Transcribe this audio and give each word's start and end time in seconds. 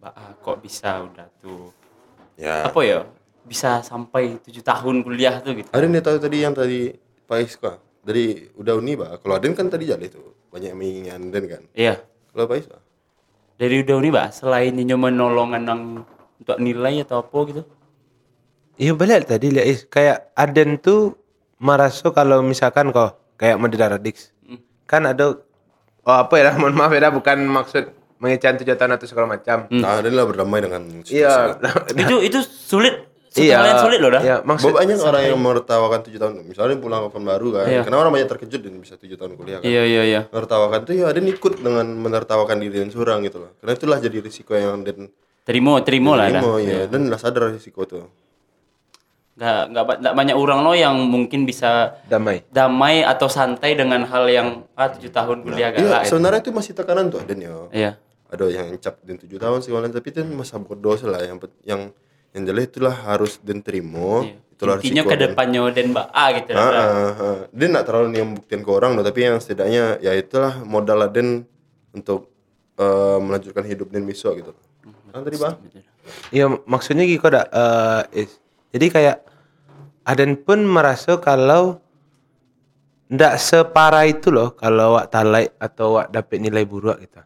Ah, 0.00 0.32
kok 0.40 0.64
bisa 0.64 1.04
udah 1.04 1.28
tuh? 1.40 1.72
Ya. 2.40 2.64
apa 2.64 2.80
ya? 2.80 3.04
Bisa 3.44 3.84
sampai 3.84 4.40
tujuh 4.40 4.64
tahun 4.64 5.04
kuliah 5.04 5.44
tuh 5.44 5.60
gitu. 5.60 5.68
Ada 5.72 5.84
nih 5.84 6.00
tahu 6.00 6.16
tadi 6.16 6.36
yang 6.40 6.56
tadi 6.56 6.96
Pak 7.28 7.38
Iska 7.44 7.72
dari 8.00 8.48
udah 8.56 8.80
uni 8.80 8.96
pak. 8.96 9.20
Kalau 9.20 9.36
Aden 9.36 9.52
kan 9.52 9.68
tadi 9.68 9.84
jadi 9.84 10.08
tuh 10.08 10.48
banyak 10.48 10.72
yang 10.72 10.78
menginginkan 10.80 11.20
Aden 11.28 11.44
kan. 11.46 11.62
iya. 11.76 12.00
Kalau 12.32 12.48
Pak 12.48 12.58
Iska 12.64 12.78
dari 13.60 13.84
udah 13.84 13.96
nih 14.00 14.08
mbak 14.08 14.28
selain 14.32 14.72
ini 14.72 14.96
menolong 14.96 15.52
nang 15.60 16.08
untuk 16.40 16.56
nilai 16.56 17.04
atau 17.04 17.20
apa 17.20 17.38
gitu? 17.52 17.62
Iya 18.80 18.96
balik 18.96 19.28
tadi 19.28 19.52
lihat 19.52 19.68
is. 19.68 19.84
Kayak 19.84 20.32
Aden 20.32 20.80
tuh 20.80 21.20
merasa 21.60 22.08
kalau 22.08 22.40
misalkan 22.40 22.88
kok 22.88 23.20
kayak 23.36 23.60
Madura 23.60 23.92
Radix 23.92 24.32
kan 24.88 25.04
ada 25.04 25.36
oh 26.08 26.16
apa 26.16 26.34
ya? 26.40 26.56
Mohon 26.60 26.74
maaf 26.80 26.92
ya 26.96 27.12
bukan 27.12 27.38
maksud 27.44 27.84
mengecan 28.20 28.54
tujuh 28.54 28.72
tahun 28.72 28.94
atau 28.94 29.06
segala 29.06 29.26
macam. 29.30 29.64
Nah, 29.66 29.98
Aden 29.98 30.12
lah 30.12 30.24
berdamai 30.24 30.60
dengan 30.60 30.84
situasi. 31.00 31.16
Iya. 31.16 31.56
itu 32.04 32.16
itu 32.22 32.38
sulit 32.44 33.08
Iya. 33.30 33.78
sulit 33.78 33.96
loh 33.96 34.10
dah 34.10 34.18
Iya, 34.20 34.36
maksud 34.42 34.74
Banyak 34.74 34.98
orang 35.00 35.22
yang 35.24 35.38
menertawakan 35.38 36.02
tujuh 36.02 36.18
tahun. 36.18 36.32
Misalnya 36.44 36.76
pulang 36.76 37.06
ke 37.06 37.16
baru 37.16 37.48
kan. 37.52 37.64
Iya. 37.64 37.80
Karena 37.80 37.98
orang 37.98 38.12
banyak 38.12 38.28
terkejut 38.28 38.60
dan 38.60 38.74
bisa 38.76 38.94
tujuh 38.94 39.14
tahun 39.14 39.32
kuliah 39.34 39.58
kan. 39.58 39.64
iya 39.64 39.82
iya 39.82 40.02
iya 40.04 40.20
Menertawakan 40.28 40.80
tuh 40.82 40.94
ya 40.94 41.06
Aden 41.06 41.26
ikut 41.26 41.54
dengan 41.56 41.86
menertawakan 41.96 42.58
diri 42.58 42.76
dan 42.78 42.90
seorang 42.90 43.22
gitu 43.22 43.38
loh. 43.38 43.54
Karena 43.56 43.72
itulah 43.72 43.98
jadi 43.98 44.18
risiko 44.18 44.52
yang 44.52 44.82
Aden 44.82 45.08
terima 45.40 45.78
terima 45.80 46.14
lah 46.14 46.26
dah 46.28 46.42
terima 46.42 46.58
ya. 46.60 46.80
Dan 46.86 47.06
lah 47.06 47.16
sadar 47.16 47.50
risiko 47.50 47.82
tuh. 47.84 48.04
nggak 49.32 49.62
nggak 49.72 49.84
ba- 49.86 49.98
nggak 49.98 50.14
banyak 50.14 50.36
orang 50.36 50.60
loh 50.60 50.76
yang 50.76 51.00
mungkin 51.00 51.48
bisa 51.48 51.96
damai. 52.04 52.44
damai 52.52 53.00
atau 53.00 53.24
santai 53.24 53.72
dengan 53.72 54.04
hal 54.04 54.28
yang 54.28 54.48
ah 54.74 54.84
tujuh 54.86 55.08
tahun 55.08 55.40
kuliah 55.40 55.72
Iya, 55.72 55.80
galak 55.80 56.02
gitu. 56.02 56.10
sebenarnya 56.12 56.40
itu 56.42 56.52
masih 56.52 56.72
tekanan 56.74 57.08
tuh 57.08 57.24
Aden 57.24 57.40
ya. 57.40 57.52
iya 57.72 57.90
ada 58.30 58.46
yang 58.46 58.72
cap 58.78 59.02
dan 59.02 59.18
tujuh 59.18 59.36
tahun 59.36 59.60
segala 59.60 59.90
tapi 59.90 60.08
itu 60.08 60.22
masa 60.24 60.56
bodoh 60.56 60.94
lah 61.04 61.20
yang 61.20 61.36
yang 61.66 61.80
yang 62.30 62.42
jelas 62.46 62.70
itulah 62.70 62.94
harus 62.94 63.42
dan 63.42 63.58
terima 63.58 64.22
Iya. 64.22 64.38
itulah 64.54 64.76
intinya 64.78 65.02
ke 65.02 65.14
dan- 65.18 65.22
depannya 65.34 65.62
dan 65.74 65.86
mbak 65.90 66.06
A 66.10 66.24
gitu 66.36 66.50
Ah, 66.52 66.56
dah. 66.56 66.70
ah, 66.70 67.10
ah. 67.18 67.38
dia 67.50 67.66
nggak 67.66 67.84
terlalu 67.84 68.06
nih 68.12 68.22
membuktikan 68.22 68.60
ke 68.62 68.70
orang 68.70 68.90
loh 68.94 69.02
tapi 69.02 69.18
yang 69.24 69.36
setidaknya 69.36 69.98
ya 69.98 70.12
itulah 70.14 70.62
modal 70.62 71.02
Aden 71.02 71.42
untuk 71.90 72.30
eh, 72.78 73.18
melanjutkan 73.18 73.64
hidup 73.66 73.90
dan 73.90 74.06
besok 74.06 74.38
gitu 74.38 74.52
kan 75.10 75.20
tadi 75.20 75.36
bang 75.36 75.54
Iya 76.30 76.46
maksudnya 76.66 77.06
gitu 77.06 77.22
dak 77.26 77.46
eh, 77.50 78.26
is. 78.26 78.38
Jadi 78.70 78.86
kayak 78.88 79.16
Aden 80.02 80.38
pun 80.38 80.62
merasa 80.62 81.18
kalau 81.18 81.78
ndak 83.10 83.38
separah 83.38 84.06
itu 84.06 84.30
loh 84.30 84.54
kalau 84.54 84.94
wak 84.94 85.10
talai 85.10 85.50
atau 85.58 85.98
wak 85.98 86.10
dapat 86.10 86.38
nilai 86.38 86.62
buruk 86.62 86.98
gitu. 86.98 87.18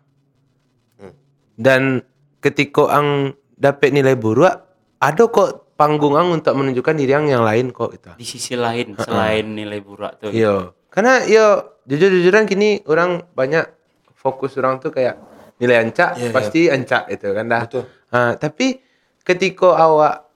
Dan 1.55 2.02
ketika 2.42 2.91
ang 2.91 3.33
dapat 3.55 3.94
nilai 3.94 4.19
buruk 4.19 4.52
ada 4.98 5.24
kok 5.30 5.64
panggung 5.74 6.14
ang 6.14 6.30
untuk 6.30 6.55
menunjukkan 6.55 6.94
diri 6.94 7.12
ang 7.14 7.27
yang 7.27 7.42
lain 7.42 7.74
kok 7.74 7.91
gitu. 7.94 8.11
di 8.14 8.27
sisi 8.27 8.55
lain 8.55 8.94
selain 8.94 9.46
nilai 9.46 9.83
burak 9.83 10.22
tuh 10.22 10.30
Iya. 10.30 10.70
Karena 10.91 11.27
yo 11.27 11.74
jujur-jujuran 11.84 12.46
kini 12.46 12.86
orang 12.86 13.27
banyak 13.34 13.66
fokus 14.14 14.55
orang 14.56 14.78
tuh 14.78 14.94
kayak 14.94 15.19
nilai 15.58 15.83
ancak 15.83 16.19
Iya, 16.19 16.30
pasti 16.30 16.61
ancak 16.70 17.11
itu 17.11 17.28
kan 17.34 17.44
dah. 17.50 17.62
Betul. 17.66 17.83
Ah, 18.14 18.33
tapi 18.39 18.78
ketika 19.27 19.74
awak 19.74 20.27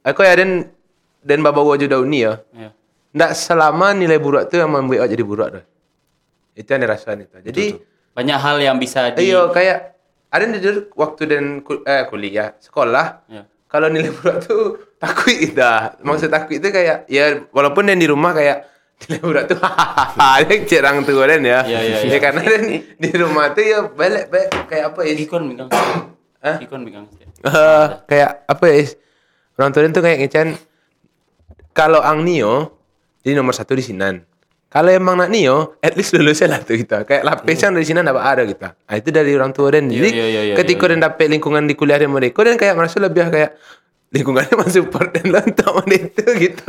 aku 0.00 0.24
ya 0.24 0.32
dan 0.40 0.72
dan 1.20 1.38
baba 1.44 1.60
wajah 1.60 1.88
dauni 1.90 2.24
ya. 2.24 2.40
Iya. 2.56 2.70
Ndak 3.16 3.32
selama 3.36 3.96
nilai 3.96 4.16
buruk 4.20 4.48
tuh 4.48 4.60
yang 4.60 4.72
membuat 4.72 5.04
awak 5.04 5.10
jadi 5.12 5.24
buruk 5.24 5.48
dah. 5.60 5.64
Itu 6.56 6.68
yang 6.72 6.82
dirasain 6.88 7.20
itu. 7.20 7.36
Jadi 7.44 7.64
banyak 8.16 8.38
hal 8.40 8.56
yang 8.64 8.76
bisa 8.80 9.12
di 9.12 9.28
iya 9.28 9.44
kayak 9.52 9.95
ada 10.26 10.42
yang 10.42 10.52
jujur 10.56 10.74
waktu 10.92 11.22
dan 11.24 11.44
ku- 11.60 11.82
eh, 11.82 12.04
kuliah 12.04 12.54
sekolah 12.58 13.24
Iya. 13.26 13.42
kalau 13.66 13.86
nilai 13.86 14.10
buruk 14.16 14.36
tuh 14.40 14.62
takut 14.96 15.32
dah. 15.52 15.94
Maksud 15.98 16.28
takut 16.28 16.54
itu 16.54 16.68
kayak 16.68 17.06
ya 17.06 17.46
walaupun 17.50 17.86
yang 17.86 17.96
di 17.96 18.06
rumah 18.06 18.32
kayak 18.32 18.66
nilai 19.02 19.20
buruk 19.20 19.44
tuh 19.46 19.58
hahaha 19.58 20.40
dia 20.42 20.56
cerang 20.64 21.02
tuh 21.02 21.16
kan 21.16 21.38
ya. 21.38 21.60
Iya, 21.62 21.80
iya, 21.80 21.96
Ya 21.98 21.98
iya. 22.06 22.18
karena 22.18 22.42
dan 22.42 22.62
di 22.76 23.10
rumah 23.12 23.52
tuh 23.52 23.62
ya 23.62 23.78
balik 23.86 24.28
balik 24.28 24.50
kayak 24.66 24.84
apa 24.90 25.00
ya? 25.02 25.14
ikon 25.16 25.42
Hah? 26.38 26.56
ikon 26.60 26.80
megang 26.82 27.06
Eh, 27.42 27.86
kayak 28.06 28.44
apa 28.44 28.64
ya? 28.66 28.82
Orang 29.56 29.70
tua 29.70 29.86
tuh 29.86 30.00
kayak 30.00 30.18
ngecan 30.20 30.48
kalau 31.70 32.00
ang 32.00 32.20
Nio 32.20 32.72
jadi 33.20 33.34
nomor 33.34 33.52
satu 33.52 33.72
di 33.72 33.82
Sinan. 33.82 34.22
Kalau 34.76 34.92
emang 34.92 35.16
nak 35.16 35.32
Nio, 35.32 35.80
at 35.80 35.96
least 35.96 36.12
lulusnya 36.12 36.52
lah 36.52 36.60
tuh 36.60 36.76
kita. 36.76 37.08
Kayak 37.08 37.24
lapisan 37.24 37.72
dari 37.72 37.88
Sinan 37.88 38.04
dapat 38.04 38.20
ada 38.20 38.42
kita. 38.44 38.68
Nah, 38.76 38.94
itu 39.00 39.08
dari 39.08 39.32
orang 39.32 39.56
tua 39.56 39.72
dan 39.72 39.88
jadi 39.88 40.04
iya, 40.12 40.26
iya, 40.28 40.42
iya, 40.52 40.54
ketika 40.54 40.84
iya, 40.84 40.92
dan 40.92 40.98
dapat 41.00 41.32
lingkungan 41.32 41.64
di 41.64 41.72
kuliah 41.72 41.96
dan 41.96 42.12
mereka 42.12 42.44
dan 42.44 42.60
kayak 42.60 42.76
merasa 42.76 43.00
lebih 43.00 43.24
kayak 43.32 43.56
lingkungannya 44.12 44.52
masih 44.60 44.84
support 44.84 45.16
dan 45.16 45.32
lo 45.32 45.40
untuk 45.40 45.70
mana 45.72 45.96
itu 45.96 46.24
gitu. 46.36 46.60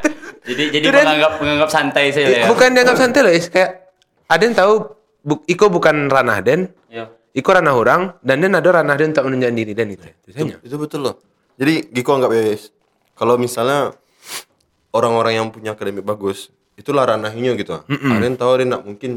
jadi 0.48 0.64
jadi 0.72 0.80
Itu 0.80 0.88
dan- 0.88 1.04
menganggap 1.04 1.32
menganggap 1.36 1.68
santai 1.68 2.04
saja 2.16 2.28
ya 2.32 2.46
Bukan 2.48 2.68
dianggap 2.72 2.96
santai 2.96 3.20
loh, 3.20 3.32
Is. 3.36 3.52
kayak 3.52 3.92
ada 4.24 4.40
yang 4.40 4.56
tahu 4.56 4.72
bu, 5.20 5.34
Iko 5.44 5.68
bukan 5.68 6.08
ranah 6.08 6.40
Den, 6.40 6.72
Iya. 6.88 7.12
Iko 7.36 7.50
ranah 7.52 7.76
orang 7.76 8.00
dan 8.24 8.40
Den 8.40 8.56
ada 8.56 8.68
ranah 8.72 8.96
Den 8.96 9.12
untuk 9.12 9.28
menunjukkan 9.28 9.52
diri 9.52 9.72
Dan 9.76 9.92
itu. 9.92 10.08
Itu 10.24 10.28
saja. 10.32 10.56
itu 10.64 10.76
betul 10.80 11.04
loh 11.04 11.20
jadi 11.60 11.92
Giko 11.92 12.16
anggap 12.16 12.32
ya 12.32 12.56
kalau 13.12 13.36
misalnya 13.36 13.92
orang-orang 14.96 15.36
yang 15.36 15.46
punya 15.52 15.76
akademik 15.76 16.08
bagus 16.08 16.48
itulah 16.74 17.04
ranahnya 17.04 17.54
gitu. 17.54 17.80
Ada 17.86 18.24
yang 18.24 18.36
tahu 18.36 18.52
dia 18.54 18.66
nggak 18.68 18.84
mungkin 18.84 19.12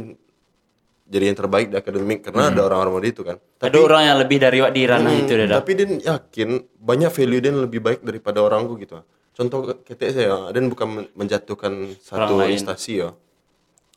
jadi 1.04 1.30
yang 1.30 1.38
terbaik 1.38 1.68
di 1.70 1.76
akademik 1.76 2.20
karena 2.24 2.50
ada 2.50 2.62
orang-orang 2.64 2.94
model 2.96 3.12
itu 3.12 3.22
kan. 3.22 3.38
Ada 3.60 3.78
orang 3.78 4.02
yang 4.04 4.18
lebih 4.18 4.38
dari 4.40 4.60
di 4.72 4.84
ranah 4.84 5.14
itu 5.14 5.34
dah. 5.36 5.60
tapi 5.60 5.72
dia 5.74 5.86
yakin 6.16 6.50
banyak 6.74 7.10
value 7.10 7.40
dia 7.40 7.52
lebih 7.52 7.80
baik 7.80 8.00
daripada 8.02 8.40
orangku 8.40 8.80
gitu. 8.80 9.04
Contoh 9.34 9.78
ketik 9.82 10.10
saya 10.10 10.50
dia 10.50 10.62
bukan 10.64 10.88
men- 10.88 11.12
menjatuhkan 11.14 11.74
satu 11.98 12.38
Orang 12.38 12.50
instansi 12.50 13.02
ya. 13.02 13.10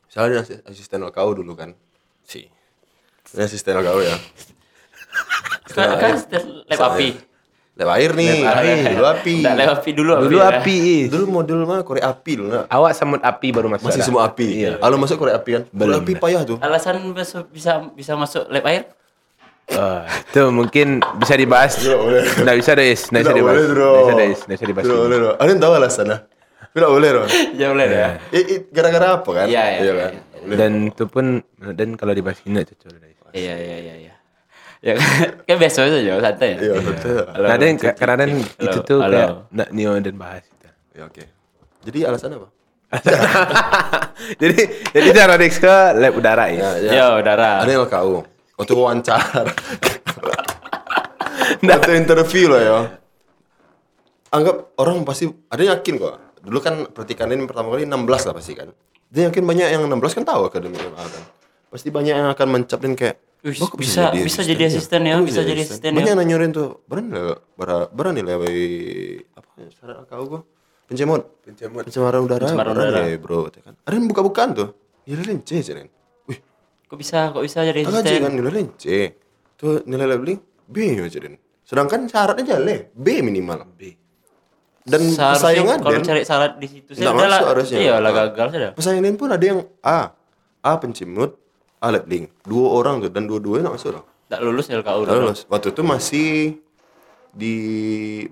Misalnya 0.06 0.28
dia 0.28 0.40
asi- 0.42 0.62
asisten 0.64 1.00
LKU 1.02 1.30
dulu 1.36 1.52
kan. 1.52 1.76
Si. 2.24 2.48
Dia 3.32 3.44
asisten 3.44 3.76
LKU 3.76 4.00
ya. 4.02 4.16
Kan 5.66 5.98
kan 5.98 6.14
lab 6.70 6.80
api 6.94 7.08
lewat 7.76 7.94
air 7.94 8.10
nih 8.12 8.40
dulu 8.88 9.04
api 9.06 9.34
Nggak 9.38 9.54
lab 9.54 9.68
api 9.74 9.90
dulu 9.92 10.10
Dulu 10.18 10.38
ya. 10.38 10.48
api. 10.50 10.78
Dulu 11.06 11.24
model 11.30 11.58
mah 11.62 11.80
korek 11.80 12.00
api 12.02 12.32
dulu 12.34 12.48
nggak 12.48 12.64
Awak 12.66 12.92
samut 12.92 13.20
api 13.20 13.48
baru 13.52 13.68
masuk. 13.68 13.84
masih 13.86 14.00
semua 14.00 14.22
api 14.26 14.48
iya. 14.58 14.70
kalau 14.76 14.96
masuk 14.96 15.16
korek 15.16 15.36
api 15.36 15.50
kan 15.52 15.62
korek 15.68 15.96
api 15.98 16.12
payah 16.16 16.42
tuh 16.42 16.56
alasan 16.58 17.12
bisa 17.12 17.44
bisa 17.44 17.72
bisa 17.92 18.12
masuk 18.14 18.48
lab 18.48 18.64
air 18.64 18.88
Ah, 19.66 20.06
itu 20.22 20.46
mungkin 20.48 21.02
bisa 21.18 21.34
dibahas. 21.34 21.74
Tidak. 21.74 21.98
Nggak 22.38 22.54
bisa 22.54 22.70
deh, 22.78 22.86
Is. 22.86 23.10
nggak 23.10 23.18
bisa 23.18 23.32
Tidak 23.34 23.34
dibahas. 23.34 23.58
Nggak 23.58 23.98
bisa 23.98 24.14
deh, 24.14 24.28
nggak 24.30 24.54
bisa 24.54 24.66
dibahas. 24.70 24.84
Tidak 24.86 24.98
boleh, 25.02 25.16
bro. 25.18 25.30
Ada 25.34 25.48
yang 25.50 25.58
tahu 25.58 25.72
alasannya? 25.74 26.18
Tidak 26.70 26.90
boleh, 26.94 27.08
bro. 27.10 27.24
ya 27.58 27.66
boleh 27.74 27.86
Eh, 28.30 28.42
eh, 28.46 28.60
Gara-gara 28.70 29.06
apa 29.18 29.26
kan? 29.34 29.46
Iya, 29.50 29.64
iya, 29.74 29.92
kan? 29.98 30.12
iya. 30.14 30.22
Boleh. 30.38 30.54
Dan 30.54 30.72
itu 30.86 31.04
pun 31.10 31.24
dan 31.74 31.88
kalau 31.98 32.14
dibahas 32.14 32.38
ini 32.46 32.62
cocok. 32.62 32.88
deh. 32.94 33.10
iya 33.34 33.54
iya 33.58 33.76
iya 33.82 33.94
iya 34.00 34.14
ya 34.86 34.94
kan 35.50 35.56
biasa 35.58 35.78
saja 35.90 36.14
santai 36.22 36.54
ya 36.54 36.58
Iya, 36.62 36.74
betul. 36.78 37.22
Halo, 37.26 37.46
Nah, 37.50 37.56
dan 37.58 37.74
karena 37.74 38.24
itu 38.38 38.78
tuh 38.86 38.98
halo. 39.02 39.10
kayak 39.10 39.30
nak 39.50 39.68
Nio 39.74 39.92
dan 39.98 40.14
bahas. 40.14 40.46
Gitu. 40.46 40.66
Ya, 40.94 41.02
oke. 41.10 41.22
Jadi 41.82 41.98
alasan 42.06 42.30
apa? 42.38 42.48
jadi 44.42 44.58
jadi 44.94 45.08
cara 45.10 45.34
Dex 45.34 45.58
ke 45.58 45.74
lab 45.98 46.14
udara 46.14 46.46
ya. 46.54 46.78
ya 46.78 47.04
udara 47.18 47.66
Ada 47.66 47.70
yang 47.74 47.82
LKU. 47.82 48.16
Waktu 48.56 48.72
wawancara. 48.72 49.42
Waktu 51.60 51.90
interview 51.98 52.46
lah 52.48 52.62
ya. 52.62 52.78
Anggap 54.30 54.56
orang 54.78 55.02
pasti 55.02 55.26
ada 55.50 55.60
yang 55.60 55.74
yakin 55.76 55.94
kok. 55.98 56.14
Dulu 56.46 56.58
kan 56.62 56.74
pertikan 56.94 57.26
ini 57.34 57.42
pertama 57.44 57.74
kali 57.74 57.84
16 57.84 58.06
lah 58.06 58.34
pasti 58.34 58.52
kan. 58.54 58.70
Dia 59.10 59.28
yakin 59.30 59.42
banyak 59.42 59.66
yang 59.66 59.82
16 59.86 60.22
kan 60.22 60.24
tahu 60.24 60.46
akademi 60.46 60.78
kan. 60.78 60.94
Pasti 61.70 61.90
banyak 61.90 62.14
yang 62.14 62.28
akan 62.30 62.46
mencap 62.54 62.78
dan 62.80 62.94
kayak 62.94 63.16
Wih, 63.46 63.54
"Wah, 63.62 63.68
kok 63.70 63.78
bisa- 63.78 64.10
bisa 64.10 64.42
jadi 64.42 64.62
asisten 64.66 65.06
ya, 65.06 65.14
bisa 65.22 65.46
jadi 65.46 65.62
asisten. 65.62 65.90
ya." 65.90 65.94
Banyak 65.94 66.10
yang 66.10 66.20
nanyorin 66.20 66.50
tuh, 66.50 66.82
berani 66.82 67.14
lah, 67.14 67.38
bara- 67.54 67.86
berani 67.88 68.26
lah 68.26 68.42
wei, 68.42 69.22
apa 69.32 69.50
ya, 69.62 69.70
syarat 69.70 70.02
kau 70.10 70.26
gua? 70.26 70.40
Pencemut, 70.90 71.22
pencemut, 71.42 71.82
pencemaran 71.86 72.20
udara, 72.26 72.42
Pencemaran 72.42 72.74
berani 72.74 73.14
bro, 73.18 73.46
kan. 73.50 73.74
Ada 73.86 73.94
yang 73.94 74.06
buka-bukaan 74.06 74.50
tuh, 74.50 74.68
ya 75.06 75.14
lence 75.18 75.62
sih 75.62 75.72
kan. 75.72 75.86
Wih, 76.26 76.38
kok 76.86 76.98
bisa 76.98 77.30
kok 77.30 77.42
bisa 77.42 77.62
jadi 77.62 77.86
asisten? 77.86 78.18
Kan 78.18 78.34
nilai 78.34 78.52
lence, 78.52 78.98
tuh 79.54 79.86
nilai 79.86 80.06
labeling 80.10 80.42
B 80.66 80.76
aja 80.98 81.18
den. 81.22 81.38
Sedangkan 81.62 82.06
syaratnya 82.06 82.58
jalan 82.58 82.90
B 82.94 83.22
minimal. 83.22 83.62
B. 83.74 83.94
Dan 84.86 85.02
pesaingan 85.10 85.82
kalau 85.82 85.98
cari 85.98 86.22
syarat 86.22 86.62
di 86.62 86.66
situ 86.70 86.94
Nggak 86.94 87.02
saya 87.02 87.10
udah 87.10 87.26
lah. 87.26 87.38
masuk 87.42 87.48
harusnya. 87.50 87.78
iya 87.82 87.94
lah 87.98 88.10
gagal 88.14 88.46
sudah 88.54 88.70
pesaingan 88.78 89.14
pun 89.18 89.28
ada 89.34 89.42
yang 89.42 89.60
A, 89.82 90.14
A 90.62 90.72
pencimut, 90.78 91.34
A 91.82 91.92
labeling. 91.92 92.26
Dua 92.42 92.66
orang 92.78 93.04
tuh 93.04 93.10
dan 93.12 93.28
dua-duanya 93.28 93.68
nggak 93.68 93.76
masuk 93.76 93.90
loh. 93.96 94.04
tak 94.26 94.42
lulus 94.42 94.66
LKU 94.66 95.00
dulu 95.06 95.20
lulus. 95.30 95.40
Waktu 95.46 95.70
itu 95.70 95.82
masih 95.86 96.30
di 97.30 97.54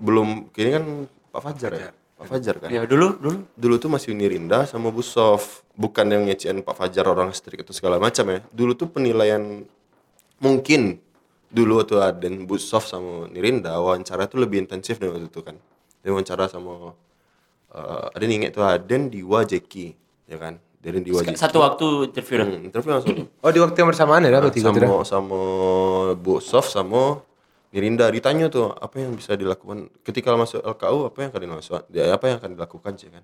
belum 0.01 0.51
kini 0.51 0.69
kan 0.75 0.83
Pak 1.31 1.41
Fajar 1.41 1.71
ya. 1.71 1.89
Pak 2.15 2.25
Fajar 2.31 2.55
kan. 2.59 2.69
ya 2.71 2.87
dulu 2.87 3.15
dulu 3.19 3.37
Dulu 3.55 3.75
tuh 3.79 3.89
masih 3.91 4.11
Unirinda 4.11 4.67
sama 4.67 4.91
Busof. 4.91 5.63
Bukan 5.75 6.07
yang 6.07 6.27
ngecein 6.27 6.63
Pak 6.63 6.75
Fajar 6.75 7.05
orang 7.07 7.31
strik 7.31 7.63
itu 7.63 7.71
segala 7.71 7.99
macam 7.99 8.27
ya. 8.31 8.39
Dulu 8.51 8.71
tuh 8.75 8.87
penilaian 8.91 9.63
mungkin 10.39 10.99
dulu 11.51 11.79
waktu 11.79 11.95
Aden 12.03 12.43
Busov 12.43 12.83
sama 12.83 13.31
Nirinda 13.31 13.79
wawancara 13.79 14.27
itu 14.27 14.35
lebih 14.35 14.67
intensif 14.67 14.99
dari 14.99 15.15
waktu 15.15 15.31
itu 15.31 15.39
kan 15.39 15.55
dia 16.03 16.11
wawancara 16.11 16.51
sama 16.51 16.91
eh 17.71 18.15
Aden 18.15 18.31
ingat 18.35 18.51
tuh 18.59 18.67
Aden 18.67 19.07
Diwa 19.07 19.47
Jeki 19.47 19.95
ya 20.27 20.35
kan 20.35 20.59
Aden 20.89 21.03
Diwa 21.03 21.19
Jeki 21.25 21.37
Satu 21.37 21.57
waktu 21.65 22.13
interview 22.13 22.35
dah. 22.41 22.47
Hmm, 22.47 22.67
interview 22.67 22.91
langsung 22.93 23.15
Oh 23.43 23.51
di 23.51 23.59
waktu 23.61 23.77
yang 23.81 23.89
bersamaan 23.89 24.21
ya 24.25 24.29
gitu 24.49 24.69
dah. 24.69 24.89
sama 24.89 24.97
sama 25.03 25.41
Busov 26.17 26.65
sama 26.69 27.21
Nirinda 27.75 28.07
ditanya 28.07 28.47
tuh 28.47 28.71
apa 28.71 29.03
yang 29.03 29.11
bisa 29.19 29.35
dilakukan 29.35 29.91
ketika 30.07 30.31
masuk 30.39 30.63
LKU 30.63 31.11
apa 31.11 31.17
yang 31.19 31.29
akan 31.35 31.41
dilakukan 31.43 31.81
apa 31.91 32.23
yang 32.23 32.37
akan 32.39 32.49
dilakukan 32.55 32.93
sih 32.95 33.11
kan 33.11 33.19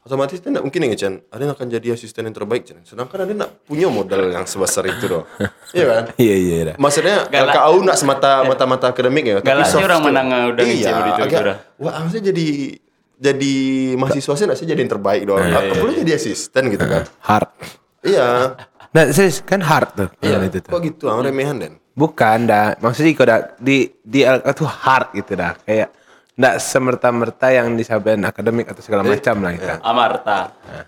otomatis 0.00 0.38
tidak 0.40 0.62
mungkin 0.62 0.88
ya 0.88 0.96
Chan 0.96 1.14
Aden 1.28 1.50
akan 1.52 1.66
jadi 1.66 1.98
asisten 1.98 2.22
yang 2.24 2.32
terbaik 2.32 2.64
Chan 2.64 2.80
sedangkan 2.86 3.26
Aden 3.26 3.36
tidak 3.42 3.52
punya 3.66 3.90
modal 3.90 4.30
yang 4.30 4.46
sebesar 4.46 4.86
itu 4.86 5.10
loh 5.10 5.26
iya 5.76 5.84
kan 5.90 6.04
Iya 6.16 6.36
iya 6.38 6.56
dah. 6.70 6.76
Maksudnya 6.78 7.16
Galak. 7.28 7.54
LKU 7.56 7.78
nak 7.82 7.96
semata 7.98 8.32
mata-mata 8.46 8.86
akademik 8.94 9.24
ya. 9.26 9.36
Galak 9.42 9.66
sih 9.66 9.76
soft 9.76 9.90
orang 9.90 10.00
menang 10.06 10.26
udah 10.54 10.64
iya, 10.64 10.94
agak. 11.20 11.42
Wah, 11.82 12.00
maksudnya 12.04 12.32
jadi 12.32 12.46
jadi 13.20 13.54
mahasiswa 14.00 14.32
sih 14.32 14.46
nak 14.48 14.56
sih 14.56 14.64
jadi 14.64 14.80
yang 14.80 14.92
terbaik 14.96 15.28
doang. 15.28 15.44
Aku 15.44 15.84
boleh 15.84 16.00
jadi 16.00 16.16
asisten 16.16 16.72
gitu 16.72 16.88
kan. 16.88 17.04
Hard. 17.28 17.52
iya. 18.00 18.56
Nah 18.90 19.04
serius 19.14 19.44
kan 19.44 19.60
hard 19.62 19.88
tuh. 19.94 20.08
Iya. 20.18 20.40
itu 20.48 20.58
tuh. 20.64 20.72
Kok 20.72 20.80
gitu? 20.82 21.04
Ah, 21.06 21.22
remehan 21.22 21.62
Den. 21.62 21.78
Bukan 21.94 22.48
dah. 22.48 22.74
Maksudnya 22.82 23.12
kau 23.14 23.28
dah 23.28 23.54
di 23.60 23.86
di 24.02 24.26
LK 24.26 24.46
tuh 24.56 24.66
hard 24.66 25.14
gitu 25.14 25.38
dah. 25.38 25.54
Kayak 25.62 25.94
ndak 26.34 26.56
semerta-merta 26.58 27.52
yang 27.52 27.76
disampaikan 27.76 28.24
akademik 28.24 28.66
atau 28.72 28.80
segala 28.82 29.04
macam 29.04 29.44
lah 29.44 29.52
gitu. 29.54 29.68
Amarta. 29.84 30.38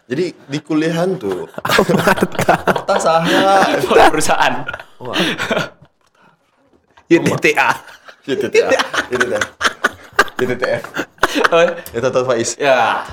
Jadi 0.08 0.34
di 0.34 0.58
kuliahan 0.64 1.14
tuh 1.20 1.46
Marta 2.00 2.94
saha. 2.96 3.70
Perusahaan. 4.10 4.54
YTTA. 7.06 7.68
YTTA. 8.24 8.68
YTTA. 9.12 9.40
YTTF. 10.40 11.11
Oh, 11.52 11.62
Ya 11.92 11.98
tahu 12.02 12.24
Faiz. 12.28 12.50
ya. 12.60 13.04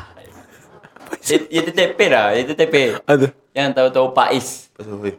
Y- 1.25 1.50
YTTP 1.62 2.00
dah, 2.10 2.36
YTTP. 2.36 2.75
Aduh. 3.06 3.31
Yang 3.54 3.68
tahu-tahu 3.75 4.07
Pais. 4.13 4.69
Tahu 4.77 4.98
Faiz. 5.04 5.16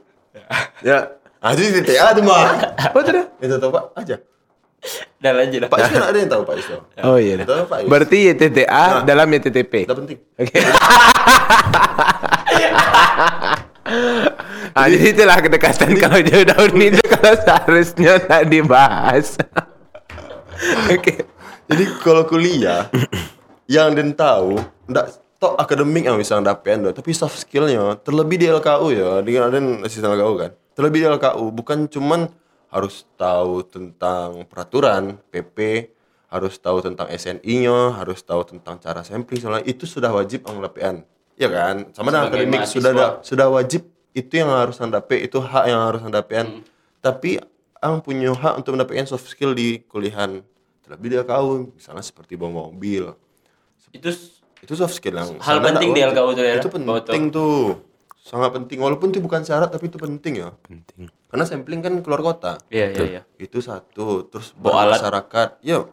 Ya. 0.80 0.98
Ah, 1.40 1.56
itu 1.56 1.64
YTTA 1.66 2.12
tuh 2.12 2.22
mah. 2.22 2.52
Apa 2.76 2.98
tuh 3.00 3.12
dah? 3.16 3.24
Itu 3.40 3.56
tahu 3.56 3.72
Pak 3.72 3.84
aja. 3.96 4.16
Dah 5.20 5.32
lanjut 5.36 5.60
dah. 5.60 5.68
Pak 5.68 5.78
Is 5.80 5.88
kan 5.92 6.02
ada 6.08 6.16
yang 6.16 6.30
tahu 6.30 6.42
Pak 6.44 6.56
Is 6.56 6.66
tuh. 6.68 6.80
Oh 7.04 7.16
iya. 7.20 7.40
Tahu 7.44 7.64
Pak 7.68 7.78
Is. 7.84 7.88
Berarti 7.88 8.18
YTTA 8.32 8.84
dalam 9.04 9.26
YTTP. 9.28 9.72
Tidak 9.84 9.96
penting. 9.96 10.18
Oke. 10.36 10.56
ah, 14.76 14.86
jadi 14.88 15.06
itulah 15.12 15.38
kedekatan 15.40 15.90
kalau 15.98 16.20
jauh 16.22 16.46
tahun 16.46 16.72
itu 16.78 17.02
kalau 17.08 17.34
seharusnya 17.36 18.12
tak 18.22 18.42
dibahas. 18.48 19.36
Oke. 20.94 21.24
Jadi 21.70 21.84
kalau 22.02 22.26
kuliah 22.26 22.90
yang 23.70 23.94
den 23.94 24.10
tahu 24.10 24.58
ndak 24.90 25.22
tok 25.38 25.54
akademik 25.54 26.02
yang 26.02 26.18
bisa 26.18 26.34
dapetin 26.42 26.82
tapi 26.90 27.14
soft 27.14 27.38
skillnya 27.38 27.94
terlebih 28.02 28.42
di 28.42 28.50
LKU 28.50 28.86
ya, 28.90 29.22
dengan 29.22 29.54
ada 29.54 29.58
asisten 29.86 30.10
LKU 30.10 30.34
kan. 30.34 30.50
Terlebih 30.74 30.98
di 30.98 31.06
LKU 31.06 31.44
bukan 31.54 31.86
cuman 31.86 32.26
harus 32.74 33.06
tahu 33.14 33.62
tentang 33.62 34.42
peraturan 34.50 35.22
PP, 35.30 35.90
harus 36.26 36.58
tahu 36.58 36.82
tentang 36.82 37.06
SNI-nya, 37.06 38.02
harus 38.02 38.18
tahu 38.26 38.42
tentang 38.50 38.82
cara 38.82 39.06
sampling 39.06 39.38
soalnya 39.38 39.62
itu 39.62 39.86
sudah 39.86 40.10
wajib 40.10 40.50
ang 40.50 40.58
dapetin. 40.58 41.06
Ya 41.38 41.54
kan? 41.54 41.94
Sama 41.94 42.10
dengan 42.10 42.34
akademik 42.34 42.66
sudah 42.66 43.22
sudah 43.22 43.46
wajib 43.46 43.86
itu 44.10 44.42
yang 44.42 44.50
harus 44.50 44.74
ang 44.82 44.90
dapet, 44.90 45.22
itu 45.22 45.38
hak 45.38 45.70
yang 45.70 45.86
harus 45.86 46.02
ang 46.02 46.10
dapetin. 46.10 46.66
Tapi 46.98 47.38
ang 47.78 48.02
punya 48.02 48.34
hak 48.34 48.58
untuk 48.58 48.74
mendapatkan 48.74 49.06
soft 49.06 49.30
skill 49.30 49.54
di 49.54 49.86
kuliahan 49.86 50.42
terlebih 50.90 51.08
di 51.14 51.16
LKU 51.22 51.78
misalnya 51.78 52.02
seperti 52.02 52.34
bawa 52.34 52.66
mobil. 52.66 53.14
Itu 53.94 54.10
itu 54.60 54.72
soft 54.74 54.98
skill 54.98 55.22
yang 55.22 55.38
Hal 55.38 55.62
penting 55.62 55.94
di. 55.94 56.02
LKU 56.02 56.28
tuh 56.34 56.42
ya, 56.42 56.58
itu 56.58 56.66
penting 56.66 57.22
tuh. 57.30 57.78
Sangat 58.18 58.50
penting. 58.58 58.82
Walaupun 58.82 59.14
itu 59.14 59.22
bukan 59.22 59.46
syarat 59.46 59.70
tapi 59.70 59.86
itu 59.86 60.02
penting 60.02 60.42
ya. 60.42 60.50
Penting. 60.66 61.06
karena 61.30 61.46
sampling 61.46 61.78
kan 61.78 61.94
keluar 62.02 62.26
kota. 62.26 62.58
Iya, 62.74 62.90
iya, 62.90 63.04
iya. 63.06 63.22
itu 63.38 63.62
satu. 63.62 64.26
Terus 64.26 64.50
Bawa 64.58 64.90
alat. 64.90 64.98
masyarakat. 64.98 65.62
Ya 65.62 65.86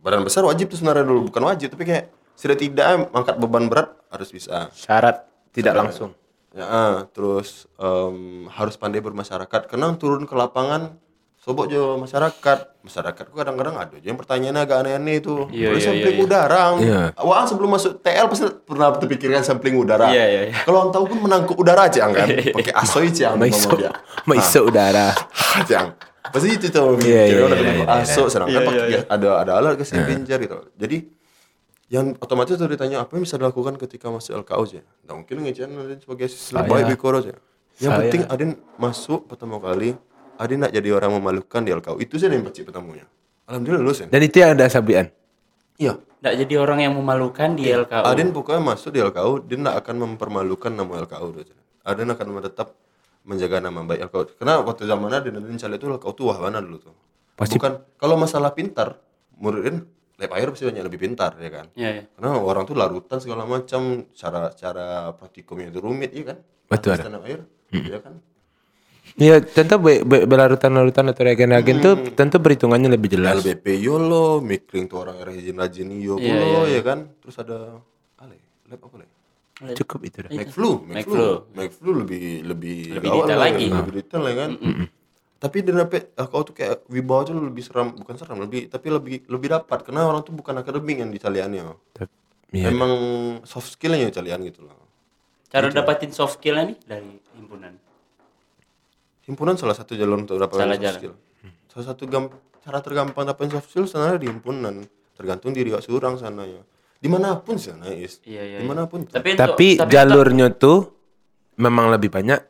badan 0.00 0.24
besar 0.24 0.44
wajib 0.48 0.72
tuh 0.72 0.80
sebenarnya 0.80 1.04
dulu. 1.04 1.28
Bukan 1.28 1.44
wajib 1.44 1.68
tapi 1.76 1.84
kayak 1.84 2.08
sudah 2.32 2.56
tidak 2.56 3.12
mengangkat 3.12 3.36
beban 3.36 3.68
berat 3.68 3.92
harus 4.08 4.32
bisa. 4.32 4.72
Syarat 4.72 5.28
tidak 5.52 5.76
langsung. 5.76 6.16
Ya, 6.54 6.64
ah, 6.64 6.94
terus 7.12 7.68
em, 7.76 8.48
harus 8.48 8.80
pandai 8.80 9.04
bermasyarakat. 9.04 9.68
Karena 9.68 9.92
turun 10.00 10.24
ke 10.24 10.32
lapangan, 10.32 10.96
sobok 11.44 11.68
jo 11.68 12.00
masyarakat. 12.00 12.80
Masyarakatku 12.80 13.36
kadang-kadang 13.36 13.76
ada 13.76 13.92
aja 13.96 14.06
yang 14.08 14.16
pertanyaannya 14.16 14.60
agak 14.64 14.76
aneh-aneh 14.80 15.20
itu. 15.20 15.44
Iya, 15.52 15.68
Boleh 15.72 15.80
iya, 15.80 15.84
sampling 15.84 16.16
iya, 16.16 16.20
iya. 16.20 16.24
udara. 16.24 16.62
Iya. 16.80 17.00
Wah, 17.20 17.44
sebelum 17.44 17.70
masuk 17.76 17.92
TL 18.00 18.26
pasti 18.32 18.44
pernah 18.64 18.88
terpikirkan 18.96 19.44
sampling 19.44 19.76
udara. 19.76 20.08
Iya, 20.08 20.24
iya, 20.24 20.40
iya. 20.48 20.54
Kalau 20.64 20.88
orang 20.88 20.92
tahu 20.96 21.04
pun 21.12 21.18
menangkap 21.28 21.56
udara 21.60 21.92
aja 21.92 22.08
kan. 22.08 22.28
Pakai 22.32 22.72
asoy 22.72 23.12
aja 23.12 23.36
Maiso, 23.36 23.76
maiso 24.24 24.60
udara. 24.64 25.12
Jang. 25.68 25.92
Pasti 26.32 26.48
itu 26.56 26.66
tuh 26.72 26.96
Iya, 27.04 27.04
iya, 27.04 27.20
mikirnya 27.28 27.44
udah 27.44 27.58
iya, 27.60 27.72
pakai 27.84 27.84
iya, 27.84 28.04
aso 28.08 28.22
sedangkan 28.32 28.52
Iya, 28.56 28.60
pakai 28.64 28.80
iya, 28.88 29.00
ada 29.12 29.28
ada 29.44 29.52
alat 29.60 29.72
ke 29.76 29.84
pinjar 29.84 30.38
gitu. 30.40 30.56
Jadi 30.80 30.96
yang 31.92 32.16
otomatis 32.16 32.56
tuh 32.56 32.66
ditanya 32.66 33.04
apa 33.04 33.12
yang 33.14 33.22
bisa 33.28 33.36
dilakukan 33.36 33.76
ketika 33.76 34.08
masuk 34.08 34.40
LKU 34.40 34.62
aja. 34.64 34.80
Nah, 35.04 35.20
mungkin 35.20 35.44
ngecehan 35.44 35.70
Adin 35.76 36.00
sebagai 36.00 36.26
siswa 36.32 36.64
Saya- 36.64 36.70
baik 36.72 36.84
di 36.88 36.96
Koro 36.96 37.20
aja. 37.20 37.36
Yang 37.76 37.90
Saya- 37.92 38.00
penting 38.08 38.22
Adin 38.32 38.50
masuk 38.80 39.28
pertama 39.28 39.60
kali 39.60 39.94
Adin 40.34 40.58
nak 40.60 40.72
jadi 40.74 40.88
orang 40.90 41.14
memalukan 41.14 41.60
di 41.62 41.70
LKU. 41.70 41.96
Itu 42.02 42.18
sih 42.18 42.26
yang 42.26 42.42
pasti 42.42 42.66
pertamanya. 42.66 43.06
Alhamdulillah 43.46 43.82
lulus 43.84 43.98
ya. 44.02 44.06
Dan 44.10 44.20
itu 44.24 44.36
yang 44.40 44.56
ada 44.56 44.66
sabian. 44.66 45.06
Iya. 45.78 46.00
Nggak 46.24 46.34
jadi 46.46 46.54
orang 46.56 46.78
yang 46.80 46.92
memalukan 46.96 47.48
di 47.52 47.68
LKU. 47.68 48.04
Adin 48.04 48.32
pokoknya 48.32 48.62
masuk 48.64 48.90
di 48.90 49.00
LKU, 49.04 49.32
dia 49.44 49.56
tidak 49.60 49.76
akan 49.84 49.94
mempermalukan 50.08 50.72
nama 50.72 50.92
LKU. 51.04 51.26
Adin 51.84 52.08
akan 52.08 52.26
tetap 52.40 52.68
menjaga 53.22 53.60
nama 53.60 53.84
baik 53.84 54.08
LKU. 54.08 54.22
Karena 54.40 54.64
waktu 54.64 54.82
zaman 54.88 55.12
Adin, 55.12 55.36
Adin 55.36 55.54
cari 55.54 55.76
itu 55.76 55.86
LKU 55.86 56.12
tuh 56.16 56.24
wah 56.32 56.38
mana 56.40 56.64
dulu 56.64 56.80
tuh. 56.80 56.94
Pasti- 57.36 57.60
Bukan, 57.60 57.98
kalau 58.00 58.16
masalah 58.16 58.54
pintar, 58.56 58.96
muridin 59.36 59.84
lab 60.14 60.30
air 60.38 60.46
pasti 60.48 60.64
banyak 60.64 60.84
lebih 60.86 61.00
pintar 61.02 61.34
ya 61.36 61.50
kan. 61.50 61.66
Iya, 61.74 61.90
iya. 61.90 62.02
Karena 62.14 62.38
orang 62.38 62.64
tuh 62.64 62.78
larutan 62.78 63.18
segala 63.18 63.42
macam, 63.44 64.06
cara 64.14 64.54
cara 64.54 65.10
praktikumnya 65.18 65.68
itu 65.74 65.82
rumit 65.82 66.14
ya 66.14 66.32
kan. 66.32 66.38
Betul. 66.70 66.96
Air, 67.26 67.40
ya 67.74 67.98
kan. 68.00 68.22
Iya, 69.14 69.38
tentu 69.38 69.78
be- 69.78 70.02
be- 70.02 70.26
belarutan-larutan 70.26 71.14
atau 71.14 71.22
reagen-reagen 71.22 71.78
tuh 71.78 71.94
tentu 72.18 72.42
perhitungannya 72.42 72.90
lebih 72.90 73.14
jelas. 73.14 73.38
LBP 73.46 73.78
YOLO, 73.78 74.42
Mikling 74.42 74.90
tuh 74.90 75.06
orang 75.06 75.22
yang 75.22 75.26
rajin-rajin 75.30 75.86
yo 76.02 76.18
Iya, 76.18 76.34
pulo, 76.34 76.46
iya, 76.50 76.60
ya 76.74 76.80
kan. 76.82 76.98
Terus 77.22 77.36
ada 77.38 77.78
Ale, 78.18 78.36
lab 78.66 78.80
apa 78.82 78.96
le? 78.98 79.06
Cukup 79.78 80.02
itu 80.02 80.18
dah. 80.18 80.30
McFlu, 80.34 80.82
McFlu. 80.82 80.90
McFlu, 80.90 81.30
McFlu 81.54 81.90
lebih 82.02 82.42
lebih 82.42 82.76
Lebih 82.98 83.06
gawat 83.06 83.22
detail 83.22 83.38
lah, 83.38 83.46
lagi. 83.54 83.66
lebih 83.70 83.92
detail 84.02 84.22
ya 84.26 84.34
kan. 84.34 84.50
Tapi 85.38 85.56
dia 85.62 85.74
dapat 85.76 86.02
ah, 86.18 86.26
kau 86.26 86.42
tuh 86.42 86.54
kayak 86.56 86.74
wibawa 86.90 87.20
tuh 87.22 87.38
lebih 87.38 87.62
seram, 87.62 87.94
bukan 87.94 88.14
seram 88.18 88.38
lebih, 88.42 88.66
tapi 88.66 88.90
lebih 88.90 89.30
lebih 89.30 89.48
dapat 89.54 89.78
karena 89.86 90.10
orang 90.10 90.26
tuh 90.26 90.34
bukan 90.34 90.58
akademik 90.58 90.98
yang 90.98 91.10
di. 91.14 91.20
Iya. 92.54 92.70
Emang 92.70 92.92
soft 93.46 93.78
skillnya 93.78 94.10
calian 94.10 94.42
gitu 94.46 94.66
lah. 94.66 94.74
Cara 95.50 95.70
dapatin 95.70 96.10
soft 96.10 96.42
skill 96.42 96.58
nih 96.58 96.78
dari 96.82 97.14
himpunan. 97.38 97.83
Himpunan 99.24 99.54
salah 99.54 99.72
satu 99.72 99.92
jalur 99.92 100.18
untuk 100.18 100.36
dapat 100.36 100.54
Salah 100.54 100.68
soft 100.70 100.82
jalan. 100.82 100.98
skill. 100.98 101.14
Salah 101.66 101.86
satu 101.86 102.02
gam- 102.04 102.32
cara 102.58 102.78
tergampang 102.78 103.24
dapat 103.24 103.48
soft 103.50 103.68
skill 103.68 103.84
sebenarnya 103.84 104.18
di 104.18 104.28
himpunan. 104.28 104.74
Tergantung 105.12 105.50
diri 105.50 105.70
wak 105.70 105.80
surang 105.80 106.14
sana 106.14 106.44
ya. 106.44 106.60
Di 106.96 107.06
mana 107.06 107.36
pun 107.36 107.54
sih 107.54 107.70
sana 107.70 107.88
is. 107.88 108.20
Iya, 108.20 108.42
iya, 108.42 108.42
iya. 108.44 108.58
Di 108.58 108.66
mana 108.66 108.84
pun. 108.84 109.02
tuh. 109.02 109.12
Tapi 109.12 109.32
Tapi 109.32 109.66
untuk- 109.76 109.88
jalurnya 109.88 110.46
tuh 110.50 110.92
memang 111.56 111.88
lebih 111.88 112.08
banyak 112.08 112.40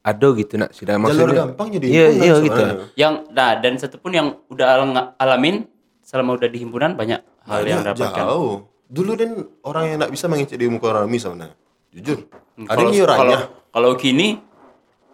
ada 0.00 0.28
gitu 0.32 0.56
nak 0.56 0.72
sudah 0.72 0.96
Jalur 0.96 1.04
maksudnya. 1.28 1.36
gampang 1.42 1.68
jadi 1.70 1.84
Iya, 1.84 2.04
himpunan 2.06 2.16
iya 2.18 2.32
sebenarnya. 2.34 2.64
gitu. 2.64 2.84
yang 2.96 3.14
nah 3.30 3.50
dan 3.54 3.72
satu 3.76 3.96
pun 3.98 4.10
yang 4.10 4.28
udah 4.48 4.66
al- 4.70 5.12
alamin 5.16 5.68
selama 6.00 6.30
udah 6.34 6.48
di 6.48 6.58
himpunan 6.58 6.90
banyak 6.92 7.20
hal 7.42 7.62
yang 7.62 7.80
dapatkan. 7.82 8.24
Jauh. 8.26 8.56
Dulu 8.86 9.12
dan 9.14 9.30
orang 9.62 9.84
yang 9.86 9.96
tidak 9.98 10.10
bisa 10.10 10.24
mengecek 10.26 10.56
di 10.56 10.66
muka 10.66 10.86
orang 10.88 11.04
Rami 11.04 11.18
sebenarnya. 11.18 11.56
Jujur. 11.90 12.18
Ada 12.58 12.72
Kalau 12.74 12.88
yang 12.88 13.06
kalau 13.06 13.36
kalau 13.68 13.90
gini 13.94 14.40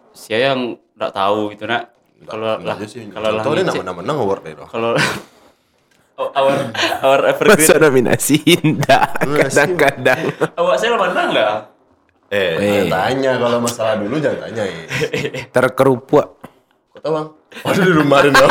saya 0.09 0.53
yang 0.53 0.79
nggak 0.95 1.11
tahu 1.11 1.39
gitu 1.51 1.63
nak. 1.65 1.83
Kalau 2.25 2.43
lah 2.45 2.57
kalau 2.57 3.53
lah 3.53 3.63
ngecek- 3.63 3.81
menang-menang 3.81 4.17
award 4.17 4.41
doh. 4.47 4.67
kalau 4.67 4.91
Oh, 6.15 6.31
our 6.31 6.71
our 7.03 7.21
evergreen 7.27 7.59
Masa 7.59 7.75
nominasi 7.75 8.39
indah 8.39 9.03
kadang-kadang. 9.43 10.31
awak 10.55 10.79
saya 10.79 10.95
menang 10.95 11.29
lah. 11.29 11.67
Eh, 12.31 12.55
Eh. 12.55 12.55
jangan 12.55 12.87
tanya 12.89 13.31
kalau 13.35 13.57
masalah 13.59 13.99
dulu 13.99 14.15
jangan 14.17 14.47
tanya 14.47 14.63
ya. 14.63 14.83
Terkerupuk. 15.55 16.39
Kau 16.89 16.99
tahu 17.03 17.11
bang? 17.13 17.27
Waduh 17.61 17.83
di 17.83 17.93
rumah 17.93 18.19
doh. 18.23 18.47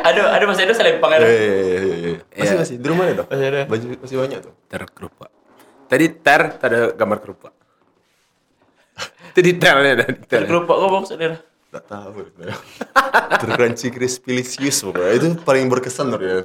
Aduh, 0.00 0.26
aduh 0.28 0.46
Mas 0.46 0.58
Edo 0.58 0.72
selempang 0.72 1.10
Eh, 1.10 1.16
ada. 1.16 1.26
eh, 1.26 1.34
eh, 1.34 1.82
eh. 2.06 2.16
Masih 2.38 2.56
masih 2.56 2.74
di 2.78 2.86
rumah 2.86 3.04
deh 3.04 3.14
doh. 3.16 3.26
Masih 3.26 3.46
ada. 3.46 3.60
Baju 3.66 3.84
masih 3.98 4.16
banyak 4.16 4.38
tuh. 4.40 4.52
Terkerupuk. 4.66 5.28
Tadi 5.86 6.06
ter 6.16 6.40
ada 6.56 6.78
gambar 6.92 7.18
kerupuk. 7.18 7.50
Itu 9.30 9.40
detailnya 9.40 9.92
dah 10.02 10.08
detailnya. 10.10 10.48
Kerupuk 10.50 10.76
kok 10.76 10.90
maksudnya. 10.90 11.38
Nggak 11.70 11.84
tahu. 11.86 12.10
Tercrunchy 13.38 13.88
crispilicious 13.94 14.82
pokoknya. 14.82 15.12
Itu 15.14 15.26
paling 15.46 15.70
berkesan 15.70 16.10
loh 16.10 16.18
ya. 16.18 16.44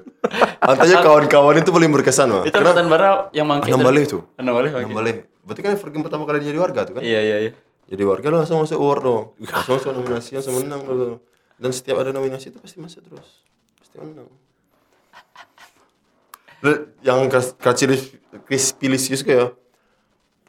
Antanya 0.62 1.02
kawan-kawan 1.02 1.58
itu 1.58 1.74
paling 1.74 1.90
berkesan 1.90 2.30
mah. 2.30 2.44
Itu 2.46 2.62
angkatan 2.62 2.86
bara 2.86 3.34
yang 3.34 3.50
mangkit. 3.50 3.74
Anam 3.74 3.82
Baleh 3.82 4.06
tuh. 4.06 4.22
Anam 4.38 4.54
Baleh. 4.54 4.72
Anam 4.74 4.94
Baleh. 4.94 5.26
Berarti 5.42 5.62
kan 5.66 5.74
Fergie 5.82 6.02
pertama 6.06 6.30
kali 6.30 6.46
jadi 6.46 6.62
warga 6.62 6.86
tuh 6.86 6.98
kan? 6.98 7.04
Iya 7.06 7.22
iya 7.22 7.38
iya. 7.50 7.52
Jadi 7.86 8.02
warga 8.02 8.34
lo 8.34 8.42
langsung 8.42 8.62
masuk 8.62 8.78
award 8.82 9.02
dong. 9.02 9.24
Langsung 9.42 9.74
masuk 9.78 9.92
nominasi 9.94 10.30
langsung 10.38 10.56
menang 10.62 10.82
lo. 10.86 11.22
Dan 11.58 11.70
setiap 11.74 12.02
ada 12.02 12.10
nominasi 12.14 12.54
itu 12.54 12.58
pasti 12.62 12.78
masuk 12.82 13.02
terus. 13.06 13.46
Pasti 13.82 13.96
menang. 14.02 14.30
Dan 16.62 16.90
Yang 17.06 17.20
Crispy 17.30 17.98
Crispilicious 18.46 19.22
kayak 19.22 19.54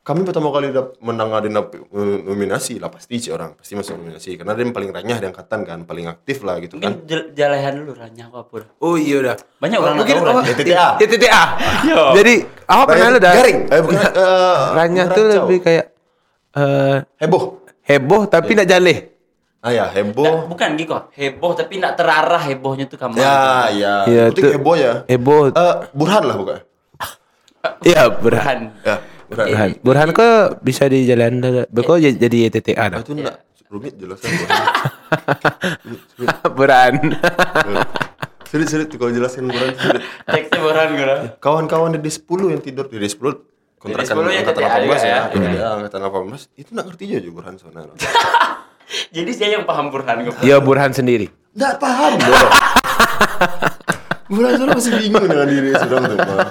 kami 0.07 0.23
pertama 0.23 0.55
kali 0.55 0.71
dap, 0.71 0.95
menang 1.03 1.35
ada 1.35 1.51
nap- 1.51 1.75
nominasi 2.23 2.79
lah 2.79 2.87
pasti 2.87 3.19
sih 3.19 3.29
orang 3.29 3.59
pasti 3.59 3.75
masuk 3.75 3.99
nominasi 3.99 4.39
karena 4.39 4.55
dia 4.55 4.63
yang 4.63 4.71
paling 4.71 4.95
ranyah 4.95 5.19
di 5.19 5.27
angkatan 5.27 5.61
kan 5.61 5.83
paling 5.83 6.07
aktif 6.07 6.41
lah 6.41 6.63
gitu 6.63 6.79
kan 6.79 6.95
Mungkin 6.97 7.35
jalehan 7.35 7.75
dulu 7.77 7.91
ranyah 7.93 8.31
apa 8.31 8.47
pun. 8.47 8.63
Oh 8.79 8.95
iya 8.95 9.19
udah. 9.19 9.35
Banyak 9.59 9.79
orang 9.79 9.97
mungkin 9.99 10.15
tahu 10.17 10.31
oh, 10.31 10.47
Ranya. 10.47 10.55
TTA. 10.55 11.43
Ya. 11.83 12.03
Jadi 12.15 12.35
apa 12.65 12.83
pernah 12.87 13.09
lu 13.11 13.19
dah? 13.19 13.35
garing 13.35 13.59
eh 13.67 13.81
bukan 13.83 13.99
eh, 14.15 14.59
Ranyah 14.73 15.07
tuh 15.11 15.25
lebih 15.27 15.59
kayak 15.61 15.87
eh 16.55 16.97
heboh 17.19 17.43
heboh 17.83 18.23
tapi 18.27 18.55
nak 18.55 18.67
jaleh. 18.67 18.99
ah 19.59 19.75
ya 19.75 19.91
heboh 19.91 20.47
bukan 20.47 20.79
gitu, 20.79 20.95
heboh 21.13 21.51
tapi 21.51 21.83
nak 21.83 21.99
terarah 21.99 22.39
hebohnya 22.41 22.87
tuh 22.87 22.95
kamu. 22.95 23.19
ya 23.19 23.67
ya 23.75 23.95
Iya, 24.07 24.25
Berarti 24.31 24.39
tuh- 24.41 24.55
heboh 24.55 24.75
ya 24.79 24.93
Heboh. 25.05 25.51
Eh, 25.51 25.75
Burhan 25.91 26.23
lah 26.23 26.37
bukan 26.39 26.59
Iya, 27.83 28.07
Burhan. 28.15 28.71
Burhan. 28.71 28.87
ya 28.87 28.97
Burhan 29.27 29.47
Burhan. 29.49 29.71
Burhan 29.83 30.09
kok 30.11 30.35
bisa 30.61 30.87
di 30.87 31.05
jalan 31.05 31.43
Beko 31.67 31.99
jadi 31.99 32.15
jadi 32.15 32.39
TTA 32.49 32.85
dah. 32.89 32.99
Ah, 32.99 33.03
itu 33.03 33.13
enggak 33.13 33.37
rumit 33.67 33.95
jelaskan 33.99 34.31
Burhan 34.31 34.63
Burhan. 36.57 36.95
sulit 38.47 38.69
sulit 38.71 38.87
tuh 38.87 38.97
kalau 38.97 39.11
jelasin 39.11 39.51
Burhan 39.51 39.75
sulit 39.75 40.03
Teksnya 40.23 40.59
Burhan 40.61 40.89
gue. 40.95 41.17
kawan-kawan 41.39 41.91
dari 41.91 42.07
10 42.07 42.23
yang 42.47 42.63
tidur 42.63 42.87
dari 42.87 43.11
10 43.11 43.19
kontrakan 43.77 44.15
10 44.23 44.31
ya 44.31 44.41
angkatan 44.41 44.63
TTA 44.63 44.71
18 44.71 44.87
juga 44.87 44.97
ya, 44.97 45.03
ya. 45.03 45.19
ya. 45.35 45.51
ya 45.51 45.67
angkatan 45.75 46.01
18 46.01 46.55
itu 46.57 46.69
enggak 46.71 46.87
ngerti 46.87 47.03
aja 47.13 47.31
Burhan 47.31 47.55
sebenarnya 47.59 47.97
Jadi 48.87 49.31
saya 49.35 49.59
yang 49.59 49.67
paham 49.67 49.91
Burhan 49.91 50.23
gue. 50.23 50.33
Ya 50.47 50.63
Burhan 50.63 50.95
sendiri. 50.95 51.27
enggak 51.53 51.75
paham 51.83 52.13
Burhan 54.27 54.53
sebenarnya 54.55 54.75
masih 54.75 54.93
bingung 54.95 55.27
dengan 55.27 55.47
diri 55.47 55.71
sudah 55.73 55.99
tuh 56.01 56.17
Pak. 56.17 56.49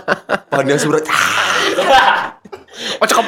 pandang 0.48 0.80
seberat 0.80 1.04
Oh 2.98 3.06
cakep. 3.06 3.26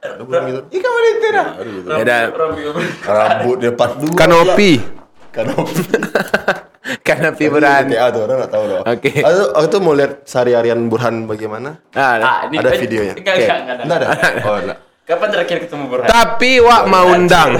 ada 0.00 0.22
Burhan 0.22 0.42
gitu 0.70 0.88
mana 0.88 1.08
itu 1.08 1.28
dah? 1.30 1.46
Gitu. 1.60 1.88
Ada 1.90 2.16
rambut 3.04 3.56
dia 3.58 3.72
42 3.72 4.14
kanopi. 4.14 4.72
kanopi 5.30 5.82
Kanopi 7.06 7.44
Burhan. 7.46 7.86
TTA 7.86 8.06
tuh 8.10 8.20
orang 8.24 8.36
nggak 8.40 8.50
tahu 8.50 8.64
loh 8.66 8.80
Oke. 8.82 9.12
aku, 9.16 9.42
aku 9.54 9.66
tuh 9.68 9.80
mau 9.80 9.94
lihat 9.94 10.24
sehari-harian 10.24 10.80
Burhan 10.86 11.24
bagaimana 11.24 11.78
Ah, 11.92 12.16
dah. 12.16 12.24
Ah, 12.24 12.38
ini 12.46 12.56
Ada 12.56 12.70
eh, 12.70 12.80
videonya. 12.80 13.14
Enggak, 13.14 13.34
Oke. 13.34 13.42
enggak, 13.44 13.58
enggak 13.58 13.74
ada. 13.74 13.82
enggak 13.84 13.98
ada 14.00 14.08
oh 14.42 14.56
enggak 14.58 14.78
Kapan 15.10 15.26
terakhir 15.28 15.58
ketemu 15.60 15.84
Burhan? 15.90 16.06
Tapi 16.06 16.62
wak 16.62 16.86
mau 16.86 17.10
undang. 17.10 17.58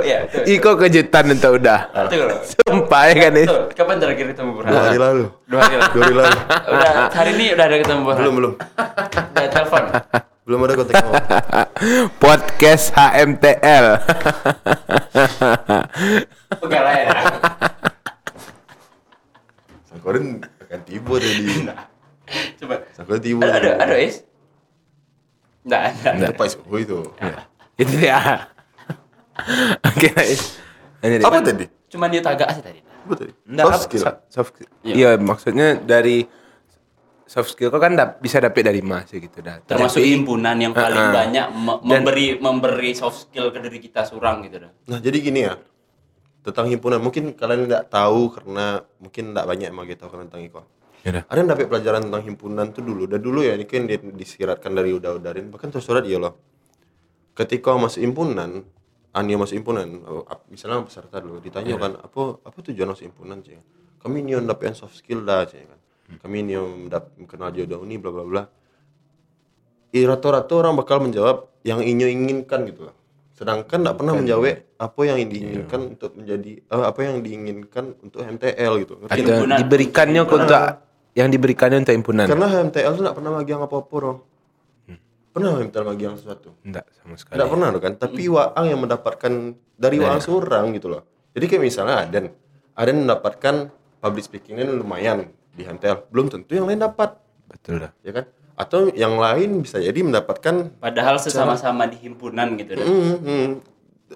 Ya. 0.00 0.24
Itu. 0.24 0.48
Iko 0.48 0.80
kejutan 0.80 1.28
untuk 1.28 1.60
udah. 1.60 1.92
Dulu. 2.08 2.36
Sumpah 2.56 3.02
ya 3.06 3.14
kan 3.20 3.32
Tuh, 3.36 3.62
kapan 3.76 3.96
terakhir 4.00 4.32
ketemu 4.32 4.50
Burhan? 4.54 4.70
dua 4.72 4.80
hari 4.82 4.96
lalu 4.96 5.24
Dua 5.44 5.60
hari 5.60 5.76
lalu. 5.76 5.92
dua 5.92 6.02
hari 6.02 6.14
lalu 6.16 6.38
Udah 6.72 6.92
hari 7.12 7.30
ini 7.36 7.44
udah 7.52 7.64
ada 7.64 7.76
ketemu 7.76 8.00
Burhan. 8.00 8.18
belum 8.18 8.34
belum 8.34 8.52
Udah 8.56 9.48
telepon. 9.52 9.82
belum 10.46 10.58
ada 10.62 10.72
kontak 10.72 10.96
Podcast 12.22 12.84
HMTL. 12.90 13.86
Enggak 16.56 16.82
lah 16.86 16.94
ya. 16.96 17.08
Sangkorin 19.84 20.26
akan 20.62 20.80
tiba 20.82 21.14
tadi 21.18 21.44
Coba. 22.56 22.74
Sangkorin 22.94 23.20
tiba 23.20 23.42
Ada 23.44 23.58
ada 23.58 23.70
ada 23.84 23.96
is. 24.00 24.24
Enggak, 25.66 25.82
enggak. 25.92 26.14
Itu 26.14 26.32
Pak 26.32 26.46
Isko 26.46 26.76
itu 26.78 26.98
Itu 27.76 27.92
dia. 27.92 28.18
Oke, 29.84 30.08
dia. 30.08 31.20
apa 31.20 31.38
tadi 31.40 31.66
Cuman 31.86 32.08
dia 32.08 32.22
tagak 32.22 32.48
sih 32.50 32.62
tadi. 32.62 32.80
apa 32.80 33.14
tadi 33.14 33.32
Nggak, 33.44 33.64
soft 33.68 33.82
skill 33.84 34.02
so- 34.02 34.20
Soft 34.28 34.50
skill. 34.52 34.68
Iya. 34.80 34.94
Iya, 34.94 35.10
maksudnya 35.18 35.68
dari 35.76 36.26
soft 37.24 37.50
skill 37.50 37.68
kok 37.68 37.78
kan 37.78 37.92
dap- 37.92 38.18
bisa 38.18 38.38
dapet 38.38 38.62
dari 38.62 38.80
mas 38.80 39.06
ya 39.06 39.18
gitu 39.18 39.38
dah. 39.40 39.58
Termasuk 39.60 39.98
Tapi- 39.98 40.10
himpunan 40.12 40.56
yang 40.56 40.72
paling 40.72 41.04
Uh-uh. 41.04 41.14
banyak 41.14 41.46
me- 41.52 41.66
Dan- 41.76 41.82
memberi 41.84 42.26
memberi 42.36 42.90
soft 42.92 43.18
skill 43.24 43.50
ke 43.50 43.58
diri 43.60 43.78
kita 43.80 44.02
surang 44.02 44.42
gitu 44.42 44.62
dah. 44.62 44.72
nah 44.86 44.98
jadi 44.98 45.18
gini 45.20 45.40
ya 45.42 45.54
tentang 46.40 46.66
himpunan 46.66 46.98
mungkin 46.98 47.34
kalian 47.34 47.66
tidak 47.66 47.90
tahu 47.90 48.30
karena 48.30 48.66
mungkin 48.96 49.34
tidak 49.34 49.44
banyak 49.44 49.66
yang 49.66 49.98
tahu 49.98 50.10
tentang 50.22 50.40
Iko 50.40 50.62
Ya 51.06 51.22
dah. 51.22 51.24
ada 51.30 51.38
yang 51.38 51.50
dapat 51.54 51.70
pelajaran 51.70 52.10
tentang 52.10 52.22
himpunan 52.26 52.66
tuh 52.74 52.82
dulu. 52.82 53.06
Dan 53.06 53.22
dulu 53.22 53.46
ya 53.46 53.54
ini 53.54 53.62
kan 53.62 53.86
di- 53.86 54.10
disiratkan 54.18 54.74
dari 54.74 54.90
udah-udarin. 54.90 55.54
Bahkan 55.54 55.70
tersurat 55.70 56.02
iya 56.02 56.18
loh. 56.18 56.34
Ketika 57.38 57.78
masuk 57.78 58.02
himpunan 58.02 58.66
Anio 59.16 59.40
masuk 59.40 59.56
himpunan 59.56 60.04
oh, 60.04 60.28
misalnya 60.52 60.84
peserta 60.84 61.16
dulu 61.24 61.40
ditanya 61.40 61.72
kan 61.80 61.96
apa 61.96 62.36
apa 62.44 62.58
tujuan 62.68 62.92
masuk 62.92 63.08
himpunan 63.08 63.40
sih 63.40 63.56
kami 64.06 64.20
ini 64.20 64.36
dapat 64.44 64.76
soft 64.76 64.94
skill 64.94 65.26
dah 65.26 65.42
sih 65.50 65.66
kan. 65.66 65.80
Kami 66.22 66.46
ini 66.46 66.54
kenal 67.26 67.50
jodoh 67.50 67.82
ini 67.82 67.98
bla 67.98 68.14
bla 68.14 68.22
bla. 68.22 68.42
Rata-rata 69.90 70.52
orang 70.54 70.78
bakal 70.78 71.02
menjawab 71.02 71.50
yang 71.66 71.82
inyo 71.82 72.06
inginkan 72.06 72.68
gitu 72.70 72.86
loh. 72.86 72.96
Sedangkan 73.34 73.82
tidak 73.82 73.96
pernah 73.98 74.14
menjawab 74.14 74.78
apa 74.78 75.00
yang 75.08 75.18
diinginkan 75.26 75.80
untuk 75.96 76.14
menjadi 76.14 76.52
eh, 76.62 76.84
apa 76.86 77.00
yang 77.02 77.16
diinginkan 77.24 77.84
untuk 77.98 78.20
MTL 78.22 78.72
gitu. 78.86 78.94
Ngerti? 79.02 79.20
Himpunan. 79.24 79.56
diberikannya 79.66 80.20
untuk 80.22 80.40
yang 81.16 81.32
diberikannya 81.32 81.80
untuk 81.82 81.96
himpunan. 81.96 82.28
karena 82.28 82.46
MTL 82.68 82.92
tuh 82.92 83.02
tidak 83.02 83.16
pernah 83.16 83.32
magiang 83.34 83.60
apa-apa 83.64 83.96
loh 83.98 84.16
pernah 85.32 85.60
MTL 85.60 85.84
magiang 85.84 86.14
sesuatu 86.16 86.56
Enggak 86.64 86.84
sama 86.96 87.16
sekali. 87.16 87.36
tidak 87.36 87.48
pernah 87.52 87.68
loh 87.68 87.80
kan 87.80 87.92
tapi 87.96 88.22
Waang 88.28 88.66
yang 88.68 88.80
mendapatkan 88.80 89.32
dari 89.76 89.96
Waang 90.00 90.20
seorang 90.20 90.72
gitu 90.72 90.88
loh 90.88 91.02
jadi 91.36 91.44
kayak 91.44 91.62
misalnya 91.62 92.04
Aden 92.04 92.26
Aden 92.76 92.96
mendapatkan 93.04 93.54
public 94.00 94.24
speakingnya 94.24 94.68
lumayan 94.70 95.28
di 95.52 95.64
MTL 95.64 96.08
belum 96.08 96.28
tentu 96.28 96.52
yang 96.52 96.68
lain 96.68 96.80
dapat 96.80 97.16
Betul 97.48 97.84
dah. 97.84 97.92
ya 98.00 98.12
kan 98.12 98.24
atau 98.56 98.88
yang 98.96 99.20
lain 99.20 99.60
bisa 99.60 99.76
jadi 99.76 100.00
mendapatkan 100.00 100.80
Padahal 100.80 101.20
sesama-sama 101.20 101.84
di 101.84 102.00
himpunan 102.00 102.56
gitu 102.56 102.72
dah. 102.72 102.86
Hmm, 102.88 103.16
hmm. 103.20 103.48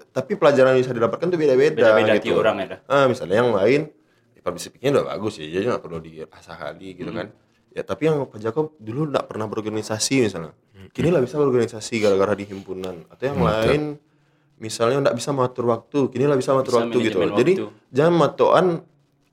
Tapi 0.09 0.33
pelajaran 0.33 0.73
yang 0.73 0.81
bisa 0.81 0.97
didapatkan 0.97 1.29
tuh 1.29 1.37
beda-beda 1.37 1.77
Beda-beda 1.77 2.13
gitu. 2.17 2.33
tiap 2.33 2.41
orang 2.41 2.55
ya 2.57 2.67
dah. 2.73 2.79
Ah, 2.89 3.05
misalnya 3.05 3.37
yang 3.37 3.53
lain 3.53 3.81
public 4.41 4.61
speakingnya 4.61 5.01
udah 5.01 5.07
bagus 5.15 5.37
ya, 5.37 5.47
jadi 5.47 5.63
nggak 5.71 5.83
perlu 5.85 5.97
diasah 6.01 6.55
kali 6.57 6.97
gitu 6.97 7.13
kan. 7.13 7.29
Ya 7.71 7.81
tapi 7.87 8.09
yang 8.11 8.27
Pak 8.27 8.39
Jakob 8.41 8.75
dulu 8.81 9.07
nggak 9.07 9.25
pernah 9.31 9.47
berorganisasi 9.47 10.27
misalnya. 10.27 10.51
Kini 10.91 11.07
lah 11.07 11.23
bisa 11.23 11.39
berorganisasi 11.39 12.03
gara-gara 12.03 12.35
di 12.35 12.43
himpunan. 12.43 13.07
Atau 13.07 13.31
yang 13.31 13.39
lain 13.39 13.95
misalnya 14.59 15.07
nggak 15.07 15.15
bisa 15.15 15.31
mengatur 15.31 15.65
waktu, 15.71 15.99
kini 16.11 16.25
lah 16.27 16.35
bisa 16.35 16.51
mengatur 16.51 16.73
Bisa 16.75 16.81
waktu 16.83 16.97
gitu. 16.99 17.17
manajemen 17.17 17.39
Jadi 17.39 17.53
waktu. 17.63 17.93
jangan 17.95 18.13
matoan 18.17 18.65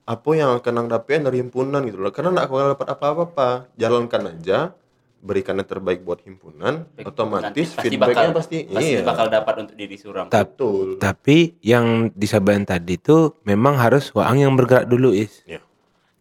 apa 0.09 0.29
yang 0.33 0.49
akan 0.57 0.73
nang 0.73 0.87
dapetin 0.89 1.21
dari 1.27 1.37
himpunan 1.43 1.81
gitu 1.85 1.99
loh. 1.99 2.09
Karena 2.15 2.29
nggak 2.33 2.47
bakal 2.47 2.67
dapat 2.73 2.87
apa-apa. 2.95 3.49
Jalankan 3.75 4.21
aja, 4.39 4.71
berikan 5.19 5.59
yang 5.59 5.67
terbaik 5.67 6.01
buat 6.07 6.23
himpunan, 6.23 6.87
otomatis 7.03 7.75
pasti 7.75 7.91
feedbacknya 7.91 8.31
bakal 8.31 8.37
pasti, 8.39 8.57
pasti 8.71 8.91
iya. 8.95 9.03
bakal 9.03 9.27
dapat 9.27 9.53
untuk 9.67 9.75
diri 9.75 9.95
surang. 9.99 10.27
Ta- 10.31 10.47
Betul. 10.47 10.95
Tapi 10.95 11.59
yang 11.59 12.09
disabain 12.15 12.63
tadi 12.63 12.95
tuh 12.95 13.35
memang 13.43 13.75
harus 13.75 14.11
Waang 14.15 14.39
yang 14.39 14.55
bergerak 14.55 14.87
dulu 14.87 15.11
is. 15.11 15.43
Ya. 15.43 15.59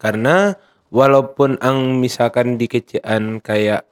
Karena 0.03 0.59
walaupun 0.91 1.59
ang 1.63 2.03
misalkan 2.03 2.59
di 2.59 2.67
kecian 2.67 3.39
kayak 3.39 3.87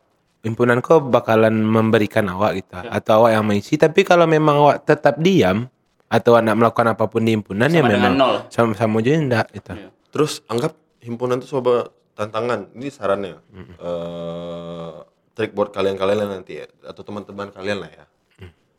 himpunan 0.46 0.78
kok 0.78 1.10
bakalan 1.10 1.58
memberikan 1.58 2.30
awak 2.30 2.62
gitu 2.62 2.78
atau 2.78 3.12
awak 3.26 3.30
yang 3.34 3.44
mengisi 3.44 3.74
tapi 3.74 4.06
kalau 4.06 4.30
memang 4.30 4.62
awak 4.62 4.86
tetap 4.86 5.18
diam 5.18 5.66
atau 6.06 6.38
awak 6.38 6.46
nak 6.46 6.56
melakukan 6.62 6.86
apa 6.94 7.04
pun 7.10 7.26
di 7.26 7.34
himpunan 7.34 7.66
ya 7.66 7.82
Sama 7.82 7.90
dengan 7.90 8.12
memang 8.14 8.14
nol. 8.14 8.36
sama 8.46 8.72
sama 8.78 9.02
aja 9.02 9.10
enggak 9.18 9.46
gitu. 9.50 9.72
Iya. 9.74 9.88
Terus 10.14 10.32
anggap 10.46 10.72
himpunan 11.02 11.42
itu 11.42 11.50
coba 11.58 11.90
tantangan. 12.16 12.72
Ini 12.72 12.88
sarannya. 12.88 13.36
Eh, 13.76 14.94
trik 15.36 15.52
buat 15.52 15.68
kalian-kalian 15.70 16.32
nanti 16.32 16.64
ya, 16.64 16.66
atau 16.82 17.04
teman-teman 17.04 17.52
kalian 17.52 17.84
lah 17.84 17.90
ya. 17.92 18.04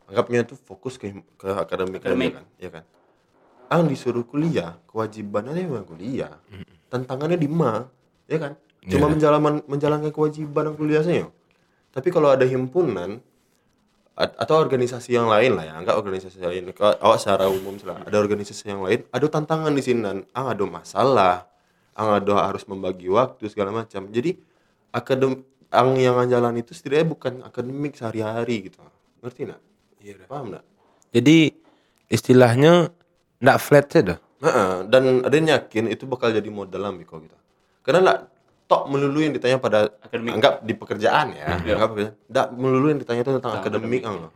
Anggapnya 0.08 0.42
itu 0.42 0.56
fokus 0.56 0.96
ke 0.96 1.12
ke 1.36 1.48
akademik, 1.52 2.00
Akademik. 2.00 2.32
kan, 2.34 2.44
ya 2.58 2.70
kan. 2.72 2.84
Ang 3.68 3.92
disuruh 3.92 4.24
kuliah, 4.24 4.80
kewajibannya 4.88 5.52
memang 5.54 5.84
kuliah. 5.84 6.32
Tantangannya 6.88 7.36
di 7.36 7.44
ma, 7.46 7.84
ya 8.24 8.40
kan. 8.40 8.52
Cuma 8.88 9.12
menjalankan 9.12 9.68
menjalankan 9.68 10.08
kewajiban 10.08 10.72
kuliah 10.74 11.04
saja. 11.04 11.28
Tapi 11.92 12.08
kalau 12.08 12.32
ada 12.32 12.48
himpunan 12.48 13.20
at- 14.16 14.32
atau 14.40 14.56
organisasi 14.56 15.12
yang 15.12 15.28
lain 15.28 15.60
lah 15.60 15.64
ya, 15.68 15.74
enggak 15.76 16.00
organisasi 16.00 16.40
lain. 16.40 16.72
Kalau 16.72 16.96
awak 17.04 17.20
secara 17.20 17.44
umum 17.52 17.76
lah, 17.84 18.00
ada 18.00 18.16
organisasi 18.16 18.64
yang 18.64 18.80
lain, 18.80 19.04
ada 19.12 19.26
tantangan 19.28 19.76
di 19.76 19.82
sini 19.84 20.00
dan 20.00 20.24
ang 20.32 20.46
ada 20.48 20.64
masalah, 20.64 21.47
ang 21.98 22.22
ada 22.22 22.46
harus 22.46 22.62
membagi 22.70 23.10
waktu 23.10 23.50
segala 23.50 23.74
macam. 23.74 24.06
Jadi 24.14 24.38
akadem 24.94 25.42
ang 25.68 25.98
yang 25.98 26.16
jalan 26.30 26.56
itu 26.62 26.72
setidaknya 26.72 27.06
bukan 27.10 27.32
akademik 27.42 27.98
sehari-hari 27.98 28.70
gitu. 28.70 28.78
Ngerti 29.20 29.40
nggak? 29.50 29.60
Iya, 29.98 30.14
paham 30.30 30.54
nggak? 30.54 30.64
Jadi 31.12 31.36
istilahnya 32.08 32.88
ndak 33.42 33.58
flat 33.58 33.86
saja. 33.90 34.16
Heeh, 34.38 34.86
dan 34.86 35.26
ada 35.26 35.34
yang 35.34 35.50
yakin 35.50 35.90
itu 35.90 36.06
bakal 36.06 36.30
jadi 36.30 36.46
modal 36.46 36.94
Biko 36.94 37.18
gitu. 37.18 37.34
Karena 37.82 37.98
nggak 38.06 38.20
tok 38.68 38.84
melulu 38.86 39.18
yang 39.24 39.32
ditanya 39.34 39.58
pada 39.58 39.88
Akademik. 40.04 40.38
anggap 40.38 40.54
di 40.62 40.74
pekerjaan 40.76 41.26
ya, 41.34 41.56
anggap 41.58 41.90
pekerjaan. 41.96 42.14
nggak 42.28 42.48
melulu 42.54 42.86
yang 42.92 43.00
ditanya 43.00 43.20
itu 43.24 43.32
tentang 43.40 43.54
akademik 43.58 44.02
ang. 44.04 44.28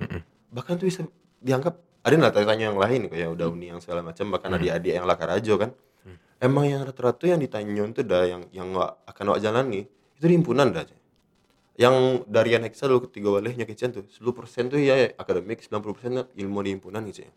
Bahkan 0.51 0.73
tuh 0.81 0.87
bisa 0.89 1.01
dianggap 1.39 1.77
ada 2.03 2.15
nggak 2.19 2.35
tanya 2.35 2.65
yang 2.73 2.81
lain 2.81 3.07
kayak 3.13 3.29
udah 3.31 3.47
uni 3.47 3.71
yang 3.71 3.79
segala 3.79 4.03
macam 4.03 4.27
bahkan 4.33 4.51
adik-adik 4.57 4.93
yang 4.99 5.07
lakarajo 5.07 5.55
kan. 5.61 5.71
Emang 6.43 6.67
yang 6.67 6.83
rata-rata 6.83 7.23
yang 7.25 7.39
ditanya 7.39 7.87
itu 7.87 8.03
dah 8.03 8.27
yang 8.27 8.43
yang 8.51 8.75
wak- 8.75 8.99
akan 9.07 9.25
wak 9.31 9.39
jalani 9.41 9.87
itu 10.19 10.25
di 10.27 10.35
himpunan 10.35 10.69
dah. 10.69 10.83
Yang 11.73 11.95
dari 12.27 12.51
yang 12.53 12.63
Hexa 12.63 12.85
dulu 12.85 13.07
ketiga 13.07 13.33
walehnya 13.33 13.63
kecian 13.63 13.95
tuh 13.95 14.03
10% 14.05 14.69
tuh 14.69 14.77
ya 14.77 15.15
akademik 15.15 15.63
90% 15.63 16.35
ilmu 16.35 16.59
di 16.61 16.71
himpunan 16.75 17.01
gitu 17.07 17.25
ya. 17.25 17.33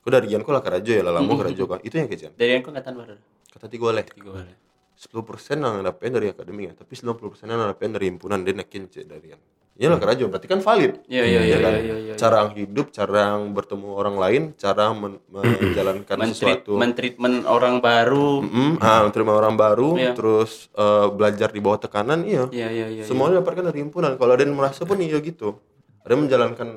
Kau 0.00 0.08
dari 0.08 0.28
Ian 0.28 0.40
kau 0.40 0.52
lah 0.52 0.60
karajo 0.60 0.88
ya 0.88 1.00
lama 1.02 1.20
karajo 1.34 1.64
kan 1.66 1.80
itu 1.82 1.92
yang 1.94 2.06
kecian 2.06 2.32
Dari 2.32 2.54
yang 2.54 2.62
kau 2.62 2.70
angkatan 2.70 2.94
baru. 2.94 3.16
kata 3.50 3.66
tiga 3.66 3.84
oleh 3.90 4.04
Tiga 4.06 4.30
boleh. 4.30 4.56
10% 4.94 5.56
yang 5.58 5.80
dapet 5.80 6.08
dari 6.08 6.28
akademik 6.28 6.64
ya 6.64 6.74
tapi 6.76 6.92
90% 6.94 7.48
yang 7.48 7.66
dapet 7.66 7.88
dari 7.90 8.06
himpunan 8.08 8.40
dia 8.40 8.52
nakin 8.54 8.82
cek 8.86 9.04
dari 9.04 9.26
yang 9.32 9.42
ya 9.80 9.88
lah 9.88 9.96
kerajo 9.96 10.28
berarti 10.28 10.44
kan 10.44 10.60
valid 10.60 11.00
Iya 11.08 11.24
iya 11.24 11.40
iya 11.40 11.56
kan? 11.58 11.72
iya 11.72 11.80
iya. 11.80 11.96
iya. 12.04 12.14
cara 12.14 12.52
hidup 12.52 12.92
cara 12.92 13.22
bertemu 13.40 13.88
orang 13.90 14.14
lain 14.14 14.42
cara 14.54 14.92
men- 14.92 15.24
menjalankan 15.26 16.16
Mentreat, 16.20 16.36
sesuatu 16.60 16.76
mentreatment 16.76 17.48
orang 17.48 17.80
baru. 17.80 18.44
Mm, 18.44 18.76
ah, 18.78 19.08
menerima 19.08 19.32
orang 19.34 19.54
baru 19.56 19.96
Iya. 19.96 20.12
terus 20.12 20.68
eh, 20.70 21.06
belajar 21.08 21.48
di 21.48 21.58
bawah 21.58 21.80
tekanan 21.80 22.20
iya 22.22 22.44
Iya 22.46 22.68
iya 22.68 22.86
iya. 22.92 23.02
semuanya 23.02 23.40
dapatkan 23.40 23.64
dari 23.66 23.80
himpunan 23.80 24.14
kalau 24.14 24.32
ada 24.32 24.42
yang 24.42 24.52
merasa 24.52 24.84
pun 24.84 25.00
iya 25.00 25.16
gitu 25.16 25.56
ada 26.00 26.12
yang 26.12 26.28
menjalankan 26.28 26.68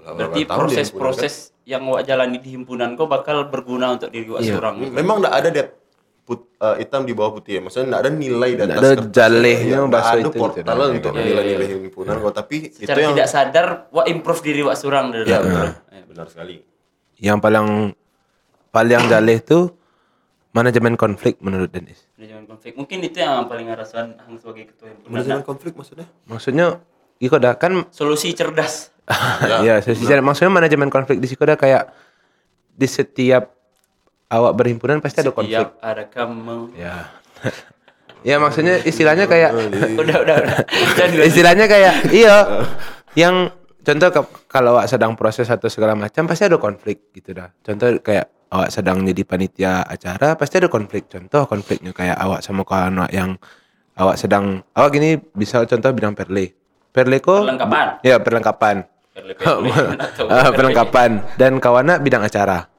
Berarti 0.00 0.16
himpunan, 0.38 0.44
kan? 0.46 0.56
proses-proses 0.58 1.34
yang 1.62 1.84
wak 1.86 2.04
jalani 2.04 2.36
di 2.36 2.50
himpunan 2.50 2.92
kau 2.92 3.04
bakal 3.04 3.46
berguna 3.46 3.94
untuk 3.94 4.08
diri 4.08 4.28
wak 4.28 4.40
seorang. 4.42 4.80
kan? 4.80 4.92
memang 4.92 5.16
enggak 5.18 5.34
ada 5.34 5.48
det 5.50 5.66
put, 6.30 6.46
eh, 6.54 6.76
hitam 6.78 7.02
di 7.02 7.10
bawah 7.10 7.34
putih 7.34 7.58
ya 7.58 7.60
maksudnya 7.60 7.86
enggak 7.88 8.00
ada 8.00 8.10
nilai 8.14 8.50
di 8.50 8.54
Nggak 8.56 8.70
atas 8.70 8.78
ada 8.80 8.94
kertas. 8.94 9.10
jalehnya 9.10 9.66
Iya, 9.66 9.78
nggak 9.80 9.90
bahasa 9.90 10.06
ada 10.08 10.20
itu 10.20 10.28
gitu, 10.28 10.38
portal 10.38 10.62
nah, 10.70 10.86
untuk 10.88 11.10
iya, 11.10 11.22
nilai-nilai 11.26 11.66
himpunan 11.82 12.14
kok 12.16 12.32
tapi 12.32 12.56
itu 12.62 12.76
Secara 12.78 12.98
yang 13.00 13.12
tidak 13.12 13.28
sadar 13.28 13.66
wak 13.90 14.06
improve 14.06 14.40
diri 14.40 14.60
wak 14.62 14.76
seorang 14.76 15.04
dari 15.10 15.24
Iya, 15.24 15.34
dalam. 15.34 15.46
benar. 15.50 15.66
Iya. 15.90 16.04
benar 16.06 16.26
sekali 16.28 16.56
Yang 17.18 17.38
paling 17.38 17.66
paling 18.70 19.02
jaleh 19.04 19.36
itu 19.36 19.58
manajemen 20.50 20.94
konflik 20.94 21.36
menurut 21.38 21.68
Dennis. 21.68 22.06
Manajemen 22.14 22.46
konflik. 22.46 22.72
Mungkin 22.72 22.98
itu 23.02 23.18
yang 23.18 23.44
paling 23.44 23.66
ngerasain 23.66 24.14
Hang 24.16 24.34
sebagai 24.34 24.70
ketua 24.70 24.88
himpunan. 24.88 25.10
manajemen 25.12 25.42
konflik 25.42 25.72
maksudnya 25.74 26.06
Maksudnya 26.24 26.66
Ikoda 27.18 27.52
kan 27.54 27.84
Solusi 27.90 28.32
cerdas. 28.32 28.88
ya, 29.66 29.82
secara 29.82 30.22
maksudnya 30.22 30.48
manajemen 30.48 30.88
konflik 30.88 31.18
di 31.18 31.26
Sikoda 31.26 31.54
kayak 31.54 31.90
di 32.72 32.86
setiap 32.86 33.52
awak 34.30 34.52
berhimpunan 34.54 35.02
pasti 35.02 35.20
ada 35.20 35.34
konflik. 35.34 35.58
Tiap 35.58 35.82
ada 35.82 36.06
kamu. 36.06 36.72
Ya. 36.78 37.10
ya 38.28 38.36
maksudnya 38.38 38.78
istilahnya 38.86 39.26
kayak 39.26 39.50
udah 40.02 40.16
udah 40.22 40.36
udah. 40.46 40.56
Istilahnya 41.26 41.66
kayak 41.66 42.14
iya 42.14 42.64
yang 43.18 43.50
contoh 43.82 44.08
kalau 44.46 44.78
awak 44.78 44.86
sedang 44.86 45.18
proses 45.18 45.50
atau 45.50 45.66
segala 45.66 45.98
macam 45.98 46.30
pasti 46.30 46.46
ada 46.46 46.56
konflik 46.56 47.10
gitu 47.10 47.34
dah. 47.34 47.50
Contoh 47.60 47.98
kayak 47.98 48.30
awak 48.54 48.70
sedang 48.70 49.02
jadi 49.02 49.22
panitia 49.26 49.82
acara 49.82 50.38
pasti 50.38 50.62
ada 50.62 50.70
konflik. 50.70 51.10
Contoh 51.10 51.44
konfliknya 51.50 51.90
kayak 51.90 52.14
awak 52.16 52.40
sama 52.46 52.62
kawan 52.62 53.02
awak 53.02 53.12
yang 53.12 53.34
awak 53.98 54.14
sedang 54.14 54.62
awak 54.78 54.94
gini 54.94 55.18
bisa 55.34 55.66
contoh 55.66 55.90
bidang 55.90 56.14
perle. 56.14 56.54
Perle 56.90 57.18
ko 57.18 57.42
Perlengkapan. 57.46 57.86
Ya, 58.02 58.18
perlengkapan. 58.18 58.76
Perle-perle 59.10 59.74
atau 59.98 60.26
Ah, 60.30 60.46
perle. 60.50 60.54
perlengkapan 60.54 61.10
dan 61.34 61.58
kawana 61.58 61.98
bidang 61.98 62.22
acara. 62.22 62.69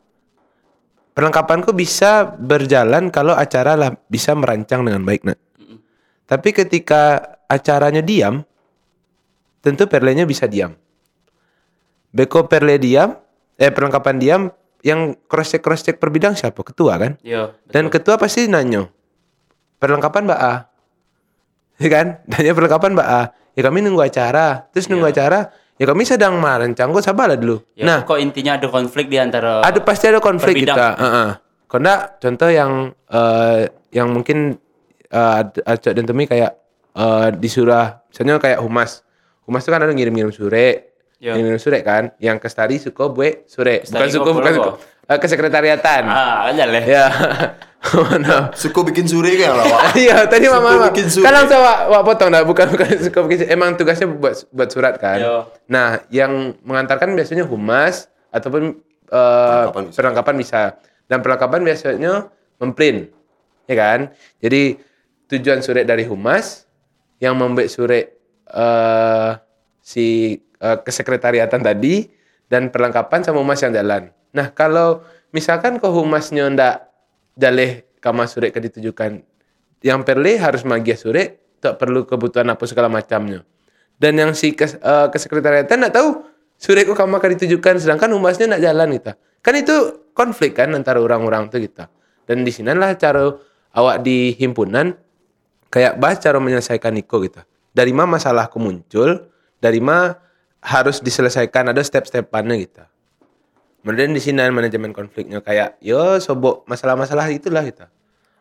Perlengkapanku 1.12 1.76
bisa 1.76 2.24
berjalan 2.24 3.12
kalau 3.12 3.36
acara 3.36 3.76
lah 3.76 3.92
bisa 4.08 4.32
merancang 4.32 4.88
dengan 4.88 5.04
baik 5.04 5.28
nak. 5.28 5.40
Tapi 6.24 6.56
ketika 6.56 7.20
acaranya 7.52 8.00
diam, 8.00 8.48
tentu 9.60 9.92
perlenya 9.92 10.24
bisa 10.24 10.48
diam. 10.48 10.72
Beko 12.16 12.48
perle 12.48 12.80
diam, 12.80 13.20
eh 13.60 13.68
perlengkapan 13.68 14.16
diam, 14.16 14.42
yang 14.82 15.20
cross 15.28 15.52
check 15.52 15.60
cross 15.60 15.84
check 15.84 16.00
per 16.00 16.08
bidang 16.16 16.40
siapa? 16.40 16.64
Ketua 16.64 16.96
kan? 16.96 17.20
Yo. 17.20 17.52
Dan 17.68 17.92
ketua 17.92 18.16
pasti 18.16 18.48
nanyo, 18.48 18.88
perlengkapan 19.84 20.32
mbak 20.32 20.40
A, 20.40 20.56
ya 21.84 21.90
kan? 21.92 22.08
Tanya 22.32 22.52
perlengkapan 22.56 22.92
mbak 22.96 23.08
A. 23.08 23.22
Ya 23.52 23.68
kami 23.68 23.84
nunggu 23.84 24.00
acara, 24.00 24.72
terus 24.72 24.88
nunggu 24.88 25.12
acara. 25.12 25.52
Ya 25.82 25.90
kami 25.90 26.06
sedang 26.06 26.38
merancang, 26.38 26.94
kok 26.94 27.02
sabarlah 27.02 27.34
dulu. 27.34 27.58
Ya, 27.74 27.90
nah, 27.90 28.00
kok 28.06 28.22
intinya 28.22 28.54
ada 28.54 28.70
konflik 28.70 29.10
di 29.10 29.18
antara 29.18 29.66
ada 29.66 29.82
pasti 29.82 30.06
ada 30.06 30.22
konflik 30.22 30.62
Perbidang. 30.62 30.78
kita. 30.78 30.90
Heeh. 30.94 31.30
Karena 31.66 31.94
contoh 32.22 32.50
yang 32.54 32.72
eh, 33.10 33.66
yang 33.90 34.14
mungkin 34.14 34.62
uh, 35.10 35.42
Acok 35.42 35.98
dan 35.98 36.06
Temi 36.06 36.30
kayak 36.30 36.54
eh, 36.94 37.28
disuruh, 37.34 37.98
misalnya 38.14 38.38
kayak 38.38 38.62
humas. 38.62 39.02
Humas 39.42 39.66
itu 39.66 39.74
kan 39.74 39.82
ada 39.82 39.90
ngirim-ngirim 39.90 40.30
sure, 40.30 40.94
Ya. 41.18 41.34
ngirim 41.34 41.58
sure 41.58 41.82
kan. 41.82 42.14
Yang 42.22 42.46
ke 42.46 42.48
stadi 42.54 42.78
suko 42.78 43.10
buat 43.10 43.50
sure, 43.50 43.82
bukan 43.82 44.10
suko 44.14 44.30
bukan 44.38 44.52
suko, 44.54 44.72
Eh, 45.10 45.18
kesekretariatan. 45.18 46.04
Ah, 46.06 46.46
aja 46.46 46.64
lah. 46.70 46.84
Ya. 46.86 47.06
Mana? 47.82 48.54
suku 48.54 48.78
bikin 48.94 49.10
suri 49.10 49.42
kan 49.42 49.58
lah? 49.58 49.90
Iya, 49.98 50.30
tadi 50.30 50.46
Suka 50.46 50.62
mama. 50.62 50.94
bikin 50.94 51.08
surat. 51.10 51.26
Kan 51.26 51.34
langsung 51.34 51.60
wak, 51.60 51.80
wak 51.90 52.02
potong 52.06 52.30
dah, 52.30 52.46
bukan 52.46 52.68
bukan 52.70 52.88
suka 53.10 53.20
bikin. 53.26 53.50
Emang 53.50 53.74
tugasnya 53.74 54.06
buat 54.06 54.46
buat 54.54 54.70
surat 54.70 55.02
kan. 55.02 55.18
Yo. 55.18 55.50
Nah, 55.66 56.06
yang 56.14 56.54
mengantarkan 56.62 57.18
biasanya 57.18 57.42
humas 57.42 58.06
ataupun 58.30 58.78
eh, 59.10 59.64
Perlengkapan 59.66 59.84
bisa. 59.90 59.98
perlengkapan 59.98 60.36
bisa. 60.38 60.62
Dan 61.10 61.18
perlengkapan 61.20 61.62
biasanya 61.62 62.14
memprint. 62.62 63.10
Ya 63.66 63.76
kan? 63.76 64.00
Jadi 64.38 64.78
tujuan 65.28 65.60
surat 65.60 65.84
dari 65.84 66.06
humas 66.06 66.70
yang 67.18 67.34
membuat 67.34 67.68
surat 67.68 68.06
eh 68.46 69.32
si 69.82 70.38
eh, 70.38 70.78
kesekretariatan 70.78 71.60
tadi 71.60 72.06
dan 72.46 72.70
perlengkapan 72.70 73.26
sama 73.26 73.42
humas 73.42 73.58
yang 73.58 73.74
jalan. 73.74 74.14
Nah, 74.32 74.54
kalau 74.54 75.02
misalkan 75.32 75.82
kau 75.82 75.92
humasnya 75.92 76.46
ndak 76.46 76.91
jaleh 77.42 77.90
kama 77.98 78.30
surat 78.30 78.54
ke 78.54 78.62
ditujukan 78.62 79.26
yang 79.82 80.06
perle 80.06 80.38
harus 80.38 80.62
magia 80.62 80.94
surat 80.94 81.42
tak 81.58 81.82
perlu 81.82 82.06
kebutuhan 82.06 82.46
apa 82.54 82.64
segala 82.70 82.90
macamnya. 82.90 83.42
Dan 83.98 84.18
yang 84.18 84.34
si 84.34 84.54
kes, 84.54 84.78
eh, 84.78 85.08
kesekretariatan 85.10 85.78
ndak 85.78 85.94
tahu 85.94 86.26
surat 86.58 86.86
ku 86.86 86.94
kama 86.94 87.18
ditujukan 87.18 87.82
sedangkan 87.82 88.14
humasnya 88.14 88.58
ndak 88.58 88.62
jalan 88.62 88.90
kita. 88.98 89.12
Kan 89.42 89.54
itu 89.58 90.06
konflik 90.14 90.58
kan 90.58 90.74
antara 90.74 91.02
orang-orang 91.02 91.50
tuh 91.50 91.62
kita. 91.62 91.90
Dan 92.26 92.46
di 92.46 92.54
sinilah 92.54 92.94
cara 92.98 93.34
awak 93.74 94.06
di 94.06 94.38
himpunan 94.38 94.94
kayak 95.74 95.98
bahas 95.98 96.22
cara 96.22 96.38
menyelesaikan 96.38 96.94
Niko 96.94 97.22
gitu. 97.26 97.42
Dari 97.72 97.94
mana 97.96 98.18
masalahku 98.18 98.62
muncul, 98.62 99.32
dari 99.58 99.80
mana 99.82 100.18
harus 100.62 101.02
diselesaikan 101.02 101.74
ada 101.74 101.82
step-stepannya 101.82 102.56
gitu. 102.62 102.84
Kemudian 103.82 104.14
di 104.14 104.22
sini 104.22 104.38
manajemen 104.48 104.94
konfliknya 104.94 105.42
kayak 105.42 105.82
yo 105.82 106.22
sobok 106.22 106.70
masalah-masalah 106.70 107.34
itulah 107.34 107.66
kita. 107.66 107.90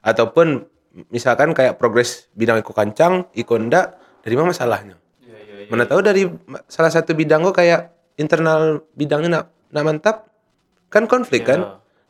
Ataupun 0.04 0.68
misalkan 1.08 1.56
kayak 1.56 1.80
progres 1.80 2.28
bidang 2.36 2.60
iko 2.60 2.76
kancang, 2.76 3.24
iko 3.32 3.56
ndak, 3.56 3.96
dari 4.20 4.34
mana 4.36 4.52
masalahnya? 4.52 4.96
Iya, 5.24 5.70
Mana 5.72 5.88
tahu 5.88 6.00
dari 6.04 6.28
salah 6.66 6.92
satu 6.92 7.16
bidang 7.16 7.40
kok 7.46 7.56
kayak 7.56 7.88
internal 8.20 8.84
bidangnya 8.92 9.30
nak, 9.32 9.44
nak 9.72 9.84
mantap, 9.86 10.16
kan 10.92 11.08
konflik 11.08 11.46
Iya. 11.46 11.48
kan? 11.48 11.60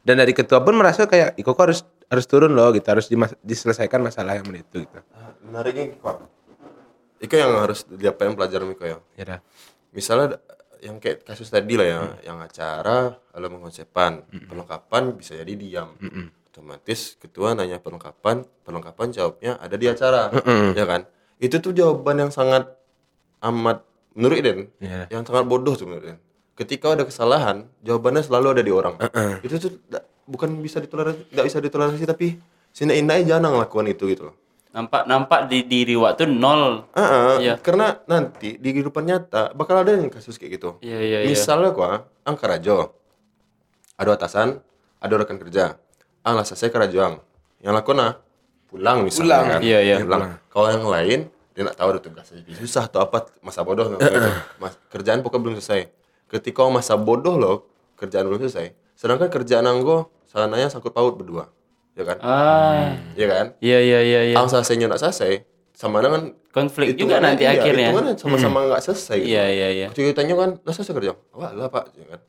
Dan 0.01 0.17
dari 0.19 0.33
ketua 0.33 0.65
pun 0.65 0.75
merasa 0.75 1.05
kayak 1.07 1.37
iko 1.37 1.53
kok 1.55 1.65
harus 1.71 1.81
harus 2.11 2.27
turun 2.27 2.51
loh, 2.51 2.75
gitu 2.75 2.89
harus 2.89 3.07
dimas- 3.07 3.37
diselesaikan 3.45 4.03
masalah 4.03 4.43
yang 4.43 4.49
itu 4.51 4.83
gitu. 4.83 4.99
menariknya 5.47 5.95
Wak. 6.03 6.19
Iko 7.21 7.35
yang 7.37 7.53
harus 7.63 7.85
diapain 7.87 8.33
pelajaran 8.33 8.73
Iko 8.73 8.85
ya 8.87 8.99
Ya 9.15 9.25
dah. 9.37 9.41
misalnya 9.93 10.41
yang 10.81 10.97
kayak 10.99 11.25
kasus 11.25 11.49
tadi 11.49 11.77
lah 11.77 11.87
ya, 11.87 12.01
yang 12.25 12.39
acara 12.41 13.15
ada 13.17 13.47
pengonsepan, 13.47 14.25
perlengkapan 14.49 15.15
bisa 15.15 15.37
jadi 15.37 15.53
diam. 15.55 15.95
Otomatis 16.51 17.15
ketua 17.17 17.55
nanya 17.55 17.79
perlengkapan, 17.79 18.43
perlengkapan 18.67 19.15
jawabnya 19.15 19.55
ada 19.57 19.77
di 19.79 19.87
acara, 19.87 20.35
ya 20.75 20.85
kan? 20.85 21.07
Itu 21.39 21.63
tuh 21.63 21.73
jawaban 21.73 22.21
yang 22.21 22.33
sangat 22.35 22.67
amat 23.41 23.87
menurut 24.13 24.37
Iden, 24.43 24.59
Iya. 24.83 25.07
yang 25.09 25.23
sangat 25.23 25.47
bodoh 25.47 25.79
tuh 25.79 25.87
menurut 25.87 26.05
Iden. 26.11 26.19
Ketika 26.59 26.93
ada 26.93 27.07
kesalahan, 27.07 27.65
jawabannya 27.81 28.21
selalu 28.21 28.47
ada 28.53 28.63
di 28.67 28.73
orang. 28.75 28.95
Itu 29.41 29.57
tuh 29.57 29.73
bukan 30.29 30.61
bisa 30.61 30.83
ditoleransi, 30.83 31.33
nggak 31.33 31.47
bisa 31.49 31.59
ditoleransi 31.63 32.05
tapi 32.05 32.37
sini 32.71 33.01
inai 33.01 33.25
jangan 33.25 33.57
lakukan 33.57 33.89
itu 33.89 34.05
gitu 34.11 34.29
loh. 34.29 34.37
Nampak 34.71 35.03
nampak 35.05 35.51
di 35.51 35.67
diri 35.67 35.99
waktu 35.99 36.31
nol. 36.31 36.87
Ah, 36.95 37.43
Iya. 37.43 37.59
karena 37.59 37.99
nanti 38.07 38.55
di 38.55 38.69
kehidupan 38.71 39.03
nyata 39.03 39.51
bakal 39.51 39.83
ada 39.83 39.91
yang 39.91 40.07
kasus 40.07 40.39
kayak 40.39 40.63
gitu. 40.63 40.79
Iya 40.79 40.99
iya 41.01 41.19
iya. 41.27 41.29
Misalnya 41.29 41.75
gua 41.75 42.07
angka 42.23 42.47
rajo. 42.47 42.95
Ada 43.99 44.15
atasan, 44.15 44.63
ada 44.97 45.15
rekan 45.15 45.37
kerja. 45.37 45.75
Ah 46.23 46.33
lah 46.33 46.47
selesai 46.47 46.71
kerajoang. 46.71 47.19
Yang 47.59 47.75
lakona 47.75 48.07
pulang 48.71 49.03
misalnya 49.03 49.27
Pulang. 49.27 49.45
kan. 49.51 49.61
Iya, 49.61 49.79
iya. 49.83 49.97
Dia 49.99 50.07
pulang. 50.07 50.23
Kalau 50.47 50.69
yang 50.71 50.87
lain 50.87 51.21
dia 51.51 51.63
nak 51.67 51.75
tahu 51.75 51.89
ada 51.91 52.01
tugas 52.01 52.27
lebih 52.31 52.55
susah 52.55 52.87
atau 52.87 53.03
apa 53.03 53.27
masa 53.43 53.67
bodoh. 53.67 53.99
Mas, 54.57 54.79
kerjaan 54.89 55.21
pokoknya 55.21 55.43
belum 55.43 55.55
selesai. 55.59 55.91
Ketika 56.31 56.63
masa 56.71 56.95
bodoh 56.95 57.35
lo 57.35 57.53
kerjaan 57.99 58.25
belum 58.25 58.39
selesai. 58.41 58.71
Sedangkan 58.95 59.27
kerjaan 59.29 59.67
anggo 59.67 60.15
sananya 60.25 60.71
sangkut 60.71 60.95
paut 60.95 61.19
berdua. 61.19 61.51
Ya 61.93 62.05
kan? 62.05 62.17
Ah, 62.21 62.97
Iya 63.13 63.27
kan? 63.29 63.47
iya 63.59 63.79
iya 63.79 63.99
iya 64.01 64.21
iya. 64.25 64.35
Ang 64.35 64.47
selesainya 64.47 64.87
nggak 64.87 65.01
selesai, 65.01 65.43
sama 65.73 65.99
dengan 65.99 66.33
Konflik 66.49 66.93
juga 66.93 67.15
hitungannya- 67.15 67.23
nanti 67.29 67.45
iya, 67.45 67.53
akhirnya. 67.57 67.87
hitungannya 67.89 68.15
sama-sama 68.17 68.59
nggak 68.65 68.83
selesai. 68.83 69.17
gitu. 69.17 69.29
Iya 69.29 69.45
iya 69.49 69.69
iya. 69.71 69.87
Ketika 69.89 70.13
tanya 70.17 70.35
kan, 70.37 70.51
lah 70.59 70.73
selesai 70.73 70.95
kerja? 70.95 71.13
Wah 71.31 71.51
lah 71.53 71.69
pak, 71.69 71.85
ya 71.95 72.07
kan? 72.09 72.21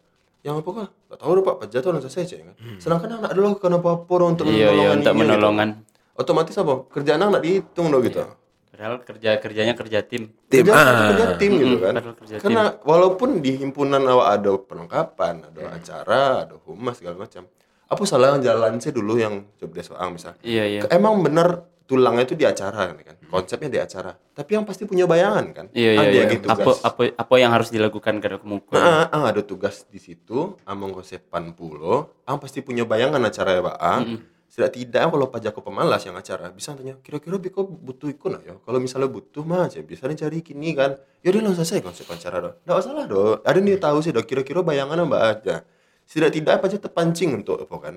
Yang 0.42 0.56
apa 0.58 0.70
kan? 0.72 0.88
Gak 1.08 1.20
tahu 1.20 1.32
deh 1.32 1.44
pak, 1.44 1.56
pak 1.56 1.68
jatuh 1.70 1.90
dan 1.92 2.02
selesai 2.02 2.24
ya 2.28 2.44
kan? 2.44 2.56
Sedangkan 2.78 3.10
anak 3.16 3.32
dulu 3.32 3.48
kan 3.56 3.72
apa-apa 3.72 4.14
dong 4.16 4.30
untuk 4.32 4.46
Hmm. 4.46 4.54
Iya 4.56 4.58
iya 4.58 4.70
menolongan 4.70 4.92
untuk 4.92 5.06
ini, 5.08 5.16
gitu. 5.16 5.22
menolongan. 5.24 5.70
Otomatis 6.14 6.56
apa? 6.56 6.74
Kerjaan 6.88 7.18
anak 7.18 7.30
nggak 7.32 7.44
dihitung 7.44 7.88
dong 7.88 8.04
gitu. 8.04 8.22
Padahal 8.68 8.96
kerja 9.00 9.32
kerjanya 9.38 9.74
kerja 9.74 10.00
tim. 10.02 10.24
Tim. 10.48 10.64
Kerja, 10.64 10.74
Ah. 10.74 11.10
kerja 11.12 11.26
tim 11.36 11.52
gitu 11.56 11.78
kan. 11.80 11.94
padahal 11.96 12.16
kerja 12.16 12.36
Karena 12.40 12.64
walaupun 12.80 13.30
di 13.40 13.52
himpunan 13.56 14.02
awak 14.04 14.28
ada 14.36 14.52
perlengkapan, 14.60 15.34
ada 15.46 15.62
Hmm. 15.64 15.76
acara, 15.76 16.22
ada 16.44 16.56
humas 16.60 16.96
segala 16.96 17.18
macam. 17.20 17.46
Apa 17.92 18.04
salah 18.08 18.34
yang 18.34 18.42
jalan 18.42 18.80
sih 18.80 18.96
dulu 18.96 19.20
yang 19.20 19.44
job 19.60 19.76
desk 19.76 19.92
orang 19.92 20.16
misal. 20.16 20.40
Iya 20.40 20.64
iya. 20.64 20.82
Emang 20.88 21.20
benar 21.20 21.68
tulangnya 21.92 22.24
itu 22.24 22.40
di 22.40 22.48
acara 22.48 22.96
kan. 22.96 23.20
Konsepnya 23.28 23.68
di 23.68 23.80
acara. 23.84 24.16
Tapi 24.16 24.56
yang 24.56 24.64
pasti 24.64 24.88
punya 24.88 25.04
bayangan 25.04 25.46
kan. 25.52 25.66
Iya 25.76 25.92
iya 25.92 26.00
ada 26.00 26.16
iya. 26.16 26.32
gitu 26.32 26.48
Apa 26.48 26.72
apa 26.88 27.02
apa 27.20 27.36
yang 27.36 27.52
harus 27.52 27.68
dilakukan 27.68 28.24
kada 28.24 28.40
kemukul. 28.40 28.80
Nah, 28.80 29.12
ah, 29.12 29.28
ada 29.28 29.44
tugas 29.44 29.84
di 29.92 30.00
situ, 30.00 30.56
among 30.64 30.96
kosepan 30.96 31.52
pulo, 31.52 32.24
ang 32.24 32.40
pasti 32.40 32.64
punya 32.64 32.88
bayangan 32.88 33.20
acara 33.20 33.60
ya, 33.60 33.62
Pak. 33.68 33.78
Ang. 33.84 34.04
Tidak 34.52 34.68
tidak 34.68 35.08
kalau 35.08 35.32
pajak 35.32 35.56
pemalas 35.64 36.04
yang 36.04 36.20
acara 36.20 36.52
bisa 36.52 36.76
tanya 36.76 37.00
kira-kira 37.00 37.40
biko 37.40 37.64
butuh 37.64 38.12
ikut 38.12 38.36
nak 38.36 38.44
ya 38.44 38.60
kalau 38.60 38.84
misalnya 38.84 39.08
butuh 39.08 39.48
mah 39.48 39.72
aja 39.72 39.80
bisa 39.80 40.12
nih 40.12 40.20
cari 40.20 40.44
kini 40.44 40.76
kan 40.76 41.00
ya 41.24 41.32
udah 41.32 41.40
langsung 41.40 41.64
selesai 41.64 41.80
konsep 41.80 42.04
acara 42.12 42.44
doh 42.44 42.54
tidak 42.60 42.76
masalah 42.84 43.04
doh 43.08 43.40
ada 43.48 43.60
nih 43.64 43.80
tahu 43.80 44.04
sih 44.04 44.12
doh 44.12 44.28
kira-kira 44.28 44.60
bayangan 44.60 45.08
mbak 45.08 45.24
aja 45.24 45.64
tidak 46.12 46.36
tidak 46.36 46.60
apa 46.60 46.66
aja 46.68 46.78
terpancing 46.78 47.32
untuk 47.34 47.64
apa 47.64 47.76
kan? 47.80 47.96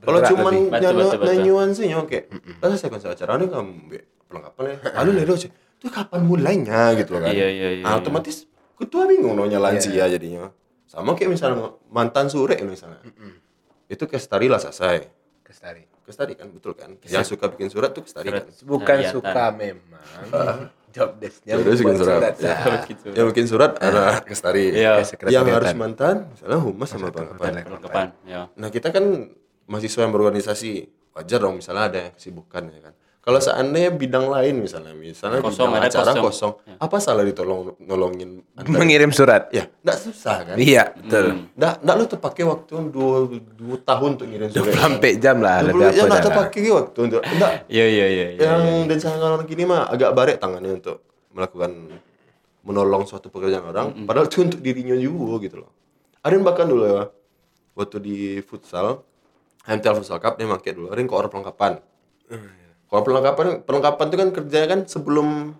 Kalau 0.00 0.18
cuman 0.24 0.72
nanyuan 1.20 1.76
sih 1.76 1.92
oke. 1.92 2.32
Lah 2.58 2.66
selesai 2.72 2.88
konsep 2.88 3.12
acara 3.12 3.36
ini 3.36 3.52
kamu 3.52 3.70
perlengkapan 4.24 4.62
ya. 4.64 4.76
Lalu 5.04 5.28
doh 5.28 5.36
sih 5.36 5.52
itu 5.52 5.88
kapan 5.92 6.24
mulainya? 6.24 6.96
Gitu 6.96 7.12
kan. 7.12 7.28
Iya, 7.28 7.48
iya, 7.52 7.68
iya, 7.80 7.84
Ah, 7.84 7.96
iya. 7.96 8.00
otomatis 8.00 8.48
ketua 8.80 9.04
bingung 9.04 9.36
no 9.36 9.44
nyalain 9.44 9.76
sih 9.76 9.92
ya 9.92 10.08
jadinya. 10.08 10.48
Sama 10.88 11.12
kayak 11.12 11.36
misalnya 11.36 11.76
mantan 11.92 12.32
sure 12.32 12.56
misalnya. 12.64 13.04
Itu 13.86 14.08
kestari 14.08 14.48
lah 14.48 14.56
selesai. 14.56 15.04
Kestari. 15.44 15.84
kestari 16.00 16.34
kan 16.34 16.50
betul 16.50 16.74
kan? 16.74 16.98
Yang 17.06 17.36
suka 17.38 17.46
bikin 17.54 17.70
surat 17.70 17.94
tuh 17.94 18.02
kestari 18.02 18.34
kan? 18.34 18.42
Bukan 18.66 18.98
Kegiatan. 18.98 19.14
suka 19.14 19.44
memang. 19.54 20.02
Job 20.90 21.10
desknya 21.16 21.52
Ya 21.52 21.56
udah 21.56 21.72
bikin 21.72 21.86
buat 21.86 21.98
surat. 22.00 22.34
Ya. 22.36 22.56
Bikin 22.76 22.96
surat. 22.96 23.14
yang 23.14 23.26
bikin 23.28 23.46
surat 23.46 23.72
ada 23.78 24.04
kestari 24.20 24.64
Iya. 24.72 24.92
Sekretariatan. 25.02 25.34
yang 25.40 25.56
harus 25.56 25.72
mantan 25.74 26.16
misalnya 26.28 26.58
humas 26.58 26.88
sama 26.88 27.08
bangkapan 27.08 27.52
Perlengkapan. 27.62 28.06
Ya. 28.24 28.40
nah 28.52 28.68
kita 28.68 28.90
kan 28.90 29.04
mahasiswa 29.64 30.00
yang 30.00 30.10
berorganisasi 30.10 30.70
wajar 31.12 31.38
dong 31.38 31.58
misalnya 31.58 31.84
ada 31.84 31.98
yang 32.00 32.12
kesibukan 32.12 32.62
ya 32.68 32.80
kan 32.82 32.94
kalau 33.20 33.36
seandainya 33.36 33.92
bidang 33.92 34.26
lain 34.26 34.58
misalnya 34.58 34.90
misalnya 34.90 35.38
Kosong, 35.38 35.68
bidang 35.68 35.76
ada 35.76 35.88
acara 35.88 36.12
kosong. 36.16 36.24
kosong, 36.56 36.76
apa 36.76 36.96
salah 36.98 37.20
ditolong 37.20 37.76
nolongin 37.78 38.40
antar- 38.54 38.72
Mengirim 38.74 39.12
surat. 39.12 39.48
ya 39.50 39.68
nggak 39.68 39.98
susah 39.98 40.36
kan 40.42 40.56
Iya, 40.56 40.88
betul. 40.94 41.52
Nggak, 41.52 41.74
nggak 41.80 41.94
lu 41.94 42.04
terpakai 42.06 42.42
waktu 42.42 42.72
dua, 42.88 43.16
dua 43.54 43.76
tahun 43.78 44.08
untuk 44.16 44.26
ngirim 44.26 44.48
surat. 44.48 44.72
Sampai 44.74 45.10
jam 45.16 45.36
lah 45.38 45.60
lebih 45.62 45.84
ya 45.84 45.90
apa 45.90 46.00
nggak 46.02 46.16
dah. 46.16 46.26
terpakai 46.26 46.60
waktu 46.70 46.98
untuk. 47.02 47.20
Nggak, 47.20 47.52
Iya 47.68 47.84
iya 47.86 48.06
iya. 48.08 48.26
iya. 48.30 48.40
yang 48.40 48.62
dan 48.88 48.98
orang 49.18 49.44
kini 49.44 49.62
mah 49.64 49.84
agak 49.86 50.10
barek 50.10 50.36
tangannya 50.36 50.72
untuk 50.74 50.96
melakukan 51.30 51.70
menolong 52.60 53.04
suatu 53.04 53.28
pekerjaan 53.28 53.64
orang. 53.64 54.04
Padahal 54.04 54.26
itu 54.26 54.40
untuk 54.40 54.60
dirinya 54.60 54.96
juga 54.96 55.44
gitu 55.44 55.60
loh. 55.60 55.70
Ada 56.20 56.32
yang 56.34 56.44
bahkan 56.44 56.64
dulu 56.64 56.84
ya, 56.84 57.04
waktu 57.72 57.96
di 57.98 58.16
futsal, 58.40 59.00
MTL 59.62 59.96
Futsal 59.96 60.20
Cup 60.20 60.36
dia 60.36 60.44
pakai 60.44 60.72
dulu. 60.72 60.88
Ada 60.88 60.98
yang 60.98 61.08
koor 61.08 61.28
perlengkapan. 61.28 61.80
Koor 62.90 63.06
perlengkapan, 63.06 63.62
perlengkapan 63.62 64.04
itu 64.10 64.16
kan 64.18 64.28
kerjanya 64.34 64.66
kan 64.66 64.80
sebelum 64.90 65.54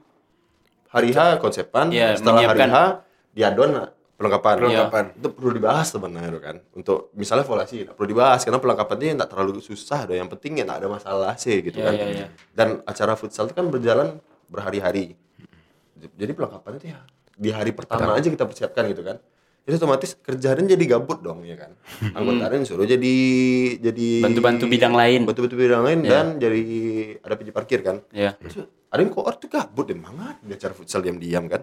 hari 0.91 1.15
H 1.15 1.39
konsepan, 1.39 1.95
Iya, 1.95 2.19
setelah 2.19 2.43
hari 2.43 2.59
menyiapkan. 2.59 2.69
H 2.75 2.79
diadon 3.31 3.71
perlengkapan. 4.19 4.55
Perlengkapan. 4.59 5.05
Itu 5.15 5.29
perlu 5.33 5.51
dibahas 5.55 5.87
sebenarnya 5.95 6.41
kan. 6.43 6.57
Untuk 6.75 7.15
misalnya 7.15 7.47
volasi 7.47 7.87
nggak 7.87 7.95
perlu 7.95 8.09
dibahas 8.11 8.43
karena 8.43 8.59
perlengkapan 8.59 8.97
itu 8.99 9.15
nggak 9.15 9.31
terlalu 9.31 9.63
susah. 9.63 10.11
Doh. 10.11 10.19
Yang 10.19 10.29
penting 10.37 10.59
ya 10.59 10.63
nggak 10.67 10.79
ada 10.83 10.89
masalah 10.91 11.33
sih 11.39 11.63
gitu 11.63 11.79
Iya, 11.79 11.87
kan. 11.87 11.95
iya, 11.95 12.07
iya. 12.11 12.27
Dan 12.51 12.69
acara 12.83 13.15
futsal 13.15 13.47
itu 13.47 13.55
kan 13.55 13.71
berjalan 13.71 14.19
berhari-hari. 14.51 15.15
Jadi 15.97 16.33
perlengkapan 16.35 16.83
itu 16.83 16.87
ya 16.93 17.01
di 17.41 17.49
hari 17.49 17.73
pertama 17.73 18.13
aja 18.13 18.29
kita 18.29 18.45
persiapkan 18.45 18.85
gitu 18.91 19.07
kan. 19.07 19.17
Itu 19.69 19.77
otomatis 19.77 20.17
kerjaan 20.19 20.67
jadi 20.67 20.85
gabut 20.89 21.21
dong 21.21 21.45
ya 21.45 21.55
kan. 21.55 21.77
Anggota 22.17 22.51
suruh 22.65 22.89
jadi 22.89 23.15
jadi 23.79 24.09
Bantu-bantu 24.25 24.65
bidang 24.67 24.95
lain. 24.97 25.21
Bantu-bantu 25.29 25.57
bidang 25.57 25.83
lain 25.85 25.99
dan 26.03 26.27
jadi 26.41 26.63
ada 27.21 27.35
penyedia 27.37 27.55
parkir 27.55 27.81
kan. 27.85 27.97
Iya. 28.11 28.35
Terus 28.41 28.67
ada 28.91 29.01
yang 29.01 29.13
koor 29.15 29.37
tuh 29.39 29.47
gabut 29.47 29.87
banget 29.87 30.37
di 30.43 30.53
acara 30.57 30.75
futsal 30.75 31.05
diam-diam 31.05 31.47
kan. 31.47 31.63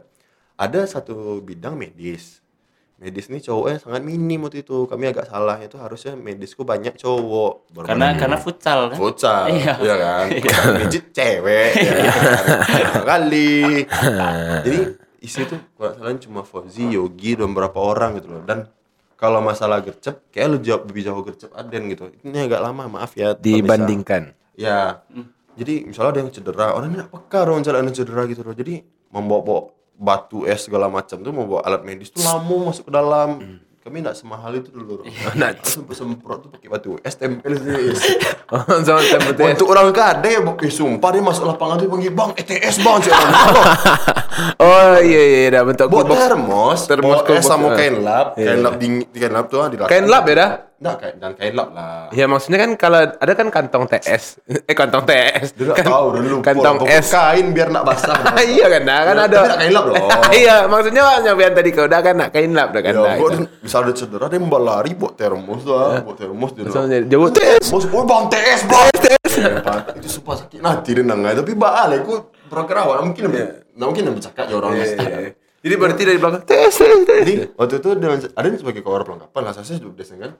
Ada 0.57 0.87
satu 0.87 1.43
bidang 1.43 1.77
medis. 1.77 2.39
Medis 2.97 3.29
ini 3.29 3.37
cowoknya 3.37 3.77
sangat 3.77 4.01
minim 4.01 4.41
waktu 4.41 4.65
itu. 4.65 4.89
Kami 4.89 5.13
agak 5.13 5.29
salah 5.29 5.61
itu 5.61 5.77
harusnya 5.77 6.17
medisku 6.17 6.65
banyak 6.65 6.97
cowok. 6.97 7.69
Baru 7.69 7.85
Karena 7.85 8.17
karena 8.17 8.37
futsal 8.41 8.89
kan. 8.89 8.97
futsal, 8.97 9.53
Iya. 9.53 9.73
ya 9.77 9.95
kan? 10.01 10.25
Futsal 10.33 10.65
Mijit 10.81 11.05
cewek, 11.13 11.71
ya 11.77 11.93
kan? 11.93 13.01
kali. 13.05 13.85
Jadi 14.65 14.79
isi 15.21 15.43
itu 15.43 15.57
kalau 15.77 15.91
salah 15.97 16.17
cuma 16.21 16.41
Fauzi, 16.45 16.93
Yogi 16.93 17.37
dan 17.37 17.51
beberapa 17.53 17.79
orang 17.81 18.21
gitu 18.21 18.27
loh. 18.33 18.41
Dan 18.45 18.69
kalau 19.17 19.41
masalah 19.41 19.81
gercep, 19.81 20.29
kayak 20.29 20.47
lu 20.53 20.57
jawab 20.61 20.85
lebih 20.89 21.03
jauh 21.09 21.21
gercep 21.25 21.49
Aden 21.57 21.89
gitu. 21.89 22.13
Ini 22.21 22.45
agak 22.45 22.61
lama, 22.61 22.83
maaf 22.85 23.17
ya. 23.17 23.33
Dibandingkan. 23.33 24.37
Ya. 24.53 25.01
Jadi 25.57 25.89
misalnya 25.89 26.11
ada 26.13 26.19
yang 26.21 26.29
cedera, 26.29 26.77
orang 26.77 26.93
ini 26.93 27.05
peka 27.09 27.39
dong 27.49 27.65
misalnya 27.65 27.81
ada 27.81 27.89
yang 27.89 27.97
cedera 27.97 28.21
gitu 28.29 28.45
loh. 28.45 28.53
Jadi 28.53 28.85
membawa 29.09 29.73
batu 29.97 30.45
es 30.45 30.69
segala 30.69 30.85
macam 30.85 31.17
tuh 31.17 31.33
membawa 31.33 31.65
alat 31.65 31.81
medis 31.81 32.13
tuh 32.13 32.21
lama 32.21 32.69
masuk 32.69 32.87
ke 32.87 32.93
dalam. 32.93 33.29
Kami 33.81 34.03
enggak 34.03 34.19
semahal 34.19 34.51
itu 34.53 34.69
dulu. 34.69 35.01
Langsung 35.33 35.87
semprot 35.97 36.45
tuh 36.45 36.49
pakai 36.53 36.67
batu 36.69 37.01
es 37.01 37.17
tempel 37.17 37.57
sih. 37.57 37.73
Oh. 38.47 38.63
Untuk 38.63 39.67
orang 39.67 39.91
kade, 39.91 40.39
eh, 40.39 40.71
sumpah 40.71 41.11
dia 41.11 41.19
masuk 41.19 41.51
lapangan 41.51 41.83
tuh 41.83 41.91
panggil 41.91 42.15
bang 42.15 42.31
ETS 42.31 42.79
bang. 42.79 42.99
Oh 44.61 44.93
iya 45.01 45.21
iya 45.25 45.47
dah 45.49 45.63
bentuk 45.65 45.89
Buat 45.89 46.05
box. 46.05 46.19
termos, 46.21 46.79
Termos 46.85 47.17
es 47.19 47.25
box, 47.25 47.41
sama 47.41 47.73
eh. 47.73 47.75
kain 47.75 47.95
lap, 48.05 48.27
Iya, 48.37 48.45
kain 48.45 48.57
iya. 48.57 48.65
lap 48.65 48.75
dingin, 48.77 49.05
kain 49.09 49.33
lap 49.33 49.45
tuh 49.49 49.59
di 49.65 49.75
Kain 49.81 50.05
lap 50.05 50.23
ya 50.25 50.35
dah? 50.37 50.51
Enggak, 50.77 50.95
kain 51.01 51.15
dan 51.17 51.31
kain 51.33 51.53
lap 51.57 51.69
lah. 51.73 52.05
Ya 52.13 52.25
maksudnya 52.29 52.59
kan 52.61 52.71
kalau 52.77 53.01
ada 53.09 53.33
kan 53.33 53.47
kantong 53.49 53.89
TS. 53.89 54.23
Eh 54.69 54.75
kantong 54.77 55.09
TS. 55.09 55.57
Dia 55.57 55.73
Kan- 55.73 55.89
tahu 55.89 56.05
lupa. 56.21 56.53
Kantong 56.53 56.77
S. 56.85 57.07
kain 57.09 57.45
biar 57.49 57.73
nak 57.73 57.83
basah. 57.89 58.13
iya 58.45 58.65
kan 58.69 58.83
nah, 58.85 58.99
kan 59.01 59.15
Ya, 59.17 59.23
ada. 59.25 59.37
tapi 59.41 59.49
kain 59.57 59.73
lap 59.73 59.85
loh. 59.89 59.97
iya, 60.45 60.55
maksudnya 60.69 61.01
nyampean 61.17 61.53
tadi 61.57 61.69
kau 61.73 61.85
udah 61.89 61.99
kan 62.05 62.13
nak 62.13 62.29
kain 62.29 62.51
lap 62.53 62.69
dah 62.77 62.81
kan. 62.85 62.93
Ya, 62.93 63.01
nah, 63.01 63.15
gua 63.17 63.29
misal 63.57 63.79
ada 63.89 63.93
cedera 63.97 64.25
dia 64.29 64.37
lari 64.37 64.91
buat 64.93 65.13
termos 65.17 65.61
lah, 65.65 66.05
buat 66.05 66.17
termos 66.17 66.53
dia. 66.53 66.69
Jauh 67.09 67.29
TS. 67.33 67.65
Oh 67.73 68.05
bang 68.05 68.25
TS 68.29 68.61
bang. 68.69 68.87
Itu 69.97 70.07
sumpah 70.21 70.45
sakit 70.45 70.61
nanti 70.61 70.93
dia 70.93 71.01
nangai, 71.01 71.33
tapi 71.33 71.53
balik 71.57 72.05
aku 72.05 72.15
berkerawat 72.49 73.01
mungkin 73.01 73.23
nah 73.77 73.85
mungkin 73.87 74.09
yang 74.09 74.15
bercakap 74.17 74.49
ya 74.49 74.55
orang 74.57 74.73
iya, 74.73 74.85
kan. 74.97 75.05
iya. 75.05 75.31
Jadi 75.57 75.73
berarti 75.73 76.01
dari 76.05 76.17
belakang 76.21 76.43
TS 76.45 76.75
TS. 76.79 77.01
TS. 77.03 77.23
Jadi 77.25 77.33
waktu 77.57 77.75
itu 77.81 77.89
ada, 77.97 78.07
ada 78.33 78.45
yang 78.45 78.59
sebagai 78.61 78.81
kawar 78.85 79.01
perlengkapan 79.03 79.41
lah 79.41 79.53
saya 79.57 79.77
job 79.81 79.93
desk 79.97 80.17
kan. 80.17 80.31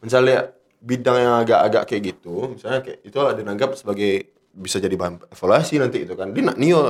Misalnya 0.00 0.52
bidang 0.84 1.16
yang 1.16 1.34
agak-agak 1.40 1.82
kayak 1.88 2.02
gitu, 2.12 2.56
misalnya 2.56 2.80
kayak 2.84 2.98
itu 3.04 3.16
ada 3.20 3.40
dianggap 3.40 3.70
sebagai 3.76 4.12
bisa 4.54 4.76
jadi 4.78 4.92
bahan 4.94 5.28
evaluasi 5.32 5.74
nanti 5.80 6.04
itu 6.04 6.12
kan. 6.16 6.32
Dia 6.32 6.42
nak 6.52 6.56
nio 6.60 6.80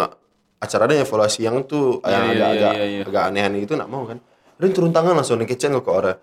acaranya 0.58 1.02
evaluasi 1.04 1.40
yang 1.44 1.62
tuh 1.68 2.00
yang 2.06 2.24
iya, 2.26 2.32
agak-agak 2.32 2.72
iya, 2.74 2.84
iya. 2.86 3.02
agak 3.04 3.24
aneh-aneh 3.30 3.60
itu 3.66 3.74
nak 3.74 3.88
mau 3.90 4.06
kan. 4.06 4.18
Ada 4.58 4.64
yang 4.70 4.74
turun 4.74 4.90
tangan 4.94 5.14
langsung 5.18 5.36
nih 5.42 5.48
kecen 5.50 5.74
ke 5.74 5.90
orang. 5.90 6.18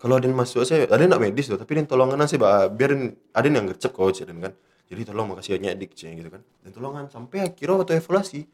Kalau 0.00 0.20
ada 0.20 0.26
yang 0.28 0.36
masuk 0.36 0.68
saya, 0.68 0.84
ada 0.84 1.00
nak 1.08 1.16
medis 1.16 1.48
tuh, 1.48 1.56
tapi 1.56 1.80
dia 1.80 1.88
tolongan 1.88 2.20
sih, 2.28 2.36
Pak. 2.36 2.76
biar 2.76 2.92
ada 3.32 3.46
yang 3.48 3.64
gercep 3.64 3.88
coach 3.96 4.20
dan 4.20 4.36
kan. 4.36 4.52
Jadi 4.84 5.00
tolong 5.08 5.32
makasih 5.32 5.56
banyak 5.56 5.80
dik 5.80 5.96
gitu 5.96 6.28
kan. 6.28 6.44
Dan 6.60 6.70
tolongan 6.76 7.08
sampai 7.08 7.40
akhirnya 7.40 7.80
waktu 7.80 8.04
evaluasi 8.04 8.44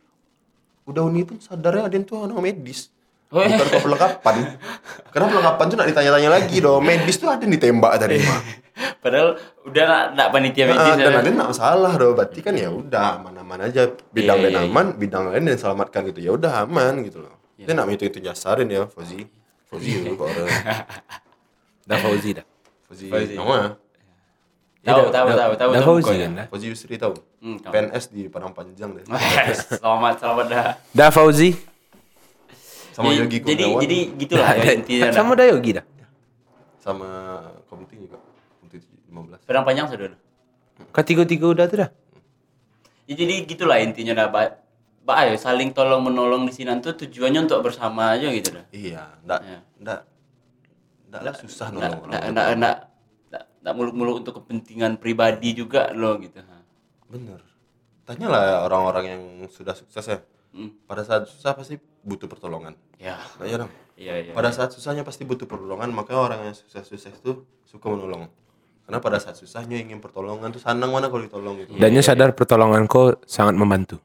udah 0.91 1.03
uni 1.07 1.23
pun 1.23 1.39
sadarnya 1.39 1.87
ada 1.87 1.95
yang 1.95 2.05
tuh 2.05 2.27
orang 2.27 2.43
medis. 2.43 2.91
Oh, 3.31 3.39
iya. 3.47 3.55
Bukan 3.55 3.67
kau 3.71 3.83
perlengkapan. 3.87 4.37
Karena 5.15 5.27
perlengkapan 5.31 5.65
tuh 5.71 5.77
nak 5.79 5.89
ditanya-tanya 5.95 6.31
lagi 6.35 6.57
dong. 6.59 6.83
Medis 6.83 7.17
tuh 7.23 7.31
ada 7.31 7.43
yang 7.47 7.55
ditembak 7.55 7.93
tadi 8.03 8.19
mah. 8.27 8.41
Padahal 9.03 9.29
udah 9.71 9.85
nak, 9.87 10.05
nak 10.19 10.29
panitia 10.35 10.65
medis. 10.67 10.83
Nah, 10.83 10.97
dan 10.99 11.13
ya. 11.15 11.19
ada 11.23 11.29
yang 11.31 11.37
nggak 11.39 11.51
masalah 11.55 11.93
dong. 11.95 12.15
Berarti 12.19 12.41
kan 12.43 12.55
ya 12.59 12.69
udah 12.75 13.07
aman-aman 13.23 13.71
aja. 13.71 13.87
Bidang 14.11 14.39
Iya, 14.43 14.45
lain 14.51 14.57
iya, 14.59 14.63
aman, 14.67 14.87
bidang 14.99 15.25
lain 15.31 15.43
yang 15.47 15.61
selamatkan 15.63 16.01
gitu. 16.11 16.21
Ya 16.27 16.31
udah 16.35 16.67
aman 16.67 17.07
gitu 17.07 17.23
loh. 17.23 17.35
Dia 17.55 17.71
nak 17.71 17.87
itu 17.95 18.11
itu 18.11 18.19
jasarin 18.19 18.67
ya, 18.67 18.91
Fauzi. 18.91 19.23
Fauzi 19.71 20.03
itu 20.03 20.11
kok 20.19 20.27
orang. 20.27 20.51
Dah 21.89 21.99
Fauzi 22.03 22.31
dah. 22.35 22.47
Fauzi. 22.89 23.07
Fauzi. 23.07 23.35
Nama? 23.39 23.79
Tahu 24.81 25.03
tahu 25.13 25.29
tahu 25.39 25.53
tahu. 25.55 25.71
Tahu 25.77 25.85
Fauzi 25.87 26.15
kan 26.19 26.31
dah. 26.35 26.47
Fauzi 26.51 26.67
Yusri 26.73 26.97
tahu. 26.99 27.15
Hmm. 27.41 27.57
PNS 27.57 28.13
di 28.13 28.29
Padang 28.29 28.53
Panjang 28.53 28.93
deh. 28.93 29.05
selamat 29.81 30.15
selamat 30.21 30.47
dah. 30.47 30.65
Dah 30.93 31.09
Fauzi. 31.09 31.57
Sama 32.93 33.09
jadi, 33.11 33.19
Yogi 33.25 33.39
jadi 33.41 33.65
Kurniawan. 33.65 33.81
jadi 33.81 33.99
gitulah 34.21 34.51
ya 34.53 34.73
intinya. 34.77 35.05
dah. 35.09 35.15
Sama 35.17 35.33
dah 35.33 35.47
Yogi 35.49 35.73
dah. 35.73 35.85
sama 36.81 37.09
Komting 37.69 38.09
juga. 38.09 38.17
Komting 38.61 38.81
15. 39.09 39.49
Pedang 39.49 39.65
panjang 39.65 39.87
sudah. 39.89 40.17
Kan 40.93 41.05
tiga-tiga 41.05 41.47
udah 41.49 41.65
tuh 41.65 41.79
dah. 41.85 41.91
Ya, 43.05 43.15
jadi 43.17 43.35
gitulah 43.45 43.77
intinya 43.81 44.17
dah, 44.17 44.29
Pak. 44.29 44.47
Pak 45.01 45.17
ayo 45.17 45.35
saling 45.37 45.73
tolong 45.73 46.05
menolong 46.05 46.45
di 46.45 46.53
sini 46.53 46.73
tuh 46.81 46.93
tujuannya 46.93 47.49
untuk 47.49 47.61
bersama 47.65 48.17
aja 48.17 48.29
gitu 48.29 48.53
dah. 48.53 48.65
Iya, 48.69 49.17
ndak 49.25 49.41
Iya. 49.41 49.59
ndak 49.81 50.01
ndak 51.09 51.21
lah 51.25 51.35
susah 51.37 51.73
nolong 51.73 52.05
orang. 52.05 52.11
nggak, 52.13 52.23
nggak, 52.31 52.47
nggak, 52.61 52.77
nggak, 53.33 53.45
nggak 53.65 53.75
muluk-muluk 53.77 54.17
untuk 54.25 54.35
kepentingan 54.45 55.01
pribadi 55.01 55.57
juga 55.57 55.89
loh 55.97 56.21
gitu. 56.21 56.41
Bener. 57.11 57.41
Tanyalah 58.07 58.65
orang-orang 58.65 59.05
yang 59.07 59.23
sudah 59.51 59.75
sukses 59.75 60.07
ya. 60.07 60.19
Hmm. 60.51 60.75
Pada 60.87 61.03
saat 61.03 61.31
susah 61.31 61.55
pasti 61.55 61.79
butuh 62.03 62.27
pertolongan. 62.27 62.75
Ya, 62.99 63.19
Tanya 63.39 63.67
dong. 63.67 63.73
iya 63.95 64.19
iya. 64.19 64.33
Pada 64.35 64.51
saat 64.51 64.75
susahnya 64.75 65.07
pasti 65.07 65.23
butuh 65.23 65.47
pertolongan, 65.47 65.91
makanya 65.95 66.21
orang 66.21 66.41
yang 66.51 66.55
sukses-sukses 66.57 67.23
itu 67.23 67.47
suka 67.67 67.87
menolong. 67.87 68.27
Karena 68.83 68.99
pada 68.99 69.23
saat 69.23 69.39
susahnya 69.39 69.79
ingin 69.79 70.03
pertolongan 70.03 70.51
tuh 70.51 70.59
senang 70.59 70.91
mana 70.91 71.07
kalau 71.07 71.23
ditolong 71.23 71.55
gitu. 71.63 71.79
Dan 71.79 71.95
dia 71.95 72.03
sadar 72.03 72.35
pertolongan 72.35 72.91
kau 72.91 73.15
sangat 73.23 73.55
membantu. 73.55 74.03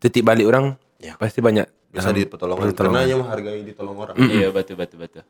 Titik 0.00 0.20
balik 0.20 0.44
orang 0.48 0.76
Ya. 1.00 1.16
pasti 1.16 1.40
banyak. 1.40 1.64
Bisa 1.88 2.10
di 2.12 2.26
pertolongan 2.28 2.74
karena 2.74 3.06
dia 3.06 3.16
menghargai 3.16 3.64
ditolong 3.64 3.96
orang. 3.96 4.16
Iya 4.18 4.52
betul 4.52 4.76
betul 4.76 4.98
betul. 5.00 5.24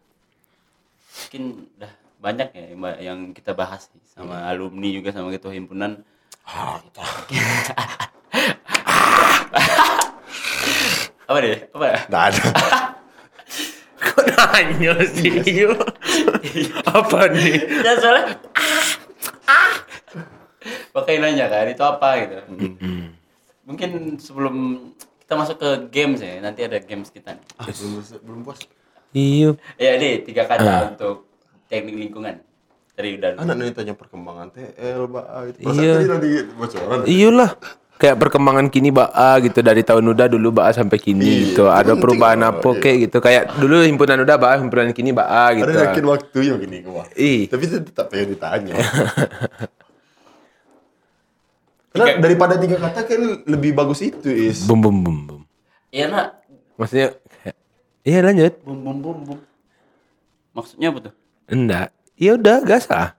Mungkin 1.15 1.43
udah 1.79 1.93
banyak 2.19 2.49
ya 2.57 2.65
yang, 2.73 2.81
yang 2.99 3.19
kita 3.31 3.53
bahas 3.53 3.87
sama 4.09 4.49
alumni 4.49 4.89
juga 4.91 5.13
sama 5.15 5.31
ketua 5.31 5.53
himpunan. 5.55 6.01
apa 11.25 11.41
deh? 11.41 11.57
Apa? 11.73 12.05
Nggak 12.09 12.25
ada. 12.31 12.43
Kok 14.05 14.29
nanya 14.29 14.93
sih? 15.09 15.33
Apa 16.85 17.33
nih? 17.33 17.57
ya 17.81 17.97
soalnya 17.97 18.37
ah, 19.49 19.81
pakai 20.93 21.17
nanya 21.21 21.49
kan 21.49 21.69
itu 21.73 21.81
apa 21.81 22.21
gitu. 22.21 22.37
Mungkin 23.65 24.21
sebelum 24.21 24.93
kita 25.25 25.41
masuk 25.41 25.57
ke 25.57 25.89
games 25.89 26.21
ya, 26.21 26.37
nanti 26.45 26.69
ada 26.69 26.77
games 26.85 27.09
kita 27.09 27.33
nih. 27.33 27.49
Ah, 27.57 27.73
belum, 27.73 28.05
belum 28.21 28.45
puas. 28.45 28.61
Iya. 29.17 29.57
Ya 29.81 29.97
deh 29.97 30.21
tiga 30.29 30.45
kata 30.45 30.93
untuk 30.93 31.25
teknik 31.73 31.97
lingkungan 31.97 32.45
dari 32.95 33.19
udah. 33.19 33.29
Anak 33.37 33.55
nih 33.59 33.75
tanya 33.75 33.95
perkembangan 33.95 34.49
TL. 34.51 35.03
Ah, 35.13 35.43
Itu 35.45 35.59
Iya. 35.67 35.93
tadi 35.99 36.07
nanti 36.07 36.29
bocoran. 36.55 36.99
Iyalah. 37.05 37.51
Kayak 37.95 38.19
perkembangan 38.19 38.67
kini 38.69 38.91
Ba'a 38.91 39.39
gitu 39.39 39.63
dari 39.63 39.87
tahun 39.87 40.03
udah 40.11 40.27
dulu 40.27 40.51
Ba'a 40.51 40.75
sampai 40.75 40.99
kini 40.99 41.23
Iya, 41.23 41.39
gitu. 41.47 41.63
itu 41.63 41.71
Ada 41.71 41.95
perubahan 41.95 42.43
apa 42.43 42.69
Iya. 42.71 42.81
kayak 42.83 42.97
gitu. 43.07 43.17
Kayak 43.23 43.43
dulu 43.55 43.77
himpunan 43.83 44.19
udah 44.21 44.37
Ba'a, 44.37 44.55
himpunan 44.59 44.91
kini 44.91 45.11
Ba'a 45.11 45.55
gitu. 45.55 45.71
Ada 45.71 45.95
yakin 45.95 46.05
waktu 46.05 46.39
ya 46.43 46.55
gini 46.59 46.77
gua. 46.83 47.07
Ih. 47.15 47.47
Tapi 47.47 47.63
itu 47.65 47.77
tetap 47.81 48.11
pengen 48.11 48.35
ditanya. 48.35 48.75
Karena 51.95 52.19
daripada 52.19 52.59
tiga 52.59 52.77
kata 52.83 53.07
kan 53.07 53.21
lebih 53.47 53.71
bagus 53.71 54.03
itu 54.03 54.27
is. 54.27 54.67
Bum 54.67 54.83
bum 54.83 54.97
bum 54.99 55.17
bum. 55.23 55.43
Iya 55.95 56.11
nak. 56.11 56.43
Maksudnya 56.75 57.15
Iya 58.03 58.21
lanjut. 58.21 58.59
Bum 58.67 58.83
bum 58.83 58.97
bum 58.99 59.19
bum. 59.23 59.39
Maksudnya 60.53 60.91
apa 60.91 60.99
tuh? 61.09 61.15
Enggak. 61.47 61.89
Ya 62.15 62.39
udah 62.39 62.63
gas 62.63 62.87
ah. 62.95 63.11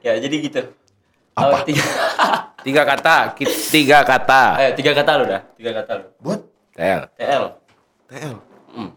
ya 0.00 0.16
jadi 0.16 0.36
gitu. 0.40 0.60
Apa? 1.36 1.66
tiga, 1.68 1.84
Tiga 2.64 2.82
kata, 2.88 3.36
tiga 3.68 4.00
kata. 4.00 4.42
ayo 4.56 4.70
tiga 4.72 4.92
kata 4.96 5.10
lu 5.20 5.24
dah. 5.28 5.42
Tiga 5.52 5.70
kata 5.76 5.92
lu. 6.00 6.06
Buat 6.24 6.40
Tel. 6.72 7.00
TL. 7.20 7.44
TL. 8.08 8.34
Hmm. 8.72 8.90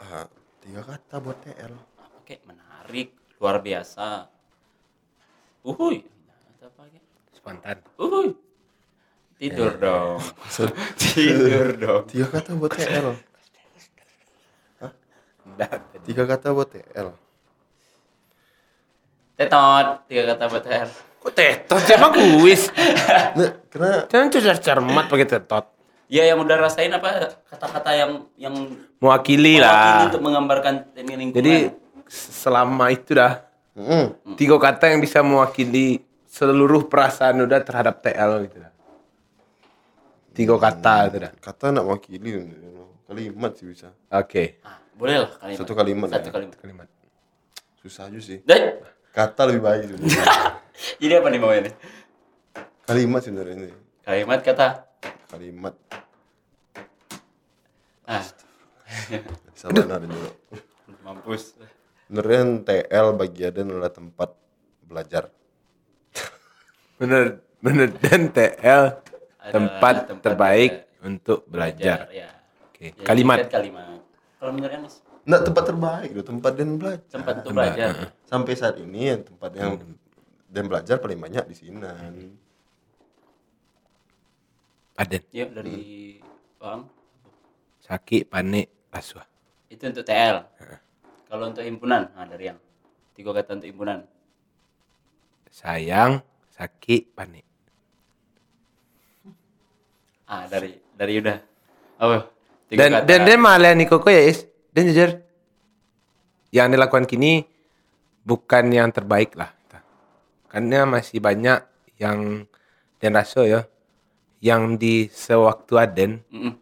Ah, 0.00 0.24
tiga 0.64 0.80
kata 0.88 1.14
buat 1.20 1.36
TL. 1.44 1.72
Oke, 2.16 2.40
menarik, 2.48 3.12
luar 3.36 3.60
biasa. 3.60 4.32
Uhuy. 5.60 6.00
Spontan. 7.36 7.84
Uhuy. 8.00 8.32
Tidur 9.36 9.76
dong. 9.76 10.18
Tidur 11.00 11.76
dong. 11.76 12.02
Tiga 12.08 12.26
kata 12.32 12.56
buat 12.56 12.72
TL. 12.72 13.27
Tiga 16.02 16.22
kata 16.24 16.50
buat 16.50 16.68
TL. 16.68 17.08
Tetot, 19.34 19.86
tiga 20.10 20.22
kata 20.34 20.44
buat 20.46 20.62
TL. 20.62 20.88
Kok 21.18 21.32
tetot? 21.32 21.82
Emang 21.90 22.12
kuis. 22.12 22.70
Nah, 23.34 23.50
karena 23.68 24.06
Jangan 24.06 24.28
cerdas 24.30 24.58
cermat 24.58 25.04
pakai 25.06 25.26
tetot. 25.26 25.64
Ya 26.08 26.24
yang 26.24 26.40
udah 26.40 26.56
rasain 26.56 26.88
apa 26.88 27.36
kata-kata 27.44 27.90
yang 27.92 28.10
yang 28.34 28.54
Mewakili 28.98 29.60
mewakili 29.60 29.60
lah. 29.60 30.08
untuk 30.08 30.22
menggambarkan 30.24 30.74
lingkungan. 30.96 31.36
Jadi 31.36 31.54
selama 32.08 32.88
itu 32.88 33.12
dah 33.12 33.44
Mm. 33.78 34.34
tiga 34.34 34.58
kata 34.58 34.90
yang 34.90 34.98
bisa 34.98 35.22
mewakili 35.22 36.02
seluruh 36.26 36.90
perasaan 36.90 37.38
udah 37.38 37.62
terhadap 37.62 38.02
TL 38.02 38.50
gitu 38.50 38.58
dah. 38.58 38.72
Tiga 40.34 40.54
kata 40.56 40.94
itu 41.06 41.16
dah. 41.22 41.30
kata 41.32 41.70
nak 41.70 41.86
wakili 41.86 42.42
kalimat 43.06 43.54
sih 43.54 43.70
bisa. 43.70 43.94
Oke. 44.10 44.58
ah, 44.66 44.77
boleh 44.98 45.16
lah 45.22 45.30
kalimat. 45.38 45.58
Satu 45.62 45.72
kalimat 45.72 46.08
Satu 46.10 46.28
ya. 46.28 46.32
kalimat. 46.34 46.56
Kalimat. 46.58 46.88
Susah 47.78 48.10
aja 48.10 48.18
sih. 48.18 48.42
Dan 48.42 48.82
Kata 49.08 49.46
lebih 49.46 49.62
baik 49.62 49.82
jadi 51.02 51.18
apa 51.18 51.28
nih 51.30 51.40
bawahnya? 51.40 51.72
kalimat 52.84 53.20
sebenarnya 53.20 53.54
ini. 53.56 53.70
Kalimat 54.02 54.40
kata. 54.42 54.68
Kalimat. 55.28 55.74
Ah, 58.04 58.24
Sama 59.58 59.84
ada 59.84 60.00
dulu. 60.00 60.30
mampus. 61.04 61.54
Sebenarnya 62.08 62.40
TL 62.64 63.06
bagi 63.14 63.40
Aden 63.44 63.68
adalah 63.68 63.92
tempat 63.92 64.32
belajar. 64.80 65.28
Bener 66.96 67.44
bener 67.60 67.92
dan 68.00 68.32
TL 68.32 68.84
tempat, 69.52 69.94
tempat 70.08 70.22
terbaik 70.24 70.72
belajar. 70.72 71.04
untuk 71.04 71.38
belajar. 71.46 71.98
Ya. 72.08 72.28
Oke. 72.64 72.96
Ya, 72.96 73.04
Kalimat. 73.04 73.38
Kalimat. 73.46 74.00
Kalau 74.38 74.54
menurut 74.54 74.70
Anis, 74.70 75.02
Nggak 75.28 75.42
tempat 75.44 75.64
terbaik 75.66 76.10
loh, 76.14 76.24
tempat 76.24 76.52
Dan 76.56 76.70
belajar. 76.80 77.10
tempat 77.10 77.34
untuk 77.42 77.52
belajar. 77.52 77.88
Sampai 78.24 78.52
saat 78.56 78.80
ini 78.80 79.00
yang 79.12 79.20
tempat 79.26 79.50
yang 79.52 79.76
Dan 80.48 80.64
belajar 80.70 80.96
paling 80.96 81.20
banyak 81.20 81.44
di 81.50 81.54
sini. 81.58 81.76
Aden. 84.98 85.22
Yuk 85.30 85.50
dari 85.52 85.78
Bang. 86.58 86.88
Sakit, 87.84 88.26
panik, 88.26 88.66
rasuah. 88.90 89.26
Itu 89.68 89.84
untuk 89.84 90.02
TL. 90.02 90.42
Kalau 91.28 91.44
untuk 91.52 91.62
himpunan, 91.62 92.08
nah 92.16 92.24
dari 92.24 92.48
yang 92.48 92.58
tiga 93.12 93.36
kata 93.36 93.60
untuk 93.60 93.68
himpunan. 93.68 94.00
Sayang, 95.52 96.24
sakit, 96.56 97.12
panik. 97.12 97.44
Ah 100.24 100.44
dari 100.48 100.76
dari 100.96 101.20
udah. 101.20 101.38
Oh, 102.00 102.08
tiga 102.08 102.37
Dan 102.68 103.00
kata. 103.00 103.06
dan 103.08 103.20
dan 103.24 103.38
malah 103.40 103.72
nih 103.72 103.88
koko 103.88 104.08
ya 104.12 104.28
is. 104.28 104.44
Dan 104.72 104.92
jujur 104.92 105.10
yang 106.52 106.68
dilakukan 106.72 107.08
kini 107.08 107.44
bukan 108.24 108.68
yang 108.72 108.92
terbaik 108.92 109.32
lah. 109.36 109.52
Karena 110.48 110.88
masih 110.88 111.20
banyak 111.20 111.60
yang 112.00 112.48
dan 112.98 113.12
rasa 113.14 113.44
ya 113.44 113.60
yang 114.40 114.80
di 114.80 115.10
sewaktu 115.12 115.72
Aden 115.76 116.12
Mm-mm. 116.30 116.54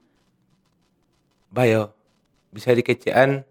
bayo 1.53 1.93
bisa 2.51 2.73
dikecean 2.73 3.45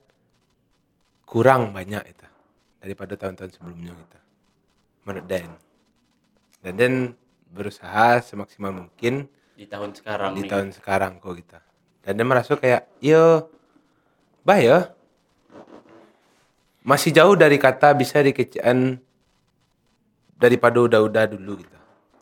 kurang 1.23 1.71
banyak 1.71 2.03
itu 2.09 2.27
daripada 2.81 3.13
tahun-tahun 3.15 3.51
sebelumnya 3.53 3.93
kita 3.95 4.19
menurut 5.05 5.25
Dan 5.29 5.49
dan 6.61 6.73
Dan 6.75 6.93
berusaha 7.53 8.19
semaksimal 8.25 8.73
mungkin 8.75 9.29
di 9.55 9.65
tahun 9.69 9.95
sekarang 9.95 10.35
di 10.35 10.43
nih. 10.43 10.51
tahun 10.51 10.69
sekarang 10.75 11.23
kok 11.23 11.37
kita 11.37 11.59
dan 12.05 12.13
dia 12.13 12.23
merasa 12.23 12.53
kayak 12.53 12.85
yo 12.99 13.49
bah 14.41 14.57
ya 14.57 14.93
masih 16.81 17.09
jauh 17.11 17.33
dari 17.33 17.57
kata 17.57 17.91
bisa 17.91 18.21
dikecean 18.21 19.01
daripada 20.35 20.77
udah-udah 20.79 21.25
dulu 21.27 21.57
gitu 21.57 21.73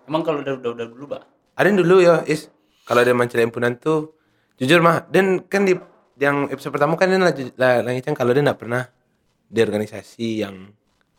Emang 0.03 0.19
kalau 0.19 0.39
udah 0.39 0.55
udah 0.57 0.71
udah 0.73 0.87
dulu, 0.89 1.03
Pak? 1.09 1.23
ada 1.53 1.65
yang 1.65 1.79
dulu 1.79 1.95
ya 1.97 2.23
is 2.25 2.47
kalau 2.83 2.99
ada 2.99 3.11
mencari 3.11 3.43
himpunan 3.43 3.75
tuh 3.75 4.11
jujur 4.55 4.79
mah 4.79 5.03
dan 5.05 5.39
kan 5.41 5.63
di 5.63 5.75
yang 6.15 6.47
episode 6.47 6.71
pertama 6.71 6.95
kan 6.95 7.07
dia 7.07 7.19
lah, 7.53 7.81
langitan 7.81 8.11
kalau 8.11 8.31
dia 8.31 8.41
nggak 8.41 8.57
pernah 8.57 8.83
di 9.43 9.59
organisasi 9.59 10.27
yang 10.39 10.71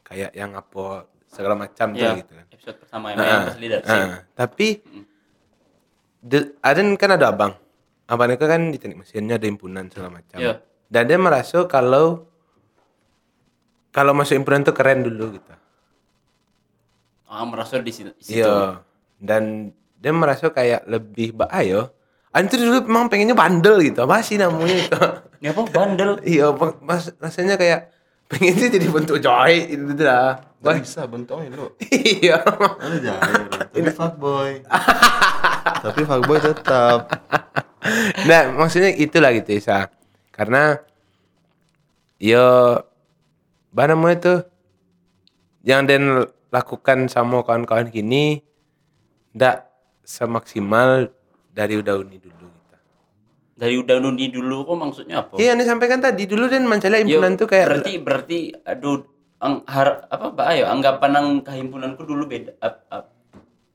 kayak 0.02 0.32
yang 0.32 0.52
apa 0.52 1.04
segala 1.26 1.54
macam 1.54 1.90
tuh 1.90 1.98
Iya, 1.98 2.18
gitu 2.18 2.32
kan 2.32 2.46
episode 2.46 2.76
pertama 2.78 3.06
yang 3.10 3.18
Nah, 3.18 3.26
yang 3.26 3.44
leadership. 3.56 3.88
nah, 3.90 4.18
tapi 4.34 4.68
de- 6.20 6.52
Aden 6.60 6.88
kan 6.94 7.10
ada 7.10 7.28
abang. 7.28 7.52
Abang 8.14 8.30
itu 8.30 8.46
kan 8.46 8.70
di 8.70 8.78
teknik 8.78 9.02
mesinnya 9.02 9.36
ada 9.36 9.46
himpunan 9.50 9.90
segala 9.90 10.22
macam. 10.22 10.38
Iya. 10.38 10.62
Dan 10.86 11.02
dia 11.10 11.18
merasa 11.18 11.66
kalau 11.66 12.30
kalau 13.90 14.14
masuk 14.14 14.38
himpunan 14.38 14.62
tuh 14.62 14.74
keren 14.74 15.02
dulu 15.02 15.34
gitu. 15.34 15.52
Ah, 17.26 17.42
merasa 17.42 17.82
di 17.82 17.90
situ. 17.90 18.14
di 18.14 18.22
situ. 18.22 18.46
Iya. 18.46 18.82
Dan 19.18 19.74
dia 19.98 20.12
merasa 20.14 20.54
kayak 20.54 20.86
lebih 20.86 21.34
bahaya. 21.34 21.90
Tuh 22.34 22.58
dulu 22.58 22.86
memang 22.86 23.10
pengennya 23.10 23.34
bandel 23.34 23.78
gitu. 23.82 24.06
Apa 24.06 24.22
sih 24.22 24.38
namanya 24.38 24.74
itu? 24.74 25.02
Ya 25.42 25.50
apa 25.54 25.62
bandel? 25.70 26.18
iya, 26.22 26.50
apa- 26.50 26.78
mas, 26.82 27.10
rasanya 27.18 27.58
kayak 27.58 27.90
pengen 28.30 28.54
sih 28.56 28.70
jadi 28.72 28.86
bentuk 28.90 29.20
joy 29.20 29.68
itu 29.68 29.94
dah 30.00 30.40
Gak 30.64 30.80
bisa 30.80 31.04
bentuknya 31.04 31.52
lo. 31.60 31.76
iya 31.92 32.40
Ada 32.40 32.96
jahil. 32.96 33.42
Tapi 33.52 33.90
fuckboy. 33.92 34.64
Tapi 35.84 36.00
fuckboy 36.08 36.38
tetap. 36.40 37.00
nah 38.28 38.48
maksudnya 38.54 38.92
itulah 38.96 39.30
gitu 39.36 39.60
Isa 39.60 39.92
karena 40.32 40.80
yo 42.18 42.78
namanya 43.74 44.16
tuh 44.20 44.38
yang 45.64 45.88
dan 45.88 46.28
lakukan 46.54 47.10
sama 47.10 47.42
kawan-kawan 47.42 47.90
gini 47.90 48.44
ndak 49.34 49.66
semaksimal 50.06 51.10
dari 51.50 51.74
udah 51.80 51.98
uni 51.98 52.20
dulu 52.22 52.46
kita. 52.46 52.78
Dari 53.58 53.74
udah 53.80 53.96
nundi 53.98 54.30
dulu 54.30 54.62
kok 54.62 54.78
maksudnya 54.78 55.16
apa? 55.26 55.34
Iya, 55.40 55.58
nih 55.58 55.66
sampaikan 55.66 55.98
tadi 55.98 56.28
dulu 56.28 56.46
dan 56.46 56.68
Yo, 57.08 57.18
himpunan 57.18 57.34
tuh 57.34 57.48
kayak 57.50 57.66
berarti 57.70 57.92
berarti 57.98 58.38
aduh 58.62 59.02
ang, 59.42 59.66
har, 59.66 60.06
apa 60.10 60.26
Pak 60.30 60.46
ayo 60.54 60.64
anggapan 60.70 61.10
nang 61.10 61.26
kehimpunanku 61.42 62.02
dulu 62.06 62.24
beda 62.30 62.54
ap, 62.62 62.86
ap, 62.90 63.04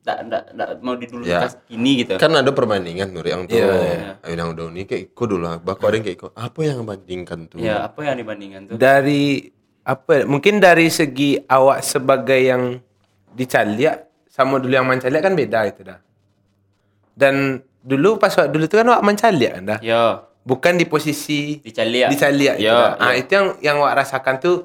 ndak 0.00 0.80
mau 0.80 0.96
didulu 0.96 1.22
Ya. 1.22 1.44
kas 1.44 1.60
gini 1.64 2.00
gitu. 2.00 2.16
Kan 2.16 2.32
ada 2.32 2.48
perbandingan 2.48 3.08
Nur 3.08 3.22
yang 3.22 3.44
tuh. 3.44 3.54
Iya, 3.54 4.16
Ayo 4.18 4.32
yang 4.32 4.50
udah 4.50 4.66
ini 4.68 4.82
kayak 4.84 5.12
ikut 5.12 5.26
dulu 5.28 5.44
lah. 5.44 5.56
Bahkan 5.56 5.84
ada 5.84 5.94
yang 5.94 6.04
kayak 6.04 6.16
ikut. 6.16 6.30
Apa 6.32 6.60
yang 6.62 6.76
membandingkan 6.80 7.38
tuh? 7.46 7.58
Ya, 7.58 7.84
apa 7.84 8.00
yang 8.02 8.16
dibandingkan 8.16 8.60
tuh? 8.64 8.74
dari 8.74 9.52
apa 9.80 10.10
ya, 10.12 10.24
mungkin 10.24 10.56
dari 10.56 10.88
segi 10.88 11.40
awak 11.42 11.80
sebagai 11.80 12.36
yang 12.36 12.80
dicaliak 13.30 14.08
sama 14.26 14.56
dulu 14.56 14.72
yang 14.72 14.84
mencaliak 14.84 15.20
kan 15.20 15.34
beda 15.34 15.60
itu 15.66 15.80
dah. 15.82 15.98
Dan 17.12 17.60
dulu 17.80 18.16
pas 18.16 18.32
waktu 18.32 18.48
dulu 18.48 18.64
itu 18.64 18.76
kan 18.76 18.88
awak 18.88 19.04
mencaliak 19.04 19.52
kan 19.52 19.64
dah. 19.68 19.80
Ya, 19.80 20.24
Bukan 20.40 20.74
di 20.74 20.84
posisi 20.84 21.60
dicaliak. 21.60 22.08
dicaliak 22.08 22.56
itu 22.56 22.64
Ya, 22.64 22.72
dah. 22.72 22.92
Ah, 22.98 23.12
ya. 23.12 23.20
itu 23.20 23.30
yang 23.30 23.46
yang 23.60 23.76
awak 23.78 24.00
rasakan 24.00 24.40
tuh 24.40 24.56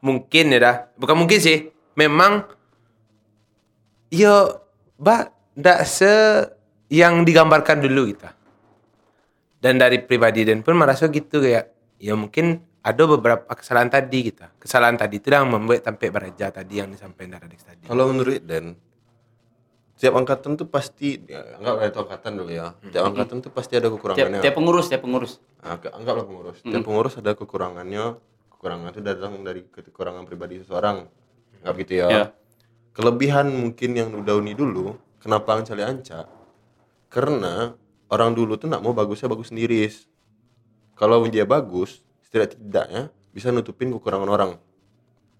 mungkin 0.00 0.50
ya 0.50 0.58
dah. 0.58 0.76
Bukan 0.94 1.14
mungkin 1.16 1.38
sih. 1.38 1.70
Memang 1.94 2.50
yo 4.10 4.58
ba 5.02 5.26
ndak 5.58 5.82
se 5.82 6.14
yang 6.86 7.26
digambarkan 7.26 7.82
dulu 7.82 8.14
kita. 8.14 8.30
Dan 9.58 9.78
dari 9.78 9.98
pribadi 10.02 10.46
dan 10.46 10.62
pun 10.62 10.78
merasa 10.78 11.10
gitu 11.10 11.42
kayak 11.42 11.70
ya 11.98 12.14
mungkin 12.14 12.62
ada 12.82 13.02
beberapa 13.06 13.46
kesalahan 13.54 13.90
tadi 13.90 14.30
kita. 14.30 14.54
Kesalahan 14.58 14.98
tadi 14.98 15.22
itu 15.22 15.30
yang 15.30 15.50
membuat 15.50 15.86
sampai 15.86 16.10
beraja 16.10 16.50
tadi 16.50 16.82
yang 16.82 16.90
disampaikan 16.90 17.38
dari 17.38 17.54
Alex 17.54 17.60
tadi. 17.62 17.84
Kalau 17.86 18.10
menurut 18.10 18.42
Dan, 18.42 18.74
tiap 19.94 20.18
angkatan 20.18 20.58
tuh 20.58 20.66
pasti, 20.66 21.14
ya, 21.30 21.62
anggap 21.62 21.74
itu 21.86 21.98
angkatan 22.02 22.32
dulu 22.42 22.50
ya. 22.50 22.74
Tiap 22.90 23.04
angkatan 23.14 23.36
tuh 23.38 23.54
pasti 23.54 23.78
ada 23.78 23.86
kekurangannya. 23.86 24.42
tiap 24.42 24.54
pengurus, 24.58 24.90
tiap 24.90 25.02
pengurus. 25.06 25.38
Nah, 25.62 25.78
anggaplah 25.78 26.26
pengurus. 26.26 26.58
Tiap 26.58 26.82
pengurus 26.82 27.14
ada 27.22 27.38
kekurangannya. 27.38 28.18
Kekurangan 28.50 28.90
itu 28.90 29.00
datang 29.06 29.32
dari 29.46 29.62
kekurangan 29.62 30.26
pribadi 30.26 30.58
seseorang. 30.66 31.06
Anggap 31.62 31.74
gitu 31.86 31.92
ya. 32.02 32.06
Ya. 32.10 32.24
Kelebihan 32.92 33.48
mungkin 33.48 33.90
yang 33.96 34.12
udah 34.12 34.36
uni 34.36 34.52
dulu, 34.52 34.92
kenapa 35.16 35.56
Ancali 35.56 35.80
Anca? 35.80 36.28
Karena 37.08 37.72
orang 38.12 38.36
dulu 38.36 38.60
tuh 38.60 38.68
nak 38.68 38.84
mau 38.84 38.92
bagusnya 38.92 39.32
bagus 39.32 39.48
sendiri. 39.48 39.88
Kalau 40.92 41.24
dia 41.24 41.48
bagus, 41.48 42.04
setidak-tidaknya 42.28 43.08
bisa 43.32 43.48
nutupin 43.48 43.88
kekurangan 43.96 44.28
orang. 44.28 44.50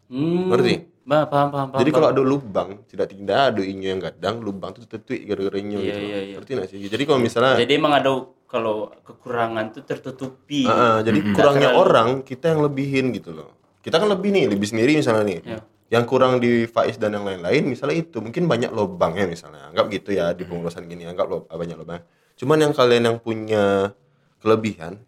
Hmm. 0.09 0.49
Ngerti? 0.49 0.89
Bah, 1.03 1.27
paham, 1.29 1.49
paham, 1.53 1.69
paham. 1.75 1.81
Jadi 1.83 1.91
kalau 1.93 2.09
ada 2.09 2.23
lubang, 2.23 2.71
tidak 2.89 3.11
tidak 3.13 3.39
ada 3.53 3.63
inyo 3.63 3.89
yang 3.91 4.01
gadang, 4.01 4.41
lubang 4.41 4.71
itu 4.73 4.87
tertutup 4.87 5.19
gara-gara 5.19 5.59
inyo 5.59 5.79
Iya, 5.83 5.87
gitu. 5.89 6.01
iya, 6.01 6.19
iya. 6.23 6.37
Ngerti 6.39 6.51
nggak 6.57 6.69
sih? 6.71 6.79
Jadi 6.89 7.03
kalau 7.05 7.21
misalnya 7.21 7.55
Jadi 7.59 7.73
emang 7.75 7.93
ada 7.93 8.11
kalau 8.47 8.93
kekurangan 9.03 9.65
tuh 9.77 9.83
tertutupi. 9.83 10.69
Ah, 10.69 10.73
ah, 10.73 10.97
jadi 11.01 11.19
kurangnya 11.33 11.75
orang 11.75 12.23
kita 12.23 12.55
yang 12.55 12.61
lebihin 12.65 13.13
gitu 13.17 13.35
loh. 13.35 13.51
Kita 13.83 13.99
kan 13.99 14.09
lebih 14.09 14.31
nih, 14.31 14.45
lebih 14.47 14.69
sendiri 14.69 14.95
misalnya 14.95 15.25
nih. 15.27 15.41
Ya. 15.43 15.61
Yang 15.93 16.05
kurang 16.09 16.41
di 16.41 16.65
Faiz 16.65 16.97
dan 16.97 17.13
yang 17.13 17.29
lain-lain 17.29 17.69
misalnya 17.69 18.01
itu 18.01 18.25
mungkin 18.25 18.49
banyak 18.49 18.73
lobangnya 18.73 19.29
misalnya. 19.29 19.69
Anggap 19.69 19.93
gitu 19.93 20.17
ya 20.17 20.33
di 20.33 20.49
pengurusan 20.49 20.89
gini, 20.89 21.05
anggap 21.05 21.29
lo 21.29 21.45
banyak 21.45 21.77
lobang. 21.77 22.01
Cuman 22.41 22.65
yang 22.65 22.73
kalian 22.73 23.13
yang 23.13 23.19
punya 23.21 23.93
kelebihan 24.41 25.05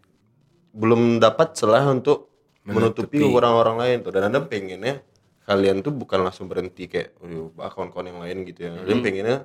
belum 0.77 1.25
dapat 1.25 1.57
celah 1.57 1.89
untuk 1.89 2.29
menutupi, 2.69 3.17
kekurangan 3.17 3.57
orang 3.57 3.77
lain 3.81 3.97
tuh. 4.05 4.13
Dan 4.13 4.29
Anda 4.29 4.45
pengennya 4.45 5.01
kalian 5.49 5.81
tuh 5.81 5.93
bukan 5.97 6.21
langsung 6.25 6.53
berhenti 6.53 6.85
kayak 6.89 7.17
"Aduh, 7.21 7.49
bah 7.57 7.73
kawan-kawan 7.73 8.13
yang 8.13 8.21
lain 8.21 8.37
gitu 8.45 8.69
ya. 8.69 8.73
Kalian 8.77 9.01
pengennya 9.01 9.37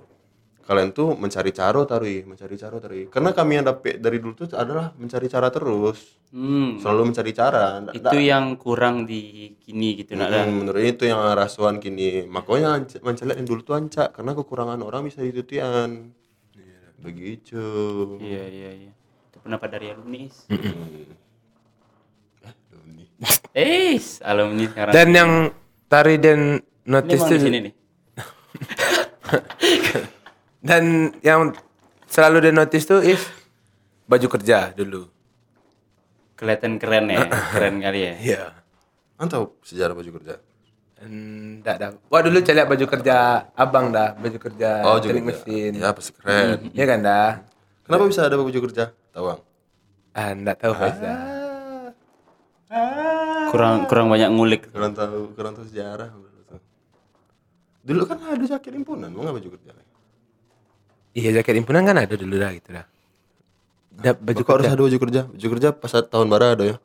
kalian 0.70 0.94
tuh 0.94 1.18
mencari 1.18 1.50
cara 1.50 1.82
tarui, 1.82 2.22
mencari 2.22 2.54
cara 2.54 2.78
tarui. 2.78 3.10
Karena 3.10 3.34
kami 3.34 3.58
yang 3.58 3.66
dapet 3.66 3.98
dari 3.98 4.22
dulu 4.22 4.38
tuh 4.38 4.54
adalah 4.54 4.94
mencari 4.94 5.26
cara 5.26 5.50
terus 5.50 6.22
Hmm. 6.30 6.78
selalu 6.78 7.10
mencari 7.10 7.34
cara 7.34 7.82
Nggak- 7.82 7.96
Itu 7.98 8.06
nggak- 8.14 8.22
yang 8.22 8.46
kurang 8.54 8.96
di 9.04 9.22
kini 9.58 9.98
gitu 9.98 10.14
nak 10.14 10.30
dah. 10.30 10.46
Hmm, 10.46 10.62
menurut 10.62 10.78
ini 10.78 10.94
itu 10.94 11.04
yang 11.04 11.18
rasuan 11.34 11.82
kini 11.82 12.24
makanya 12.24 12.86
mencelak 13.02 13.34
yang 13.36 13.50
dulu 13.50 13.62
tuh 13.64 13.74
ancak 13.74 14.14
karena 14.14 14.32
kekurangan 14.32 14.78
orang 14.80 15.02
bisa 15.04 15.20
ditutian 15.20 16.14
begitu 17.00 17.66
Iya, 18.22 18.44
iya, 18.46 18.70
iya. 18.78 18.92
Itu 19.26 19.42
pendapat 19.42 19.70
dari 19.72 19.90
alumni. 19.90 20.30
Hmm. 20.46 21.18
Eh, 23.52 23.98
alumni 24.22 24.64
sekarang. 24.64 24.94
Nah, 24.94 24.96
Dan 24.96 25.08
yang 25.10 25.32
tari 25.88 26.16
dan 26.16 26.40
ini 26.56 26.64
notice 26.86 27.20
emang 27.20 27.32
di 27.34 27.40
sini 27.42 27.58
nih. 27.60 27.74
dan 30.60 30.84
yang 31.20 31.56
selalu 32.06 32.38
dan 32.42 32.56
notice 32.56 32.86
tuh 32.86 33.00
is 33.00 33.22
baju 34.06 34.28
kerja 34.30 34.72
dulu. 34.72 35.08
Kelihatan 36.34 36.76
keren 36.76 37.08
ya, 37.08 37.28
keren 37.54 37.80
kali 37.80 38.00
ya. 38.02 38.14
Iya. 38.16 38.44
Mantap 39.16 39.60
sejarah 39.62 39.92
baju 39.92 40.12
kerja 40.16 40.40
Enggak 41.00 41.76
dah. 41.78 41.90
Wah 42.08 42.20
dulu 42.20 42.40
cari 42.40 42.60
baju 42.62 42.86
kerja 42.86 43.16
abang 43.54 43.88
dah, 43.90 44.16
baju 44.16 44.36
kerja 44.38 44.84
oh 44.84 44.96
juga 44.98 45.20
mesin. 45.22 45.76
ya 45.76 45.92
pasti 45.92 46.12
keren 46.14 46.72
Iya 46.72 46.86
kan 46.86 47.00
dah? 47.00 47.32
kenapa 47.84 48.04
bisa 48.06 48.22
ada 48.22 48.36
baju 48.36 48.60
kerja 48.62 48.92
tahu 49.10 49.24
bang 49.26 49.40
Ah, 50.12 50.30
enggak 50.32 50.56
tahu 50.58 50.74
Faizal. 50.74 51.16
Kurang 53.50 53.88
kurang 53.88 54.08
banyak 54.08 54.30
ngulik. 54.30 54.62
kurang 54.70 54.92
tahu 54.92 55.32
kurang 55.34 55.54
tahu 55.54 55.66
sejarah 55.66 56.12
dulu 57.80 58.04
kan 58.06 58.20
ada 58.22 58.46
jaket 58.46 58.76
himpunan 58.76 59.08
mau 59.10 59.24
nggak 59.24 59.36
baju 59.36 59.50
kerja 59.56 59.72
Iya 61.12 61.30
jaket 61.36 61.58
himpunan 61.58 61.84
kan 61.84 61.98
ada 61.98 62.14
dulu 62.14 62.36
dah 62.36 62.52
gitu 62.54 62.70
dah. 62.72 62.86
Da, 64.00 64.16
baju 64.16 64.40
harus 64.40 64.48
kerja 64.64 64.70
ada 64.72 64.82
baju 64.82 64.98
kerja 64.98 65.22
baju 65.28 65.48
kerja 65.52 65.70
pas 65.76 65.92
tahun 65.92 66.28
baru 66.30 66.46
ada 66.56 66.64
ya 66.66 66.78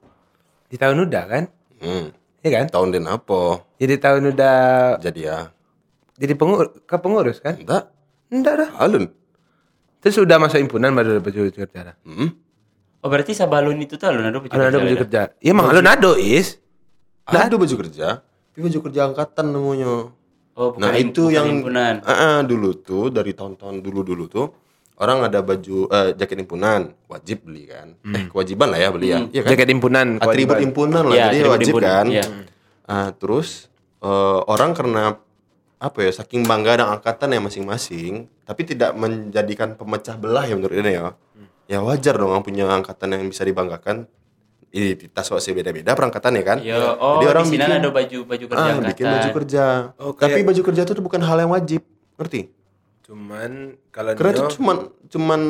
di 0.66 0.74
tahun 0.74 1.06
udah 1.06 1.24
kan? 1.24 1.44
hmm. 1.78 2.06
Iya 2.42 2.50
kan? 2.50 2.66
tahun 2.68 2.88
den 2.90 3.06
apa 3.06 3.62
Jadi 3.78 3.94
tahun 3.96 4.22
udah 4.34 4.58
jadi 4.98 5.20
ya 5.22 5.38
jadi 6.16 6.34
pengurus 6.34 6.74
ke 6.82 6.96
pengurus 6.98 7.38
kan? 7.38 7.54
enggak 7.56 7.92
Enggak 8.28 8.54
dah. 8.58 8.70
alun 8.82 9.06
Terus 10.02 10.18
udah 10.18 10.36
masuk 10.36 10.58
himpunan 10.58 10.90
baru 10.90 11.16
ada 11.16 11.22
baju, 11.22 11.48
kerja 11.48 11.80
dah. 11.92 11.96
hmm. 12.02 12.28
Oh 13.00 13.08
berarti 13.08 13.32
Sabalun 13.32 13.78
itu 13.78 13.94
tuh 13.94 14.10
alun 14.10 14.26
ada 14.26 14.36
baju 14.36 14.50
Ada 14.50 14.58
ada 14.58 14.64
kerja 14.66 14.80
baju 14.82 14.90
ada? 14.90 15.02
kerja. 15.06 15.20
Iya 15.38 15.50
emang 15.54 15.66
alun 15.70 15.86
ado 15.86 16.12
is. 16.18 16.58
ada 17.24 17.54
baju 17.54 17.74
kerja 17.78 18.08
tapi 18.24 18.60
baju 18.64 18.78
kerja 18.86 19.00
angkatan 19.06 19.46
namanya 19.50 20.10
Oh 20.54 20.70
bukan 20.70 20.86
nah 20.86 20.94
itu 20.94 21.28
bukan 21.28 21.34
yang 21.34 21.46
himpunan. 21.50 21.94
Ah, 22.06 22.12
ah, 22.14 22.38
dulu 22.46 22.78
tuh 22.78 23.10
dari 23.10 23.34
tahun-tahun 23.34 23.82
dulu-dulu 23.82 24.24
tuh 24.30 24.46
orang 25.02 25.26
ada 25.26 25.42
baju 25.42 25.90
eh, 25.90 26.10
jaket 26.14 26.46
himpunan 26.46 26.94
wajib 27.10 27.42
beli 27.42 27.66
kan. 27.66 27.98
Eh 28.14 28.30
kewajiban 28.30 28.70
lah 28.70 28.78
ya 28.78 28.88
beli 28.94 29.08
ya. 29.10 29.18
Iya 29.26 29.40
kan? 29.42 29.50
Jaket 29.50 29.68
himpunan. 29.74 30.06
atribut 30.22 30.56
himpunan 30.62 31.02
lah 31.10 31.14
Iya, 31.14 31.26
jadi 31.34 31.48
wajib 31.50 31.74
himpunan, 31.74 31.90
kan. 31.90 32.06
iya. 32.14 32.24
Ah, 32.86 33.10
terus 33.10 33.66
eh, 33.98 34.40
orang 34.46 34.70
karena 34.78 35.18
apa 35.82 35.98
ya 36.00 36.12
saking 36.14 36.46
bangga 36.46 36.80
dengan 36.80 36.96
angkatan 36.96 37.28
yang 37.34 37.44
masing-masing 37.44 38.30
tapi 38.46 38.62
tidak 38.64 38.94
menjadikan 38.96 39.74
pemecah 39.74 40.16
belah 40.16 40.46
ya 40.46 40.54
menurut 40.54 40.78
ini 40.78 40.92
ya. 40.96 41.18
Ya 41.64 41.80
wajar 41.80 42.14
dong 42.14 42.30
punya 42.44 42.68
angkatan 42.70 43.10
yang 43.16 43.24
bisa 43.26 43.42
dibanggakan 43.42 44.04
identitas 44.74 45.24
kok 45.24 45.38
sih 45.38 45.52
beda-beda 45.52 45.92
perangkatan 45.92 46.34
ya 46.34 46.44
kan? 46.44 46.58
Ya, 46.58 46.76
oh 46.92 47.16
Jadi 47.16 47.26
orang 47.28 47.44
di 47.44 47.50
sini 47.50 47.62
bikin- 47.62 47.78
ada 47.78 47.90
baju 47.90 48.18
baju 48.24 48.44
kerja 48.48 48.66
ah, 48.66 48.82
bikin 48.84 49.04
baju 49.06 49.28
kerja. 49.32 49.64
Oh, 49.96 50.10
tapi 50.12 50.40
baju 50.42 50.60
kerja 50.64 50.82
itu 50.84 50.98
bukan 50.98 51.20
hal 51.20 51.38
yang 51.38 51.50
wajib 51.50 51.86
ngerti? 52.16 52.50
Cuman 53.02 53.50
kalau 53.88 54.10
karena 54.12 54.32
itu 54.32 54.42
cuman 54.54 54.76
cuman 55.06 55.40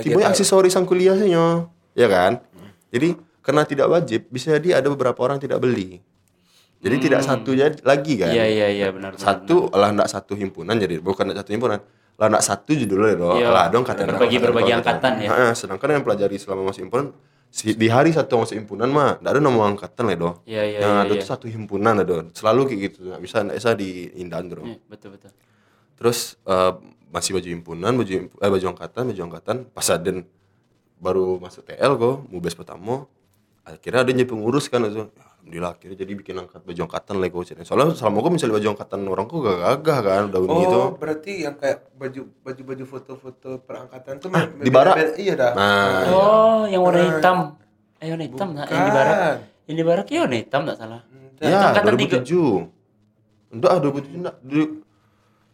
tiba 0.00 0.18
tahu. 0.18 0.30
aksesoris 0.30 0.70
sang 0.70 0.84
kuliah 0.84 1.12
sih 1.14 1.28
nyo. 1.28 1.68
ya 1.92 2.06
kan? 2.06 2.40
Jadi 2.88 3.14
karena 3.40 3.62
tidak 3.64 3.86
wajib 3.86 4.26
bisa 4.28 4.54
jadi 4.54 4.78
ada 4.78 4.88
beberapa 4.88 5.18
orang 5.20 5.36
tidak 5.36 5.58
beli. 5.58 6.00
Jadi 6.80 6.96
tidak 7.02 7.20
satu 7.20 7.52
jadi 7.52 7.76
lagi 7.82 8.16
kan? 8.16 8.30
Iya 8.30 8.46
iya 8.46 8.66
iya 8.70 8.88
benar. 8.88 9.12
benar. 9.12 9.20
satu 9.20 9.68
lah 9.70 9.90
enggak 9.90 10.08
satu 10.08 10.32
himpunan 10.32 10.72
jadi 10.74 10.96
bukan 10.98 11.28
enggak 11.28 11.44
satu 11.44 11.52
himpunan. 11.52 11.80
Lah 12.16 12.26
enggak 12.26 12.40
satu 12.42 12.72
judulnya 12.72 13.14
dong 13.14 13.36
Iya, 13.36 13.48
lah 13.48 13.66
dong 13.68 13.84
kata 13.84 14.06
berbagi- 14.06 14.40
berbagi 14.40 14.72
angkatan 14.72 15.12
ya. 15.18 15.28
Heeh, 15.28 15.52
sedangkan 15.52 15.88
yang 15.90 16.04
pelajari 16.06 16.36
selama 16.36 16.70
masih 16.70 16.86
himpunan 16.86 17.12
si, 17.50 17.74
di 17.74 17.86
hari 17.90 18.14
satu 18.14 18.40
masuk 18.40 18.56
himpunan 18.56 18.88
mah 18.88 19.18
enggak 19.20 19.32
ada 19.36 19.40
nama 19.42 19.62
angkatan 19.66 20.04
lah 20.06 20.16
dong 20.16 20.36
Iya 20.46 20.62
iya 20.64 20.78
nah, 20.80 21.02
iya. 21.02 21.10
itu 21.10 21.14
iya. 21.18 21.20
tuh 21.20 21.28
satu 21.28 21.46
himpunan 21.50 21.94
ada 21.98 22.24
selalu 22.32 22.60
kayak 22.70 22.80
gitu 22.90 22.98
enggak 23.10 23.22
bisa 23.26 23.36
enggak 23.42 23.58
bisa 23.58 23.70
diindahan 23.76 24.44
dong 24.48 24.66
Iya, 24.70 24.78
betul 24.86 25.08
betul. 25.18 25.30
Terus 26.00 26.40
eh, 26.48 26.72
masih 27.12 27.36
baju 27.36 27.48
himpunan, 27.52 27.92
baju 27.92 28.12
eh, 28.32 28.50
baju 28.50 28.66
angkatan, 28.72 29.02
baju 29.12 29.22
angkatan. 29.28 29.56
Pas 29.68 29.86
Aden 29.92 30.24
baru 30.96 31.36
masuk 31.36 31.68
TL 31.68 31.92
kok, 31.98 32.16
mubes 32.30 32.56
pertama. 32.56 33.04
Akhirnya 33.66 34.06
ada 34.06 34.24
pengurus 34.24 34.72
kan 34.72 34.80
itu. 34.88 35.10
Alhamdulillah 35.50 35.74
akhirnya 35.74 35.98
jadi 35.98 36.12
bikin 36.14 36.34
angkat 36.38 36.62
baju 36.62 36.80
angkatan 36.86 37.14
Lego 37.18 37.42
Cina. 37.42 37.66
Soalnya 37.66 37.90
selama 37.90 38.22
gue 38.22 38.30
mencari 38.30 38.52
baju 38.54 38.68
angkatan 38.70 39.00
orangku 39.02 39.36
gak 39.42 39.56
gagah 39.58 39.98
kan 39.98 40.22
daun 40.30 40.46
gitu. 40.46 40.78
Oh, 40.78 40.88
berarti 40.94 41.32
yang 41.42 41.58
kayak 41.58 41.90
baju 41.90 42.22
baju 42.38 42.62
baju 42.62 42.84
foto-foto 42.86 43.50
perangkatan 43.58 44.14
tuh 44.22 44.30
Ah, 44.30 44.46
di 44.46 44.70
barak? 44.70 44.94
Iya 45.18 45.34
dah. 45.34 45.52
Nah, 45.58 46.06
Oh, 46.06 46.62
yang 46.70 46.86
warna 46.86 47.02
hitam. 47.02 47.58
Eh, 47.98 48.14
warna 48.14 48.24
hitam 48.24 48.48
nah, 48.54 48.62
yang 48.64 48.84
di 48.86 48.94
barak. 48.94 49.16
Yang 49.66 49.74
di 49.74 49.84
barak 49.84 50.06
ya 50.06 50.18
warna 50.22 50.36
hitam 50.38 50.60
enggak 50.62 50.78
salah. 50.78 51.00
ya 51.40 51.56
angkatan 51.66 51.94
tiga. 51.98 52.18
2007. 52.22 53.50
Enggak, 53.50 53.72
2007 53.82 54.18
enggak. 54.22 54.36
Di, 54.40 54.60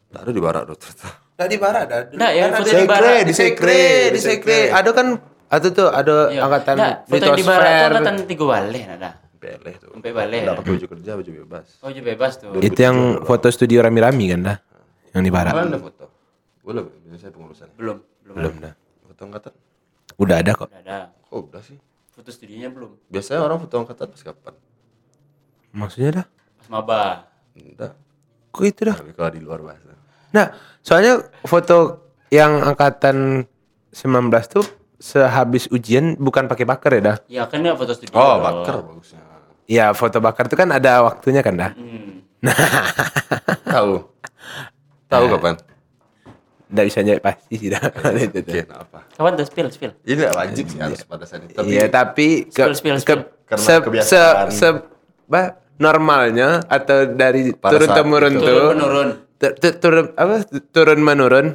enggak 0.06 0.20
ada 0.20 0.30
di 0.30 0.42
barak 0.44 0.62
tuh 0.62 0.76
ternyata. 0.76 1.08
Nah 1.36 1.46
di 1.46 1.56
barak 1.56 1.84
dah. 1.88 2.00
Nah, 2.12 2.30
yang 2.32 2.48
foto 2.52 2.68
ada 2.68 2.72
di 2.76 2.86
barak. 2.86 3.16
di 3.24 3.32
sekre, 3.32 3.84
di 4.12 4.20
sekre. 4.20 4.60
Ada 4.68 4.90
kan 4.92 5.06
ada 5.46 5.66
tuh 5.72 5.88
ada 5.88 6.14
Iya. 6.28 6.40
angkatan 6.44 6.74
Nah, 6.76 6.92
foto 7.00 7.16
di 7.16 7.40
Litosfer. 7.40 7.60
angkatan 7.88 8.14
tiga 8.28 8.44
balik 8.44 8.84
ada. 8.92 9.10
Beleh 9.36 9.74
tuh. 9.76 9.92
Sampai 9.92 10.12
balik. 10.16 10.40
Enggak 10.42 10.56
pakai 10.60 10.72
baju 10.76 10.86
kerja, 10.96 11.10
baju 11.16 11.30
bebas. 11.44 11.66
Oh, 11.84 11.90
juga 11.92 12.06
bebas 12.16 12.32
tuh. 12.40 12.48
Itu 12.64 12.80
yang 12.80 12.98
foto 13.22 13.46
studio 13.52 13.84
rami-rami 13.84 14.24
kan 14.32 14.40
dah. 14.42 14.58
Yang 15.12 15.22
di 15.22 15.32
barak. 15.32 15.52
Mana 15.52 15.68
ada 15.76 15.80
foto? 15.80 16.04
Boleh, 16.64 16.82
bisa 17.04 17.28
saya 17.28 17.32
pengurusan. 17.32 17.68
Belum, 17.78 18.02
belum. 18.24 18.34
Belum 18.36 18.54
dah. 18.58 18.74
Foto 19.06 19.20
angkatan? 19.22 19.52
Udah 20.16 20.36
ada 20.40 20.50
kok. 20.56 20.68
Udah 20.72 20.80
ada. 20.82 20.98
Oh, 21.30 21.44
udah 21.44 21.62
sih. 21.62 21.76
Foto 22.10 22.32
studionya 22.32 22.72
belum. 22.72 22.96
Biasanya 23.12 23.44
orang 23.44 23.60
foto 23.60 23.74
angkatan 23.76 24.06
pas 24.08 24.22
kapan? 24.24 24.54
Maksudnya 25.76 26.10
dah? 26.22 26.26
Pas 26.56 26.68
maba. 26.72 27.28
Enggak. 27.52 27.92
Kok 28.50 28.64
itu 28.64 28.80
dah? 28.88 28.96
Tapi 28.96 29.12
kalau 29.12 29.30
di 29.36 29.40
luar 29.44 29.60
bahasa. 29.60 29.92
Nah, 30.32 30.52
soalnya 30.80 31.28
foto 31.44 32.08
yang 32.32 32.64
angkatan 32.64 33.44
19 33.92 34.32
tuh 34.48 34.64
sehabis 34.96 35.68
ujian 35.68 36.16
bukan 36.16 36.48
pakai 36.48 36.64
bakar 36.64 36.96
ya 36.96 37.02
dah? 37.04 37.16
Ya 37.28 37.42
kan 37.44 37.60
ya 37.60 37.76
foto 37.76 37.92
studio. 37.92 38.16
Oh, 38.16 38.40
bakar 38.40 38.80
bagusnya. 38.80 39.20
Iya, 39.66 39.90
foto 39.92 40.18
bakar 40.18 40.46
tuh 40.46 40.54
kan 40.54 40.70
ada 40.70 41.02
waktunya 41.02 41.40
kan 41.40 41.54
dah? 41.54 41.70
Hmm. 41.72 42.22
Tahu. 43.66 43.92
Tahu 45.06 45.24
kapan? 45.28 45.54
Nggak 46.66 46.84
bisa 46.84 46.98
jawab 47.00 47.20
pasti 47.20 47.54
sih 47.56 47.68
dah. 47.68 47.82
Itu. 48.26 48.42
Oke, 48.42 48.60
nah 48.64 48.78
apa? 48.80 48.98
Kawan 49.12 49.32
tuh 49.34 49.46
spill, 49.46 49.68
spill. 49.68 49.92
Ini 50.00 50.18
enggak 50.20 50.34
wajib 50.36 50.64
sih 50.66 50.78
harus 50.78 51.00
pada 51.02 51.24
saat 51.24 51.42
itu. 51.44 51.54
Tapi 51.54 51.66
Iya, 51.68 51.86
tapi 51.86 52.26
ke, 52.44 52.58
Spill, 52.60 52.74
spill, 52.74 52.96
ke- 52.96 53.02
spill. 53.02 53.20
Karena 53.44 53.62
se, 53.62 53.70
se, 53.70 53.78
kebiasaan. 53.80 54.46
se, 54.50 54.68
ba- 55.24 55.54
normalnya 55.76 56.64
atau 56.64 57.06
dari 57.06 57.50
Pada 57.52 57.70
turun 57.72 57.88
temurun 57.92 58.32
itu. 58.32 58.40
tuh 58.40 58.48
Turun 58.48 58.66
menurun. 58.72 59.08
tu- 59.36 59.54
tu- 59.56 59.76
turun 59.78 60.04
apa 60.12 60.34
turun 60.68 61.00
menurun 61.00 61.46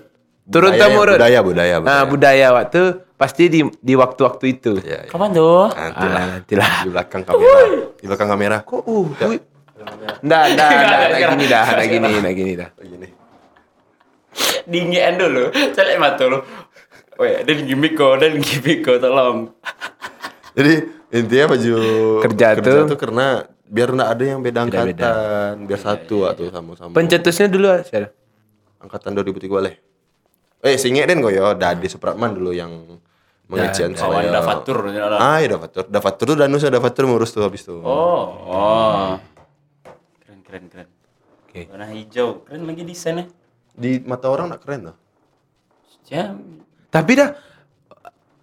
turun 0.48 0.72
Budaya, 0.72 0.82
temurun 0.82 1.16
budaya, 1.16 1.39
budaya, 1.42 1.74
Ah, 1.74 1.80
budaya. 1.80 2.04
budaya 2.06 2.48
waktu 2.52 2.82
pasti 3.14 3.44
di 3.48 3.60
di 3.78 3.94
waktu-waktu 3.94 4.46
itu 4.50 4.74
Iya, 4.78 5.06
iya. 5.06 5.10
Kapan 5.10 5.30
tuh? 5.32 5.70
Nanti 5.70 6.02
Ah, 6.02 6.10
lah. 6.10 6.26
nantilah. 6.36 6.74
Di 6.82 6.89
belakang 6.89 7.22
kamera. 7.22 7.60
Di 7.94 8.06
belakang 8.06 8.30
kamera. 8.30 8.58
kok 8.62 8.82
uh. 8.82 9.06
Nggak, 9.12 9.30
nggak, 10.22 10.44
nggak, 10.54 11.02
nggak 11.10 11.22
gini 11.28 11.46
dah, 11.48 11.64
nggak 11.68 11.88
gini, 11.88 12.10
nggak 12.16 12.36
gini 12.36 12.52
dah. 12.54 12.70
Begini. 12.76 13.08
Dingin 14.64 15.14
dulu. 15.18 15.44
Celek 15.52 15.98
mata 15.98 16.24
lu. 16.24 16.39
Weh, 17.18 17.42
dan 17.44 17.58
gimmick 17.62 17.94
kok, 17.94 18.18
dan 18.18 18.38
gimmick 18.39 18.82
kok, 18.82 18.98
tolong. 18.98 19.52
Jadi 20.54 20.74
intinya 21.12 21.46
baju 21.50 21.76
Kerja 22.24 22.48
tuh- 22.58 22.98
karena 22.98 23.46
biar 23.64 23.89
nggak 23.89 24.10
ada 24.10 24.24
yang 24.24 24.39
beda 24.39 24.60
angkatan, 24.64 25.54
biar 25.66 25.80
satu 25.80 26.26
atau 26.26 26.50
sama-sama. 26.50 26.92
Pencetusnya 26.92 27.48
dulu 27.48 27.68
siapa? 27.84 28.10
angkatan 28.80 29.14
2003 29.14 29.46
boleh. 29.48 29.74
Eh, 30.62 30.78
singet 30.78 31.09
den 31.09 31.26
kok 31.26 31.34
ya, 31.34 31.57
Dade 31.57 31.89
Supratman 31.89 32.38
dulu 32.38 32.53
yang 32.53 32.70
mengecian 33.49 33.91
Kawan 33.97 34.24
saya. 34.24 34.32
Davatur. 34.39 34.78
Ah, 35.18 35.38
ya 35.41 35.47
Davatur. 35.57 35.84
Davatur 35.89 36.26
tuh 36.32 36.38
Danus 36.38 36.62
ada 36.64 36.78
Davatur 36.78 37.03
ngurus 37.09 37.34
tuh 37.34 37.41
habis 37.41 37.66
tuh. 37.66 37.82
Oh, 37.82 38.24
oh. 38.45 39.18
Keren, 40.24 40.39
keren, 40.45 40.64
keren. 40.70 40.88
Oke. 41.49 41.68
Warna 41.68 41.89
hijau. 41.91 42.45
Keren 42.45 42.64
lagi 42.70 42.86
desainnya. 42.86 43.26
Di 43.74 43.99
mata 44.05 44.30
orang 44.30 44.53
nak 44.53 44.62
keren 44.64 44.93
tuh. 44.93 44.97
Ya, 46.12 46.36
Tapi 46.91 47.16
dah 47.16 47.32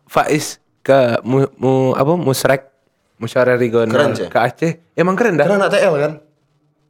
Faiz 0.08 0.56
ke 0.80 1.20
mu, 1.20 1.44
mu 1.60 1.92
apa 1.92 2.16
musrek 2.16 2.72
Keren, 3.92 4.16
Cek. 4.16 4.28
ke 4.32 4.38
Aceh 4.40 4.72
emang 4.96 5.14
keren 5.20 5.36
dah. 5.36 5.44
Karena 5.44 5.68
anak 5.68 5.70
TL 5.76 5.94
kan? 6.00 6.12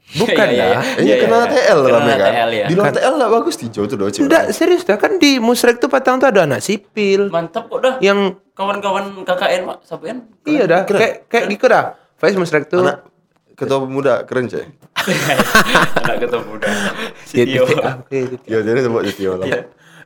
Bukan 0.09 0.33
Iya, 0.41 0.49
iya, 0.49 0.65
dah. 0.65 0.83
iya. 0.97 1.03
Iya, 1.03 1.15
karena 1.19 1.37
anak 1.37 1.51
TL 1.53 1.79
anak 1.83 1.93
kan? 1.93 2.33
TL, 2.33 2.51
ya. 2.51 2.65
Di 2.65 2.75
luar 2.75 2.91
TL 2.91 3.15
lah 3.15 3.29
bagus 3.29 3.55
hijau 3.59 3.85
tuh 3.85 3.97
doa 3.97 4.09
Enggak, 4.09 4.45
serius 4.51 4.83
dah 4.83 4.97
kan 4.97 5.13
di 5.17 5.37
musrek 5.37 5.77
tuh 5.77 5.87
Patang 5.87 6.17
tuh 6.17 6.27
ada 6.27 6.43
anak 6.43 6.61
sipil 6.61 7.29
mantap 7.29 7.69
kok 7.69 7.79
dah. 7.79 7.95
yang 7.99 8.41
Kawan-kawan 8.51 9.23
KKN, 9.23 9.63
Pak. 9.65 9.77
Sapian. 9.83 10.25
iya 10.43 10.65
dah 10.65 10.83
kayak 10.83 11.29
kayak 11.29 11.45
gitu 11.49 11.65
dah. 11.67 11.95
Faiz 12.17 12.35
musrek 12.35 12.67
tuh 12.67 12.81
Anak 12.81 13.05
ketua 13.53 13.79
pemuda 13.79 14.25
keren 14.25 14.47
cek. 14.47 14.65
Anak 16.03 16.17
ketemu 16.19 16.45
muda. 16.49 16.67
Jadi, 17.29 17.53
gitu. 17.55 18.45
Ya 18.47 18.59
jadi 18.61 18.79
sebut 18.81 19.03
Jitio 19.05 19.37
lah. 19.37 19.47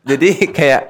Jadi 0.03 0.29
kayak 0.51 0.83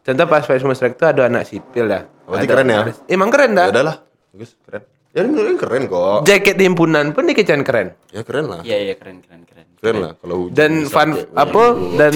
contoh 0.00 0.26
pas 0.26 0.42
Faiz 0.42 0.62
musrek 0.62 0.94
tuh 0.94 1.04
ada 1.06 1.26
anak 1.26 1.44
sipil 1.44 1.84
dah. 1.86 2.06
Berarti 2.22 2.40
Ada- 2.40 2.52
keren 2.54 2.66
ya? 2.66 2.80
Emang 3.06 3.28
keren 3.28 3.50
Ya 3.50 3.58
dah. 3.58 3.66
udahlah, 3.68 3.96
bagus 4.30 4.54
keren. 4.62 4.82
Ya 5.12 5.22
menurut 5.22 5.56
keren 5.56 5.84
kok. 5.86 6.24
Jaket 6.24 6.56
di 6.56 6.64
himpunan 6.64 7.12
pun 7.12 7.24
dikecian 7.24 7.60
keren. 7.60 7.92
Ya 8.08 8.24
keren 8.24 8.48
lah. 8.48 8.60
Iya, 8.62 8.78
iya, 8.82 8.94
keren, 8.96 9.20
keren, 9.20 9.44
keren. 9.44 9.66
Keren 9.76 9.96
lah 9.98 10.12
kalau 10.14 10.46
hujan 10.46 10.54
Dan 10.54 10.72
fun 10.86 11.08
apa 11.34 11.64
dan 11.96 12.14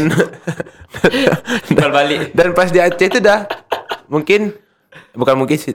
Tinggal 1.66 1.90
balik. 1.90 2.32
dan 2.32 2.48
pas 2.52 2.68
di 2.68 2.78
Aceh 2.78 3.04
itu 3.04 3.18
dah 3.18 3.44
mungkin 4.06 4.54
bukan 5.12 5.34
mungkin 5.36 5.58
sih 5.58 5.74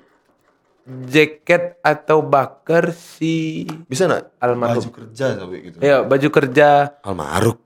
jaket 1.06 1.78
atau 1.80 2.24
bakar 2.24 2.90
si 2.90 3.68
Bisa 3.86 4.08
nak? 4.08 4.34
Almarhum. 4.40 4.82
Baju 4.82 4.90
kerja 4.90 5.26
sampai 5.36 5.58
gitu. 5.62 5.78
ya 5.78 6.02
baju 6.02 6.28
kerja 6.32 6.70
Almarhum. 7.02 7.58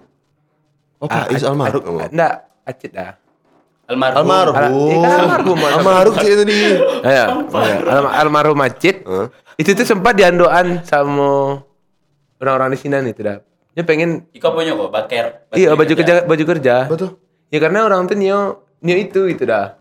Oh, 0.98 1.08
Pak 1.08 1.32
Is 1.32 1.44
Ah, 1.44 1.54
almarhum 1.54 1.82
enggak 2.02 2.34
Aceh 2.66 2.90
dah 2.90 3.14
Almarhum. 3.86 4.18
Almarhum. 4.18 4.56
Al- 4.56 4.74
iya 4.74 4.98
kan 4.98 5.12
almarhum, 5.22 5.58
almarhum. 5.58 5.78
Almarhum 5.78 6.14
sih 6.18 6.30
itu 6.32 6.44
di. 6.44 6.58
ya. 7.06 7.24
Alma- 7.86 8.14
almarhum 8.18 8.60
Aceh 8.60 8.96
Hah? 9.06 9.28
itu 9.56 9.70
tuh 9.72 9.86
sempat 9.86 10.18
diandoan 10.18 10.82
sama 10.82 11.62
orang-orang 12.38 12.74
di 12.74 12.80
sini 12.80 12.98
itu 13.06 13.22
dah 13.22 13.40
dia 13.72 13.84
pengen 13.84 14.24
Iko 14.32 14.52
punya 14.52 14.72
kok, 14.72 14.88
baker. 14.88 15.26
iya 15.54 15.72
baju 15.72 15.94
kerja 15.94 16.14
baju 16.24 16.44
kerja 16.48 16.76
tuh? 16.90 17.12
ya 17.48 17.60
karena 17.60 17.84
orang 17.84 18.08
tuh 18.08 18.16
nio 18.16 18.40
nio 18.80 18.96
itu 18.96 19.28
itu 19.28 19.44
dah 19.44 19.76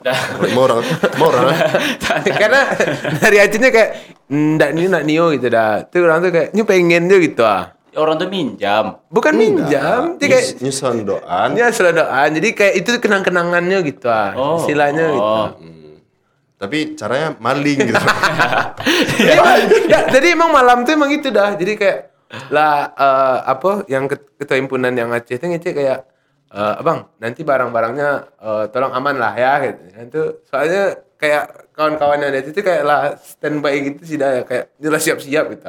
Dah. 0.00 0.16
Mau 0.56 0.64
orang, 0.64 0.80
mau 1.20 1.28
orang. 1.28 1.52
karena 2.40 2.72
dari 3.20 3.36
Acehnya 3.36 3.68
kayak 3.68 3.90
ndak 4.32 4.72
ini 4.72 4.88
nak 4.88 5.04
nio 5.04 5.28
gitu 5.28 5.52
dah 5.52 5.84
tuh 5.84 6.08
orang 6.08 6.24
tuh 6.24 6.30
kayak 6.32 6.48
nio 6.56 6.64
pengen 6.64 7.04
dia 7.04 7.20
gitu 7.20 7.44
ah 7.44 7.76
Orang 7.92 8.16
tuh 8.16 8.26
minjam. 8.26 9.02
bukan 9.08 9.34
minjam 9.34 10.14
dia 10.14 10.26
kayak 10.28 10.46
Nyus- 10.46 10.62
Nyusun 10.62 10.96
doan. 11.02 11.48
Ya 11.54 11.70
seladoan. 11.70 12.30
Jadi 12.30 12.48
kayak 12.52 12.74
itu 12.76 12.90
kenang-kenangannya 12.96 13.78
gitu 13.82 14.06
ah. 14.06 14.30
Oh. 14.32 14.56
Istilahnya 14.58 15.10
gitu. 15.10 15.22
Oh. 15.22 15.46
Hmm. 15.54 15.98
Tapi 16.54 16.78
caranya 16.92 17.34
maling 17.36 17.78
gitu. 17.84 17.96
Jadi, 19.18 19.32
emang- 19.32 19.64
ya, 19.86 20.00
jadi 20.08 20.26
emang 20.32 20.50
malam 20.50 20.78
tuh 20.82 20.92
emang 20.92 21.08
itu 21.08 21.28
dah. 21.28 21.54
Jadi 21.54 21.72
kayak 21.74 21.98
lah 22.48 22.92
eh, 22.92 23.38
apa 23.44 23.70
yang 23.86 24.06
ket- 24.06 24.36
ketua 24.36 24.56
himpunan 24.56 24.92
yang 24.92 25.10
Aceh 25.10 25.34
itu 25.34 25.46
ngecek 25.46 25.72
kayak 25.74 25.98
eh, 26.48 26.74
abang 26.78 27.10
nanti 27.16 27.42
barang-barangnya 27.42 28.10
eh, 28.36 28.64
tolong 28.68 28.92
aman 28.92 29.16
lah 29.16 29.32
ya 29.34 29.52
gitu. 29.64 29.80
Itu 29.96 30.22
soalnya 30.46 30.82
kayak 31.16 31.74
kawan-kawannya 31.74 32.28
dari 32.30 32.46
itu 32.46 32.60
kayak 32.60 32.84
lah 32.84 33.00
standby 33.16 33.74
gitu 33.82 34.00
sih 34.04 34.16
dah 34.16 34.40
ya 34.40 34.42
kayak 34.44 34.64
jelas 34.76 35.00
siap-siap 35.00 35.44
gitu. 35.50 35.64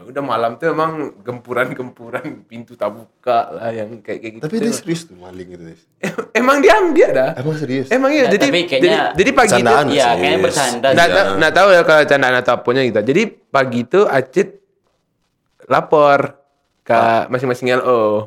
Ya 0.00 0.08
udah 0.08 0.24
malam 0.24 0.56
tuh 0.56 0.72
emang 0.72 1.12
gempuran-gempuran 1.20 2.48
pintu 2.48 2.72
tak 2.72 2.88
buka 2.88 3.52
lah 3.52 3.68
yang 3.68 4.00
kayak 4.00 4.16
kayak 4.16 4.32
gitu. 4.32 4.44
Tapi 4.48 4.56
dia 4.56 4.72
serius 4.72 5.04
tuh 5.04 5.12
maling 5.12 5.52
gitu. 5.52 5.76
Emang 6.32 6.64
dia 6.64 6.72
dia 6.96 7.08
dah. 7.12 7.30
Emang 7.36 7.52
serius? 7.52 7.92
Emang 7.92 8.08
iya, 8.08 8.24
Nah, 8.24 8.32
jadi, 8.32 8.46
tapi 8.48 8.60
jadi 8.64 8.68
kayaknya 8.80 9.00
jadi 9.12 9.30
pagi 9.36 9.52
itu 9.52 9.68
Iya, 9.68 9.76
sih. 9.84 10.00
kayaknya 10.16 10.40
bercanda. 10.40 10.88
Nggak, 10.96 11.08
Iya. 11.36 11.48
tahu- 11.52 11.72
ya 11.76 11.82
kalau 11.84 12.02
candaan 12.08 12.36
atau 12.40 12.52
apanya 12.56 12.80
gitu. 12.80 12.96
Jadi 13.04 13.22
pagi 13.28 13.78
itu 13.84 14.00
Acit 14.08 14.48
lapor 15.68 16.18
ke 16.80 17.00
masing-masing 17.28 17.68
LO. 17.76 18.24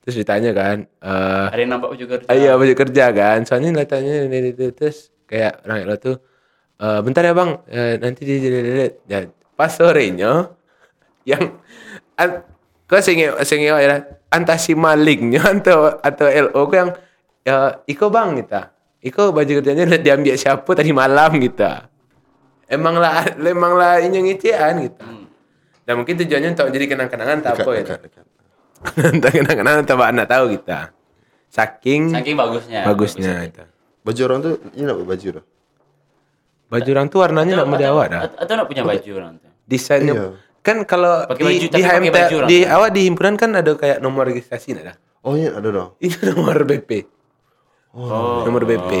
Terus 0.00 0.14
ditanya 0.14 0.54
kan, 0.54 0.76
eh 0.86 1.46
Ada 1.50 1.58
yang 1.58 1.70
nampak 1.74 1.90
juga. 1.98 2.14
Iya 2.30 2.54
baju 2.54 2.74
kerja 2.78 3.04
kan. 3.10 3.38
Soalnya 3.42 3.82
katanya 3.82 4.30
ini 4.30 4.54
itu 4.54 4.70
terus 4.70 5.10
kayak 5.26 5.66
orang 5.66 5.90
LO 5.90 5.96
tuh 5.98 6.16
"Eh, 6.78 7.00
bentar 7.02 7.20
ya 7.20 7.34
bang, 7.34 7.50
eh, 7.66 7.98
nanti 7.98 8.22
di 8.22 8.36
ya 9.04 9.26
pas 9.52 9.68
sorenya 9.68 10.54
yang 11.30 11.44
an, 12.18 12.42
kau 12.90 12.98
singe 12.98 13.30
singe 13.46 13.70
ya 13.70 13.96
antah 14.30 14.58
si 14.58 14.74
malingnya 14.74 15.42
atau 15.58 15.98
atau 16.02 16.26
LO 16.26 16.60
ku 16.66 16.74
yang 16.74 16.90
ya 17.46 17.78
iko 17.86 18.10
bang 18.10 18.38
kita. 18.42 18.74
Iko 19.00 19.32
baju 19.32 19.52
kerjanya 19.62 19.88
udah 19.88 20.00
diambil 20.00 20.34
siapa 20.36 20.70
tadi 20.76 20.92
malam 20.92 21.32
gitu. 21.40 21.64
Emang 22.70 23.00
lah, 23.00 23.26
emang 23.40 23.74
lah 23.74 23.98
ini 23.98 24.30
ngician 24.30 24.74
gitu. 24.84 25.02
Dan 25.82 25.94
mungkin 25.98 26.14
tujuannya 26.20 26.54
untuk 26.54 26.68
jadi 26.70 26.86
kenang-kenangan 26.86 27.38
tak 27.42 27.52
apa 27.58 27.70
ya. 27.74 27.84
Untuk 29.12 29.28
kenang-kenangan 29.28 29.84
tak 29.84 30.00
anak 30.00 30.24
tahu 30.24 30.56
kita. 30.56 30.88
Saking, 31.52 32.14
Saking 32.14 32.32
bagusnya. 32.38 32.80
bagusnya 32.86 33.44
itu. 33.44 33.60
Baju 34.06 34.20
orang 34.24 34.38
tuh 34.40 34.54
ini 34.72 34.88
apa 34.88 35.02
baju 35.04 35.28
tuh? 35.36 35.44
Baju 36.70 36.88
orang 36.94 37.06
tuh 37.10 37.18
warnanya 37.20 37.54
nak 37.60 37.68
model 37.68 37.90
awak 37.92 38.06
dah. 38.08 38.20
Atau, 38.38 38.54
nak 38.54 38.66
punya 38.70 38.86
baju 38.86 39.10
orang 39.18 39.32
tuh. 39.42 39.50
Desainnya 39.66 40.14
Iya. 40.14 40.28
Kan 40.60 40.84
kalau 40.84 41.24
di, 41.32 41.68
baju, 41.68 42.36
di 42.44 42.46
di 42.48 42.58
awak 42.68 42.90
di 42.92 43.08
himpunan 43.08 43.34
kan 43.40 43.56
ada 43.56 43.72
kayak 43.76 43.98
nomor 44.04 44.28
registrasi 44.28 44.76
nak 44.76 44.84
dah. 44.92 44.96
Oh 45.24 45.36
iya 45.36 45.56
ada 45.56 45.68
dong. 45.68 45.90
Ini 46.04 46.32
nomor 46.32 46.64
BP. 46.64 46.90
Oh. 47.96 48.44
Nomor 48.44 48.64
BP. 48.64 48.92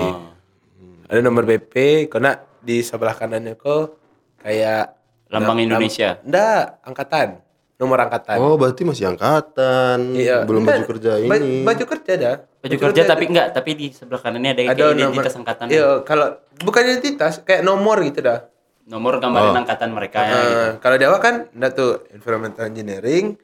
Ada 1.10 1.20
nomor 1.26 1.44
BP, 1.44 2.06
kau 2.06 2.22
nak 2.22 2.62
di 2.62 2.84
sebelah 2.84 3.16
kanannya 3.16 3.56
kau 3.56 3.96
kayak 4.40 5.00
Lambang 5.30 5.62
Indonesia. 5.62 6.18
Enggak, 6.26 6.82
angkatan. 6.82 7.28
Nomor 7.80 7.98
angkatan. 8.04 8.36
Oh 8.42 8.58
berarti 8.58 8.82
masih 8.84 9.14
angkatan. 9.14 10.12
Iya. 10.12 10.42
Belum 10.44 10.66
Enggak, 10.66 10.84
baju 10.84 10.86
kerja 10.96 11.12
ini. 11.22 11.62
Baju 11.62 11.84
kerja 11.86 12.12
dah. 12.18 12.36
Baju 12.60 12.76
kerja 12.76 13.02
tapi 13.08 13.24
enggak, 13.30 13.48
tapi 13.56 13.70
di 13.72 13.86
sebelah 13.94 14.20
kanannya 14.20 14.50
ada, 14.52 14.60
ada 14.60 14.68
kayak 14.68 14.92
nomor 14.92 15.00
identitas 15.00 15.34
angkatan. 15.38 15.66
Iya, 15.70 15.88
kalau 16.04 16.26
bukan 16.60 16.82
identitas, 16.84 17.32
kayak 17.40 17.62
nomor 17.64 17.96
gitu 18.04 18.20
dah. 18.20 18.38
Nomor 18.90 19.22
gambaran 19.22 19.62
angkatan 19.62 19.90
mereka 19.94 20.18
ya 20.18 20.34
gitu. 20.34 20.50
Nah, 20.50 20.70
kalau 20.82 20.96
di 20.98 21.04
awak 21.06 21.20
kan 21.22 21.34
enggak 21.54 21.72
tuh 21.78 22.02
environmental 22.10 22.66
engineering, 22.66 23.38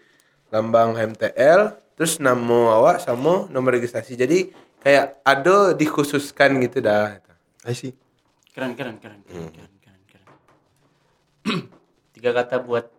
lambang 0.51 0.99
HMTL, 0.99 1.79
terus 1.95 2.19
nama 2.19 2.75
awak 2.83 2.99
sama 2.99 3.47
nomor 3.55 3.79
registrasi. 3.79 4.19
Jadi 4.19 4.51
kayak 4.83 5.23
ada 5.23 5.71
dikhususkan 5.71 6.59
gitu 6.67 6.83
dah. 6.83 7.23
I 7.63 7.79
see. 7.79 7.95
Keren, 8.51 8.75
keren, 8.75 8.99
keren, 8.99 9.23
keren, 9.23 9.47
keren, 9.55 9.73
keren, 9.79 10.01
keren. 10.11 10.27
Tiga 12.19 12.35
kata 12.35 12.59
buat 12.67 12.91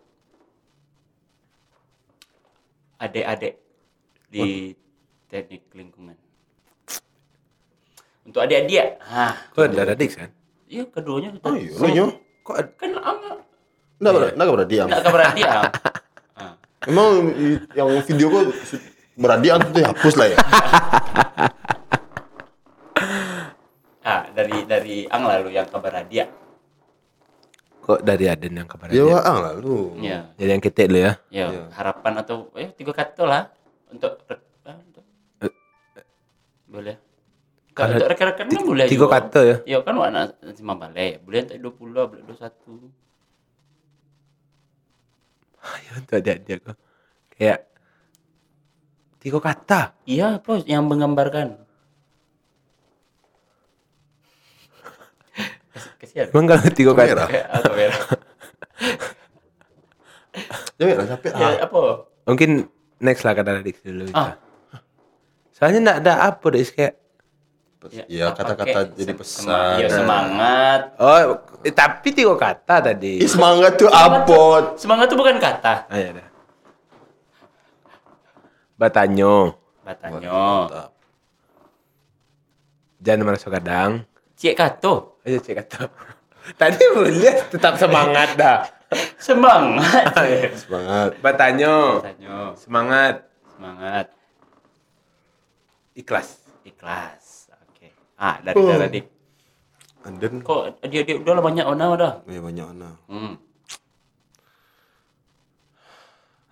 adik-adik 3.03 3.59
di 4.31 4.71
teknik 5.27 5.67
lingkungan. 5.75 6.15
Untuk 8.23 8.39
adik-adik, 8.39 9.03
ah, 9.03 9.35
Kau 9.51 9.67
ada 9.67 9.95
adik 9.95 10.15
kan? 10.15 10.31
iya 10.67 10.83
keduanya 10.83 11.31
Oh 11.47 11.55
iya. 11.55 12.07
Kok 12.47 12.55
ada? 12.55 12.71
kan 12.73 12.91
ama 12.95 13.31
Nggak 13.97 14.11
ber, 14.13 14.21
nggak 14.31 14.47
berdiam. 14.55 14.87
nggak 14.87 15.03
kabar 15.03 15.21
dia. 15.33 15.51
Ah. 16.37 16.53
Emang 16.85 17.33
i- 17.33 17.65
yang 17.73 17.89
video 17.99 18.29
kok 18.29 18.45
beradian 19.15 19.57
tuh 19.67 19.81
hapus 19.81 20.13
lah 20.15 20.27
ya. 20.29 20.37
ah, 24.05 24.21
dari 24.31 24.57
dari 24.63 24.97
ang 25.07 25.25
lalu 25.25 25.49
yang 25.51 25.65
kabar 25.65 26.05
dia. 26.05 26.29
Kok 27.81 28.03
dari 28.03 28.27
Aden 28.27 28.53
yang 28.53 28.67
kabar 28.67 28.91
Ya 28.91 29.01
aja? 29.01 29.11
waang 29.17 29.37
lah 29.41 29.53
lu. 29.55 29.95
Ya, 29.97 30.29
Jadi 30.35 30.49
yang 30.51 30.61
ketek 30.61 30.87
dulu 30.87 30.99
ya. 31.01 31.13
ya 31.31 31.47
harapan 31.71 32.13
atau 32.19 32.51
eh 32.53 32.69
tiga 32.69 32.91
kata 32.91 33.23
lah 33.23 33.43
untuk 33.89 34.21
ah, 34.61 34.77
untuk 34.77 35.03
boleh. 36.67 36.95
Kalau 37.77 37.93
untuk 37.93 38.09
rekan-rekan 38.09 38.45
kan 38.49 38.63
boleh 38.65 38.85
Tiga 38.89 39.05
juga. 39.05 39.13
kata 39.21 39.39
ya. 39.45 39.55
Ya 39.69 39.77
kan 39.85 39.93
warna 39.93 40.21
lima 40.41 40.73
balai, 40.73 41.21
boleh 41.21 41.45
untuk 41.45 41.77
20, 41.77 42.09
boleh 42.09 42.23
21. 42.25 42.89
Ya 45.85 45.91
untuk 45.93 46.15
adik-adik 46.17 46.57
kau. 46.65 46.75
Kayak 47.29 47.59
tiga 49.19 49.37
kata. 49.37 49.81
Iya, 50.09 50.41
apa 50.41 50.63
yang 50.65 50.89
menggambarkan? 50.89 51.59
Kasihan. 56.01 56.33
Emang 56.33 56.45
kalau 56.47 56.69
tiga 56.73 56.91
kata. 56.93 57.05
Merah. 57.13 57.29
Ya? 57.29 57.45
Jangan 60.77 60.95
lah 60.95 61.07
capek 61.09 61.31
Ya, 61.33 61.45
ah. 61.45 61.53
apa? 61.65 61.79
Mungkin 62.29 62.49
next 63.01 63.25
lah 63.25 63.33
kata 63.33 63.61
adik 63.61 63.81
dulu. 63.81 64.05
kita. 64.07 64.17
Ah. 64.17 64.33
Soalnya 65.51 65.79
enggak 65.81 65.99
ada 66.05 66.13
apa 66.29 66.45
deh 66.53 66.61
kayak 66.63 66.93
Iya 68.09 68.33
apa 68.33 68.41
kata-kata 68.41 68.79
jadi 68.97 69.13
pesan. 69.13 69.77
Iya, 69.77 69.87
semangat. 70.01 70.97
Oh, 70.97 71.45
eh, 71.61 71.69
tapi 71.69 72.09
tiga 72.09 72.33
kata 72.33 72.81
tadi. 72.81 73.21
Ih, 73.21 73.29
semangat 73.29 73.77
tuh 73.77 73.85
apot. 73.85 74.81
Semangat 74.81 75.13
itu 75.13 75.15
bukan 75.15 75.37
kata. 75.37 75.85
Ah, 75.85 75.97
ya 76.01 76.09
dah. 76.17 76.27
Batanyo. 78.81 79.53
Batanyo. 79.85 80.45
Jangan 82.97 83.21
merasa 83.23 83.47
kadang. 83.53 84.09
Cik 84.37 84.57
kato. 84.57 85.21
Ayo 85.21 85.37
cek 85.37 85.55
kata. 85.65 85.89
Tadi 86.57 86.83
boleh 86.93 87.35
tetap 87.49 87.77
semangat 87.77 88.33
dah. 88.37 88.65
Semangat. 89.19 90.15
Semangat. 90.55 91.09
Batanyo. 91.19 92.01
Batanyo. 92.01 92.37
Semangat. 92.55 93.15
Semangat. 93.53 94.05
Ikhlas. 95.97 96.27
Ikhlas. 96.63 97.26
Ah, 98.17 98.41
dari 98.41 98.55
Oh. 98.55 98.65
dari 98.67 98.89
dik. 98.91 99.05
Anden. 100.03 100.33
Kok 100.41 100.81
dia 100.85 101.01
dia 101.03 101.15
udah 101.15 101.37
banyak 101.39 101.63
ona 101.63 101.85
udah. 101.91 102.11
Ya 102.25 102.39
banyak 102.39 102.65
mana. 102.65 102.89
Hmm. 103.05 103.33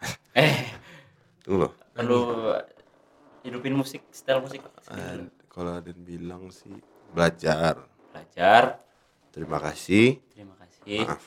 Eh, 0.36 0.56
Tunggu 1.40 1.64
loh. 1.64 1.72
perlu 1.90 2.20
hidupin 3.42 3.72
musik, 3.72 4.04
style 4.12 4.44
musik. 4.44 4.60
Kalau 5.48 5.72
Aden 5.74 6.04
bilang 6.04 6.52
sih 6.52 6.76
belajar. 7.10 7.80
Belajar. 8.12 8.84
Terima 9.32 9.58
kasih. 9.58 10.20
Terima 10.30 10.56
kasih. 10.58 11.08
Maaf. 11.08 11.24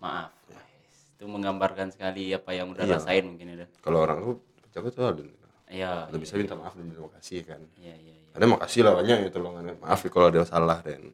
Maaf. 0.00 0.30
Wes, 0.48 1.12
Itu 1.12 1.28
menggambarkan 1.28 1.92
sekali 1.92 2.32
apa 2.32 2.50
yang 2.50 2.72
udah 2.72 2.82
Iya. 2.82 2.96
rasain 2.96 3.24
mungkin 3.26 3.52
ya. 3.54 3.68
Kalau 3.78 4.00
orang 4.00 4.18
tuh 4.22 4.34
jago 4.72 4.88
tuh 4.88 5.04
Aden. 5.06 5.28
Iya. 5.68 6.08
Ada 6.08 6.16
bisa 6.16 6.40
minta 6.40 6.56
maaf 6.56 6.72
dan 6.72 6.88
terima 6.88 7.12
kasih 7.20 7.44
kan. 7.44 7.60
Iya, 7.76 7.92
iya, 7.92 8.14
Ada 8.36 8.44
makasih 8.44 8.82
lah 8.86 8.92
banyak 8.98 9.16
ya 9.26 9.30
tolongan. 9.32 9.76
Maaf 9.80 10.00
ya 10.04 10.10
kalau 10.12 10.26
ada 10.30 10.44
salah 10.44 10.78
dan 10.84 11.12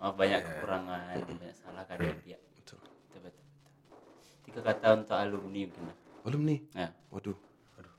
Maaf 0.00 0.14
banyak 0.16 0.40
kekurangan, 0.40 1.16
banyak 1.28 1.54
salah 1.54 1.84
kadang 1.84 2.16
dia. 2.24 2.36
betul. 2.56 2.80
Betul, 2.80 3.20
betul. 3.28 3.44
Tiga 4.48 4.60
kata 4.64 4.86
untuk 5.04 5.16
alumni 5.16 5.62
mungkin. 5.68 5.84
lah. 5.86 5.96
Nih. 6.40 6.60
Nah, 6.76 6.90
Waduh. 7.12 7.36
Waduh. 7.76 7.94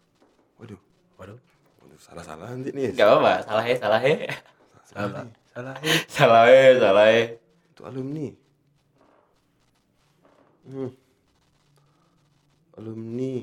Waduh. 0.61 0.79
Waduh. 1.17 1.39
Waduh 1.81 1.99
salah-salah 2.01 2.47
nanti 2.53 2.69
nih. 2.73 2.93
enggak 2.93 3.07
apa-apa, 3.09 3.33
salah 3.45 3.63
he, 3.65 3.73
salah 3.77 3.99
he. 4.01 4.13
Salah. 4.91 5.23
Salah. 5.51 5.75
eh. 5.83 5.97
salah 6.07 6.43
he, 6.47 6.61
salah 6.79 7.05
he. 7.11 7.21
Untuk 7.73 7.85
alumni. 7.87 8.27
Hmm. 10.67 10.91
Alumni. 12.77 13.33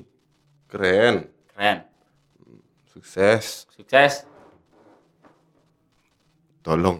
Keren. 0.70 1.16
Keren. 1.52 1.78
Sukses. 2.92 3.66
Sukses. 3.74 4.24
Tolong. 6.68 6.96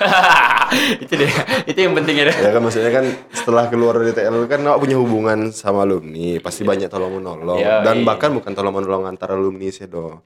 itu 1.04 1.12
deh, 1.12 1.28
itu 1.68 1.76
yang 1.76 1.92
penting 1.92 2.24
ya. 2.24 2.32
Ya 2.32 2.56
kan 2.56 2.62
maksudnya 2.64 2.88
kan 2.88 3.04
setelah 3.36 3.68
keluar 3.68 4.00
dari 4.00 4.16
TL 4.16 4.48
kan 4.48 4.64
awak 4.64 4.80
punya 4.80 4.96
hubungan 4.96 5.52
sama 5.52 5.84
alumni, 5.84 6.40
pasti 6.40 6.64
banyak 6.64 6.88
tolong 6.88 7.20
menolong 7.20 7.60
Iya, 7.60 7.84
dan 7.84 8.00
iya. 8.00 8.06
bahkan 8.08 8.32
bukan 8.32 8.56
tolong 8.56 8.72
menolong 8.80 9.04
antara 9.04 9.36
alumni 9.36 9.68
sih 9.68 9.84
do. 9.84 10.24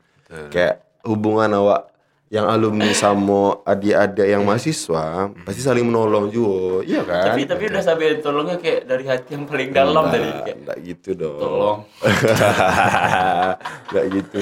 Kayak 0.55 0.86
hubungan 1.03 1.51
awak 1.59 1.90
yang 2.33 2.49
alumni 2.49 2.89
sama 2.97 3.61
adik-adik 3.62 4.27
yang 4.27 4.43
mahasiswa 4.49 5.31
pasti 5.45 5.61
saling 5.61 5.85
menolong 5.87 6.33
juga. 6.33 6.83
Iya 6.83 7.05
kan? 7.05 7.31
Tapi 7.31 7.47
tapi 7.47 7.62
udah 7.68 7.83
sampai 7.85 8.18
tolongnya 8.18 8.57
kayak 8.59 8.81
dari 8.89 9.05
hati 9.05 9.31
yang 9.37 9.45
paling 9.45 9.70
dalam 9.70 10.05
tadi 10.09 10.25
Enggak, 10.25 10.43
kayak 10.43 10.57
enggak 10.64 10.79
gitu 10.83 11.11
dong. 11.14 11.39
tolong. 11.39 11.79
enggak 13.87 14.05
gitu. 14.09 14.39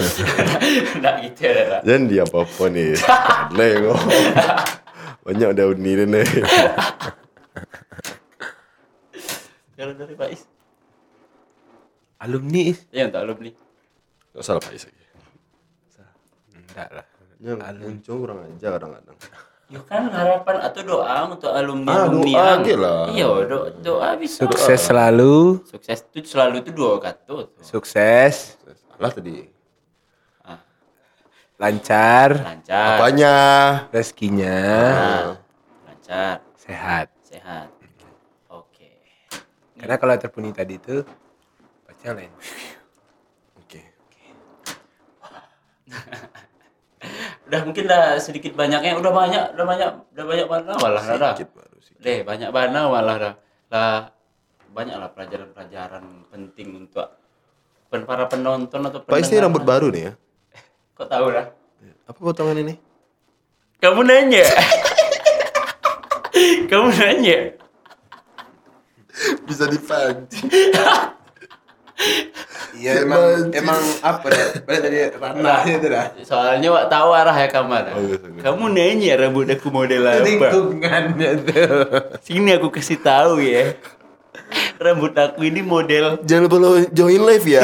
Enggak 0.96 1.14
gitu 1.26 1.42
ya. 1.44 1.78
Jangan 1.84 2.02
dia 2.08 2.22
apa-apa 2.24 2.64
nih. 2.70 2.92
Nengok. 3.58 4.00
Banyak 5.22 5.48
udah 5.52 5.66
uni 5.74 5.92
nih. 6.06 6.26
Kalau 9.76 9.92
dari 9.98 10.14
Pak 10.14 10.28
Is. 10.30 10.42
Alumni. 12.22 12.70
Ya 12.94 13.10
untuk 13.10 13.20
alumni. 13.20 13.50
Enggak 14.32 14.44
salah 14.46 14.62
Pak 14.62 14.72
Is 14.72 14.86
lagi. 14.86 15.04
Enggak 16.56 16.88
lah. 16.88 17.06
Yang 17.42 17.58
muncul 17.76 18.14
kurang 18.22 18.38
aja 18.46 18.68
kadang-kadang. 18.70 19.16
Ya 19.66 19.80
kan 19.88 20.04
harapan 20.06 20.56
atau 20.62 20.80
doa 20.84 21.16
untuk 21.26 21.48
alumni 21.48 21.90
Ah, 21.90 22.04
alumni 22.04 22.28
doa 22.28 22.44
yang- 22.44 22.60
aja 22.60 22.74
lah. 22.76 23.00
Iya, 23.08 23.28
do- 23.48 23.70
doa 23.80 24.08
bisa. 24.14 24.44
Sukses 24.44 24.78
selalu. 24.78 25.64
Sukses 25.64 25.98
itu 26.06 26.28
selalu 26.28 26.60
itu 26.60 26.70
dua 26.70 27.00
kata 27.00 27.18
tuh. 27.24 27.48
Sukses. 27.58 28.60
Salah 28.92 29.10
tadi. 29.10 29.48
Lancar. 31.56 32.42
Lancar. 32.42 32.98
Apanya? 32.98 33.34
Rezekinya. 33.90 34.58
Nah, 34.90 35.26
lancar, 35.86 36.42
Sehat. 36.58 37.06
sehat. 37.22 37.70
Oke. 38.48 38.90
Karena 39.78 39.94
kalau 39.94 40.14
terpenuhi 40.16 40.50
tadi 40.50 40.74
itu 40.76 41.06
yang 42.02 42.18
lain. 42.18 42.32
Oke. 43.56 43.80
Udah 47.52 47.68
mungkin 47.68 47.84
lah 47.84 48.16
sedikit 48.16 48.56
banyaknya 48.56 48.96
udah 48.96 49.12
banyak, 49.12 49.44
udah 49.52 49.66
banyak, 49.68 49.88
udah 50.16 50.24
banyak 50.24 50.46
mana 50.48 50.72
malah 50.80 51.04
dah. 51.04 51.36
Sih. 51.36 51.44
Deh, 52.00 52.24
banyak 52.24 52.48
mana 52.48 52.88
malah 52.88 53.16
dah. 53.20 53.34
Lah 53.68 54.08
banyak 54.72 54.96
lah 54.96 55.12
pelajaran-pelajaran 55.12 56.32
penting 56.32 56.80
untuk 56.80 57.12
para 57.92 58.24
penonton 58.24 58.80
atau 58.88 59.04
Pak 59.04 59.20
Is 59.20 59.28
ini 59.28 59.36
pendengar. 59.36 59.44
rambut 59.44 59.64
baru 59.68 59.92
nih 59.92 60.02
ya? 60.08 60.12
Kok 60.96 61.08
tahu 61.12 61.26
dah? 61.28 61.46
Apa 62.08 62.18
potongan 62.24 62.56
ini? 62.56 62.80
Kamu 63.84 64.00
nanya. 64.00 64.48
Kamu 66.72 66.88
nanya. 66.88 67.52
Bisa 69.44 69.68
dipancing. 69.68 70.48
Iya 72.72 73.04
emang 73.04 73.52
emang 73.52 73.80
apa 74.00 74.26
dah? 74.32 74.46
Balik 74.64 74.80
tadi 74.80 74.96
ranahnya 75.20 75.74
itu 75.76 75.88
dah. 75.92 76.06
Soalnya 76.24 76.68
wak 76.72 76.86
tahu 76.88 77.08
arah 77.12 77.36
ya 77.36 77.48
kamar. 77.52 77.92
Bagus, 77.92 78.18
bagus. 78.24 78.40
Kamu 78.40 78.64
nanya 78.72 79.12
rambut 79.20 79.48
aku 79.52 79.68
model 79.68 80.02
apa? 80.08 80.24
Lingkungannya 80.24 81.30
tuh. 81.44 81.68
Sini 82.24 82.50
aku 82.56 82.72
kasih 82.72 82.96
tahu 83.04 83.44
ya. 83.44 83.76
Rambut 84.80 85.12
aku 85.14 85.44
ini 85.46 85.60
model 85.60 86.20
Jangan 86.24 86.42
lupa 86.48 86.56
lo 86.58 86.70
join 86.92 87.22
live 87.22 87.46
ya. 87.46 87.62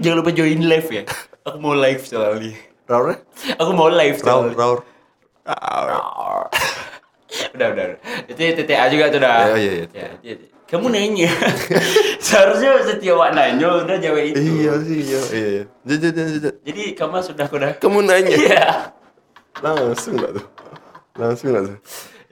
Jangan 0.00 0.16
lupa 0.24 0.30
join 0.32 0.60
live 0.64 0.88
ya. 0.88 1.02
Aku 1.44 1.56
mau 1.60 1.76
live 1.76 2.02
soalnya. 2.04 2.52
Raur, 2.90 3.22
Aku 3.54 3.70
mau 3.70 3.86
live 3.86 4.18
raur, 4.18 4.50
soalnya. 4.50 4.56
raur. 4.58 4.78
udah, 7.54 7.68
udah, 7.70 7.84
udah. 7.86 7.98
Itu 8.26 8.40
TTA 8.66 8.86
juga 8.90 9.04
tuh 9.14 9.20
dah. 9.22 9.54
Ya, 9.54 9.56
iya, 9.56 9.72
iya. 9.72 9.86
Ya, 9.94 10.08
iya. 10.26 10.49
Kamu 10.70 10.86
nanya. 10.86 11.26
Seharusnya 12.26 12.78
setiap 12.86 13.18
wak 13.18 13.34
nanya 13.34 13.82
udah 13.82 13.98
jawab 13.98 14.22
itu. 14.22 14.38
Iya 14.38 14.72
sih, 14.86 14.98
iya, 15.02 15.20
iya. 15.34 15.48
iya. 15.50 15.64
Jajat, 15.82 16.12
jajat, 16.14 16.32
jajat. 16.38 16.54
Jadi 16.62 16.82
kamu 16.94 17.18
sudah 17.26 17.46
kuda. 17.50 17.68
Kamu 17.82 17.98
nanya. 18.06 18.36
Iya. 18.38 18.66
Langsung 19.58 20.14
lah 20.22 20.30
tuh. 20.30 20.46
Langsung 21.18 21.50
lah 21.58 21.62
tuh. 21.66 21.76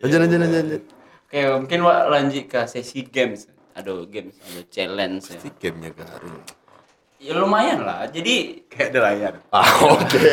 Lanjut, 0.07 0.19
lanjut, 0.23 0.39
lanjut, 0.39 0.59
lanjut. 0.63 0.83
Oke, 1.27 1.41
mungkin 1.59 1.79
wak 1.83 2.01
lanjut 2.15 2.45
ke 2.47 2.61
sesi 2.71 3.03
games. 3.11 3.51
Aduh, 3.75 4.07
games, 4.07 4.39
ada 4.39 4.63
challenge 4.71 5.35
ya. 5.35 5.43
Pasti 5.43 5.51
gamenya 5.59 5.91
garing. 5.99 6.39
Ya 7.19 7.35
lumayan 7.35 7.83
lah. 7.83 8.07
Jadi 8.07 8.63
Kayak 8.71 8.89
ada 8.95 8.99
layar. 9.11 9.35
Ah, 9.51 9.67
oke. 9.83 10.31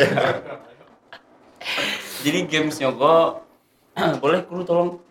jadi 2.24 2.38
gamesnya 2.46 2.94
kok 2.94 3.42
boleh 4.22 4.46
kru 4.46 4.62
tolong. 4.62 5.02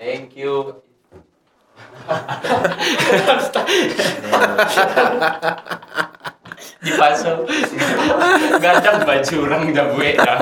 Thank 0.00 0.32
you. 0.32 0.80
Dipasang. 6.80 7.44
Gak 8.56 8.72
ada 8.80 9.04
baju 9.04 9.34
orang 9.44 9.62
udah 9.68 9.86
gue 9.92 10.08
dah. 10.16 10.38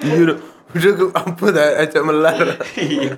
Iya 0.00 0.16
udah. 0.24 0.36
Udah 0.72 0.90
gue 0.96 1.08
ampun 1.12 1.52
dah 1.52 1.68
acak 1.84 2.02
melar. 2.08 2.46
Iya. 2.72 3.12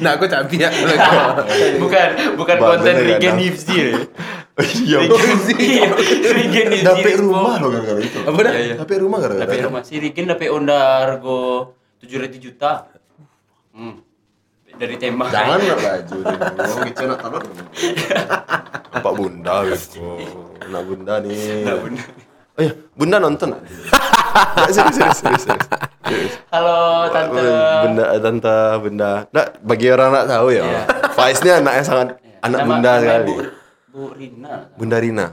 Nah 0.00 0.16
aku 0.16 0.24
cabi 0.32 0.64
ya. 0.64 0.72
Bukan, 1.76 2.08
bukan 2.40 2.56
konten 2.56 2.94
Regen 2.96 3.36
ya. 3.36 3.44
Iya, 3.68 3.88
Iya, 4.56 4.98
Regen 6.32 6.66
Hipsi. 6.72 6.88
Dapet 6.88 7.20
rumah 7.20 7.60
loh 7.60 7.68
gara-gara 7.68 8.00
itu. 8.00 8.18
Apa 8.24 8.40
dah? 8.40 8.52
Iya, 8.56 8.64
iya. 8.64 8.74
Dapet 8.80 8.96
rumah 9.04 9.18
gara-gara. 9.20 9.44
Dapet 9.44 9.60
rumah 9.68 9.82
si 9.84 10.00
Regen 10.00 10.24
dapet 10.32 10.48
onda 10.48 11.04
harga 11.04 11.40
tujuh 12.00 12.16
ratus 12.16 12.40
juta. 12.40 12.72
Hmm. 13.76 14.05
Dari 14.76 14.94
tembak. 14.96 15.28
Jangan 15.30 15.58
lah 15.64 15.78
baju. 15.78 16.16
Mau 16.54 16.76
gitu 16.84 17.02
nak 17.04 17.18
taruh. 17.18 17.42
Pak 18.96 19.12
Bunda 19.12 19.54
gitu. 19.66 20.04
Nak 20.66 20.82
Bunda 20.84 21.14
nih. 21.20 21.64
Nak 21.64 21.76
Bunda. 21.80 22.04
Oh 22.56 22.62
iya, 22.62 22.72
Bunda 22.92 23.16
nonton. 23.18 23.48
Nggak, 23.52 24.70
serius, 24.70 24.94
serius, 24.94 25.18
serius, 25.18 25.42
serius. 25.44 25.66
Halo 26.48 26.76
tante. 27.08 27.40
Bunda, 27.82 28.04
tante, 28.18 28.56
Bunda. 28.78 29.10
Nah, 29.28 29.46
bagi 29.60 29.86
orang 29.88 30.10
nak 30.10 30.24
tahu 30.26 30.48
ya, 30.50 30.62
Iya. 30.62 30.80
Faiz 31.10 31.40
ini 31.40 31.50
anak 31.50 31.72
yang 31.74 31.86
sangat 31.86 32.08
anak 32.42 32.60
Nama- 32.60 32.68
Bunda 32.70 32.92
sekali. 32.98 33.26
Bu, 33.26 33.34
Bu 33.88 34.02
Rina. 34.12 34.52
Bunda 34.72 34.96
Rina. 34.98 35.26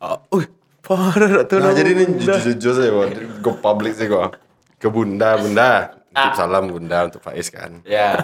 Oh, 0.00 0.40
parah 0.80 1.44
tuh. 1.44 1.60
Nah, 1.60 1.72
jadi 1.72 1.90
ini 1.92 2.04
jujur-jujur 2.16 2.72
saja, 2.74 2.90
Bang. 2.90 3.10
Go 3.38 3.50
public 3.54 3.92
sih 3.94 4.08
gua. 4.08 4.32
Ke 4.76 4.88
Bunda, 4.88 5.36
Bunda. 5.36 5.96
Titip 6.10 6.34
salam 6.34 6.64
Bunda 6.66 7.06
untuk 7.06 7.20
Faiz 7.20 7.48
kan. 7.48 7.80
Ya. 7.84 8.18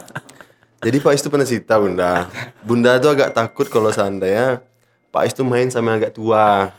Jadi 0.87 1.03
Faiz 1.03 1.19
itu 1.19 1.27
pernah 1.27 1.43
cerita 1.43 1.75
Bunda. 1.83 2.31
Bunda 2.63 2.95
tuh 3.03 3.11
agak 3.11 3.35
takut 3.35 3.67
kalau 3.67 3.91
seandainya 3.91 4.63
Faiz 5.11 5.35
tuh 5.35 5.43
main 5.43 5.67
sama 5.67 5.91
yang 5.91 5.99
agak 5.99 6.15
tua. 6.15 6.71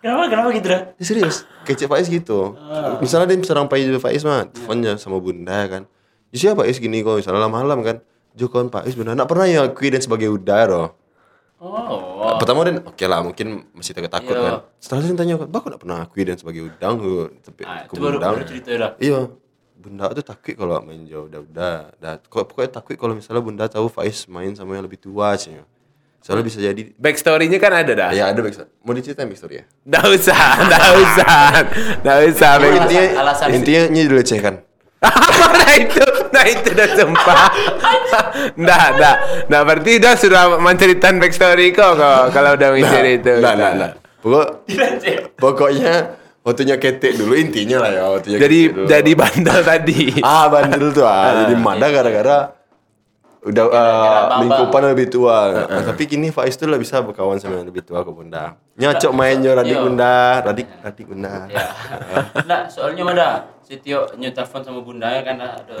Kenapa 0.00 0.32
kenapa 0.32 0.48
gitu 0.56 0.68
dah? 0.72 0.80
Ya, 0.96 1.04
serius, 1.04 1.44
kecil 1.68 1.92
Faiz 1.92 2.08
gitu. 2.08 2.56
Misalnya 3.04 3.36
dia 3.36 3.44
serang 3.44 3.68
Faiz 3.68 3.84
Faiz 4.00 4.24
mah, 4.24 4.48
teleponnya 4.48 4.96
sama 4.96 5.20
Bunda 5.20 5.60
kan. 5.68 5.82
Ya 6.32 6.36
siapa 6.40 6.64
Faiz 6.64 6.80
gini 6.80 7.04
kok 7.04 7.20
misalnya 7.20 7.44
malam 7.52 7.84
kan. 7.84 8.00
Jo 8.32 8.48
kawan 8.48 8.72
Faiz 8.72 8.96
Bunda, 8.96 9.12
nak 9.12 9.28
pernah 9.28 9.44
ya 9.44 9.68
kui 9.68 9.92
dan 9.92 10.00
sebagai 10.00 10.32
udara. 10.32 10.88
Oh. 11.60 12.36
Pertama 12.40 12.64
dan 12.64 12.80
oke 12.84 13.04
lah 13.08 13.20
mungkin 13.24 13.68
masih 13.72 13.92
takut 13.96 14.12
takut 14.12 14.36
Iya. 14.36 14.44
kan. 14.44 14.54
Setelah 14.80 15.00
itu 15.04 15.16
tanya 15.16 15.34
"Baku 15.40 15.66
nak 15.72 15.80
pernah 15.80 15.98
akui 16.04 16.24
dan 16.28 16.36
sebagai 16.36 16.68
udang 16.68 16.94
tapi 17.40 17.62
Ah, 17.64 17.88
itu 17.88 17.96
baru, 17.96 18.20
Bundang?" 18.20 18.32
baru 18.36 18.44
cerita 18.44 18.70
dah. 18.76 18.90
Iya. 19.00 19.20
Bunda 19.84 20.08
tuh 20.16 20.24
takut 20.24 20.56
kalau 20.56 20.80
main 20.80 21.04
jauh 21.04 21.28
udah 21.28 21.44
udah. 21.44 21.76
Dah, 22.00 22.16
kok 22.16 22.48
pokoknya 22.48 22.72
takut 22.72 22.96
kalau 22.96 23.12
misalnya 23.12 23.44
Bunda 23.44 23.68
tahu 23.68 23.92
Faiz 23.92 24.24
main 24.32 24.56
sama 24.56 24.80
yang 24.80 24.88
lebih 24.88 24.96
tua 24.96 25.36
sih. 25.36 25.52
Soalnya 26.24 26.40
bisa 26.40 26.56
jadi 26.56 26.88
Backstory-nya 26.96 27.60
kan 27.60 27.84
ada 27.84 27.92
dah. 27.92 28.10
Ya 28.16 28.32
ada 28.32 28.40
backstory. 28.40 28.72
Mau 28.80 28.96
diceritain 28.96 29.28
backstory 29.28 29.60
ya? 29.60 29.64
Nggak 29.84 30.04
usah, 30.08 30.44
nggak 30.64 30.86
usah, 31.04 31.36
nggak 32.00 32.18
usah. 32.32 32.50
Intinya 32.64 33.04
alasan- 33.20 33.52
intinya 33.52 33.82
ini 33.92 34.00
dilecehkan. 34.08 34.54
nah 35.04 35.72
itu, 35.76 36.00
nah 36.32 36.44
itu 36.48 36.68
udah 36.72 36.88
sumpah. 36.96 37.44
Nggak, 38.56 38.86
nggak, 38.96 39.16
nggak 39.52 39.62
berarti 39.68 39.90
udah 40.00 40.14
sudah 40.16 40.42
menceritakan 40.64 41.14
backstory 41.20 41.76
kok 41.76 41.92
kok 42.00 42.32
kalau 42.32 42.56
udah 42.56 42.68
mikir 42.72 43.20
itu. 43.20 43.32
Nah, 43.44 43.52
nah, 43.52 43.72
nah. 43.76 43.90
Pokok, 44.24 44.64
pokoknya 45.36 46.23
waktunya 46.44 46.76
ketek 46.76 47.16
dulu 47.16 47.32
intinya 47.34 47.82
lah 47.82 47.90
ya 47.90 48.04
waktunya 48.12 48.38
Jadi 48.38 48.58
ketek 48.62 48.76
dulu. 48.76 48.86
jadi 48.86 49.10
bandel 49.16 49.60
tadi. 49.72 50.00
ah 50.20 50.44
bandel 50.46 50.88
tuh 50.92 51.02
ah. 51.02 51.42
Jadi 51.42 51.54
mada 51.56 51.86
gara-gara 51.88 52.38
udah 53.44 53.64
uh, 53.68 54.22
lingkupan 54.40 54.88
lebih 54.88 55.12
tua. 55.12 55.68
Nah, 55.68 55.84
tapi 55.84 56.08
kini 56.08 56.32
Faiz 56.32 56.56
tuh 56.56 56.64
lah 56.64 56.80
bisa 56.80 57.04
berkawan 57.04 57.36
sama 57.36 57.60
yang 57.60 57.68
lebih 57.68 57.84
tua 57.84 58.00
ke 58.00 58.08
Bunda. 58.08 58.56
Nyocok 58.74 59.12
mainnya 59.12 59.52
Radik 59.52 59.76
Iya. 59.76 59.84
Bunda, 59.84 60.14
Radik 60.40 60.68
Radik 60.80 61.04
Bunda. 61.04 61.32
Ya. 61.52 61.64
Nah, 62.40 62.64
soalnya 62.72 63.04
mana? 63.04 63.26
Si 63.60 63.76
Tio 63.76 64.08
nyetelpon 64.16 64.64
sama 64.64 64.80
bundanya 64.80 65.20
kan 65.20 65.36
ada 65.36 65.72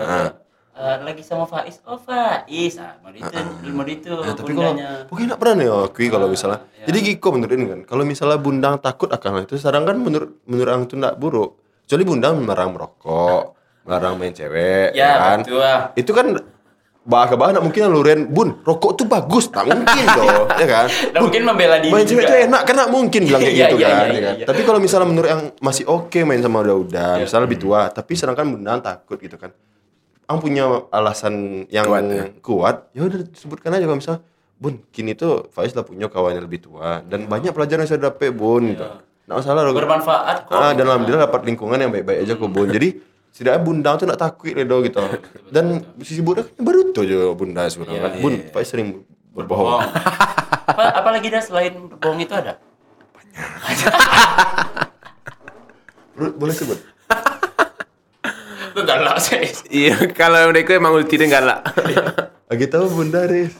eh, 0.74 0.96
lagi 1.00 1.22
sama 1.22 1.44
Faiz. 1.44 1.78
Oh, 1.84 1.96
Faiz. 1.96 2.74
Ah, 2.76 2.98
mau 2.98 3.10
itu, 3.10 3.40
mau 3.70 3.84
itu 3.84 4.10
Nah, 4.10 4.34
tapi 4.34 4.52
kalau 4.52 4.74
bundanya. 4.74 5.06
nggak 5.08 5.38
pernah 5.38 5.54
nih 5.56 5.68
oh, 5.68 5.82
akui 5.86 6.06
kalau 6.08 6.26
misalnya. 6.26 6.58
Jadi 6.84 6.98
Giko 7.00 7.28
menurut 7.30 7.52
ini 7.52 7.64
kan, 7.64 7.80
kalau 7.84 8.04
misalnya 8.04 8.36
Bundang 8.36 8.76
takut 8.76 9.08
akan 9.08 9.30
hal 9.30 9.42
itu, 9.46 9.56
sekarang 9.56 9.82
kan 9.84 9.96
menurut 9.96 10.44
menurut 10.44 10.68
orang 10.68 10.84
itu 10.84 10.94
nggak 10.94 11.16
buruk. 11.16 11.50
Kecuali 11.84 12.04
Bundang 12.04 12.32
melarang 12.40 12.70
merokok, 12.72 13.42
melarang 13.84 14.14
main 14.16 14.32
cewek, 14.32 14.92
Ya, 14.92 15.16
kan. 15.16 15.38
betul. 15.44 15.60
ah. 15.60 15.80
Itu 15.96 16.12
kan 16.12 16.26
bah 17.04 17.28
ke 17.28 17.36
nak 17.36 17.60
mungkin 17.60 17.84
luren 17.92 18.32
bun 18.32 18.64
rokok 18.64 18.96
tuh 18.96 19.04
bagus 19.04 19.52
tak 19.52 19.68
mungkin 19.68 20.08
loh 20.08 20.48
ya 20.60 20.64
kan 20.64 20.88
Nah, 21.12 21.20
mungkin 21.20 21.44
membela 21.44 21.76
diri 21.76 21.92
main 21.92 22.08
cewek 22.08 22.24
tuh 22.24 22.38
enak 22.48 22.64
tak 22.64 22.88
mungkin 22.88 23.28
bilang 23.28 23.44
kayak 23.44 23.52
Iya, 23.60 23.66
gitu 23.68 23.76
iya, 23.76 23.84
kan, 23.84 23.92
iya, 23.92 24.08
ya 24.08 24.20
kan? 24.24 24.34
tapi 24.48 24.60
kalau 24.64 24.80
misalnya 24.80 25.08
menurut 25.12 25.28
yang 25.28 25.42
masih 25.60 25.84
oke 25.84 26.16
main 26.24 26.40
sama 26.40 26.64
udah-udah 26.64 27.20
Iya. 27.20 27.28
misalnya 27.28 27.44
lebih 27.44 27.60
tua 27.60 27.92
tapi 27.92 28.12
sedangkan 28.16 28.46
bundang 28.56 28.80
takut 28.80 29.20
gitu 29.20 29.36
kan 29.36 29.52
ang 30.24 30.38
punya 30.40 30.64
alasan 30.88 31.64
yang 31.68 31.84
Kuat, 31.84 32.04
kuat, 32.40 32.76
ya? 32.96 33.04
ya 33.04 33.12
udah 33.12 33.20
sebutkan 33.36 33.76
aja 33.76 33.84
kalau 33.84 33.98
misalnya 34.00 34.20
bun 34.56 34.80
kini 34.88 35.12
tuh 35.12 35.50
Faiz 35.52 35.76
lah 35.76 35.84
punya 35.84 36.08
kawan 36.08 36.40
yang 36.40 36.44
lebih 36.46 36.64
tua 36.64 37.04
dan 37.04 37.28
banyak 37.28 37.52
pelajaran 37.52 37.84
yang 37.84 37.90
saya 37.90 38.02
dapat 38.08 38.32
bun 38.32 38.72
gitu. 38.72 38.86
Nggak 39.24 39.36
masalah 39.40 39.60
loh. 39.64 39.72
Iya. 39.72 39.80
Bermanfaat 39.84 40.36
kok. 40.48 40.56
ah, 40.56 40.72
dan 40.72 40.84
alhamdulillah 40.88 41.24
dapat 41.28 41.40
lingkungan 41.48 41.78
yang 41.80 41.92
baik-baik 41.92 42.18
aja 42.24 42.32
kok 42.36 42.48
bun. 42.48 42.68
Jadi 42.72 42.88
setidaknya 43.34 43.60
bundang 43.60 43.94
tuh 44.00 44.06
nak 44.08 44.20
takut 44.20 44.52
ledo 44.52 44.76
gitu. 44.84 45.04
Dan 45.52 45.84
sisi 46.00 46.24
bunda 46.24 46.44
kan 46.48 46.60
baru 46.60 46.80
tuh 46.92 47.02
aja 47.04 47.16
bunda 47.36 47.62
sebenarnya. 47.68 48.00
Iya, 48.00 48.04
kan 48.08 48.12
bun 48.24 48.34
Faiz 48.52 48.68
sering 48.72 48.88
berbohong. 49.36 49.68
Bohong. 49.68 49.82
apa, 50.72 50.82
apalagi 51.04 51.28
dah 51.28 51.42
selain 51.44 51.74
bohong 52.00 52.20
itu 52.24 52.32
ada? 52.32 52.56
Bro, 56.14 56.32
boleh 56.40 56.54
sebut 56.54 56.93
Gue 58.74 58.82
galak 58.82 59.16
sih. 59.18 59.46
Iya, 59.70 60.10
kalau 60.10 60.50
mereka 60.50 60.74
emang 60.74 60.92
ultinya 60.92 61.30
galak. 61.30 61.60
lagi 62.44 62.68
tahu 62.68 62.86
bunda 62.92 63.24
Riz 63.24 63.56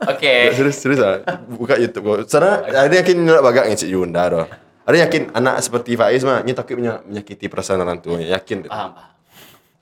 Oke. 0.00 0.50
serius 0.50 0.80
serius 0.80 0.98
ah 0.98 1.20
buka 1.44 1.76
YouTube 1.76 2.24
kok 2.24 2.26
sana 2.26 2.64
ada 2.64 2.90
yakin 2.90 3.20
nak 3.20 3.44
bagak 3.44 3.68
ngecek 3.68 3.92
bunda 3.92 4.22
doh 4.26 4.46
ada 4.82 4.96
yakin 4.96 5.28
anak 5.30 5.60
seperti 5.60 5.94
Faiz 5.94 6.24
mah 6.24 6.40
ini 6.40 6.50
takut 6.50 6.74
menya- 6.74 7.04
menyakiti 7.04 7.46
perasaan 7.46 7.84
orang 7.84 8.00
tuanya 8.00 8.34
yakin 8.34 8.64
Paham, 8.64 8.96
paham. 8.96 9.12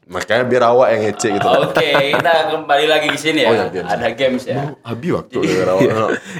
makanya 0.04 0.44
biar 0.44 0.62
awak 0.68 0.88
yang 0.90 1.00
ngecek 1.06 1.30
gitu 1.32 1.48
Oke, 1.64 1.90
kita 2.12 2.34
kembali 2.50 2.84
lagi 2.84 3.08
ke 3.08 3.16
sini 3.16 3.40
ya. 3.40 3.48
Oh, 3.48 3.54
iya, 3.54 3.64
biar. 3.70 3.84
Ada 3.88 4.08
games 4.10 4.42
ya. 4.44 4.74
habis 4.82 5.10
waktu 5.12 5.36
biar 5.38 5.68
awak 5.70 5.90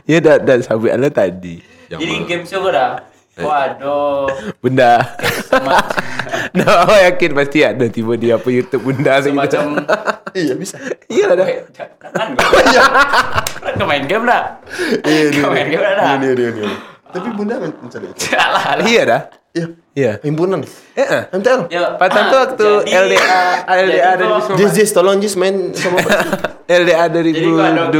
ya 0.04 0.18
dan 0.18 0.38
dan 0.42 0.58
sampai 0.60 0.90
anda 0.90 1.08
tadi. 1.08 1.62
Jadi 1.86 2.02
mana? 2.12 2.26
games 2.26 2.48
juga 2.50 2.68
dah. 2.68 2.92
Eh. 3.32 3.46
Waduh. 3.46 4.26
Bunda. 4.58 5.00
Nah, 6.58 6.84
aku 6.84 6.92
yakin 6.92 7.30
pasti 7.32 7.58
ada 7.64 7.86
tiba 7.88 8.12
di 8.12 8.28
apa 8.28 8.44
YouTube 8.46 8.84
bunda 8.84 9.16
semacam 9.18 9.82
iya 10.36 10.52
bisa 10.52 10.76
Iya 11.08 11.32
ada. 11.32 11.44
Gue. 11.44 11.64
Kan 13.62 13.72
main 13.84 14.04
game 14.04 14.24
dah. 14.24 14.60
iya 15.02 15.32
Kau 15.32 15.48
main 15.48 15.66
game 15.66 15.80
dah. 15.80 16.16
ini 16.16 16.26
ini 16.30 16.44
ini 16.50 16.64
tapi 17.08 17.28
bunda 17.28 17.56
men- 17.56 17.76
mencari 17.76 18.08
itu. 18.08 18.20
Iya 18.82 19.02
dah. 19.04 19.20
Iya. 19.52 19.66
Iya. 19.92 20.12
Himpunan. 20.20 20.64
Eh, 20.92 21.04
eh. 21.04 21.22
MTL. 21.30 21.68
Ya, 21.68 21.92
Pada 21.96 22.28
tuh 22.28 22.38
waktu 22.40 22.68
jadi- 22.84 23.16
LDA 23.16 23.40
LDA 23.68 24.10
dari 24.16 24.32
Jis, 24.56 24.70
Jis, 24.72 24.90
tolong 24.92 25.20
Jis 25.20 25.36
main 25.36 25.76
sama 25.76 26.00
LDA 26.64 26.96
ada 27.08 27.20
2022. 27.20 27.92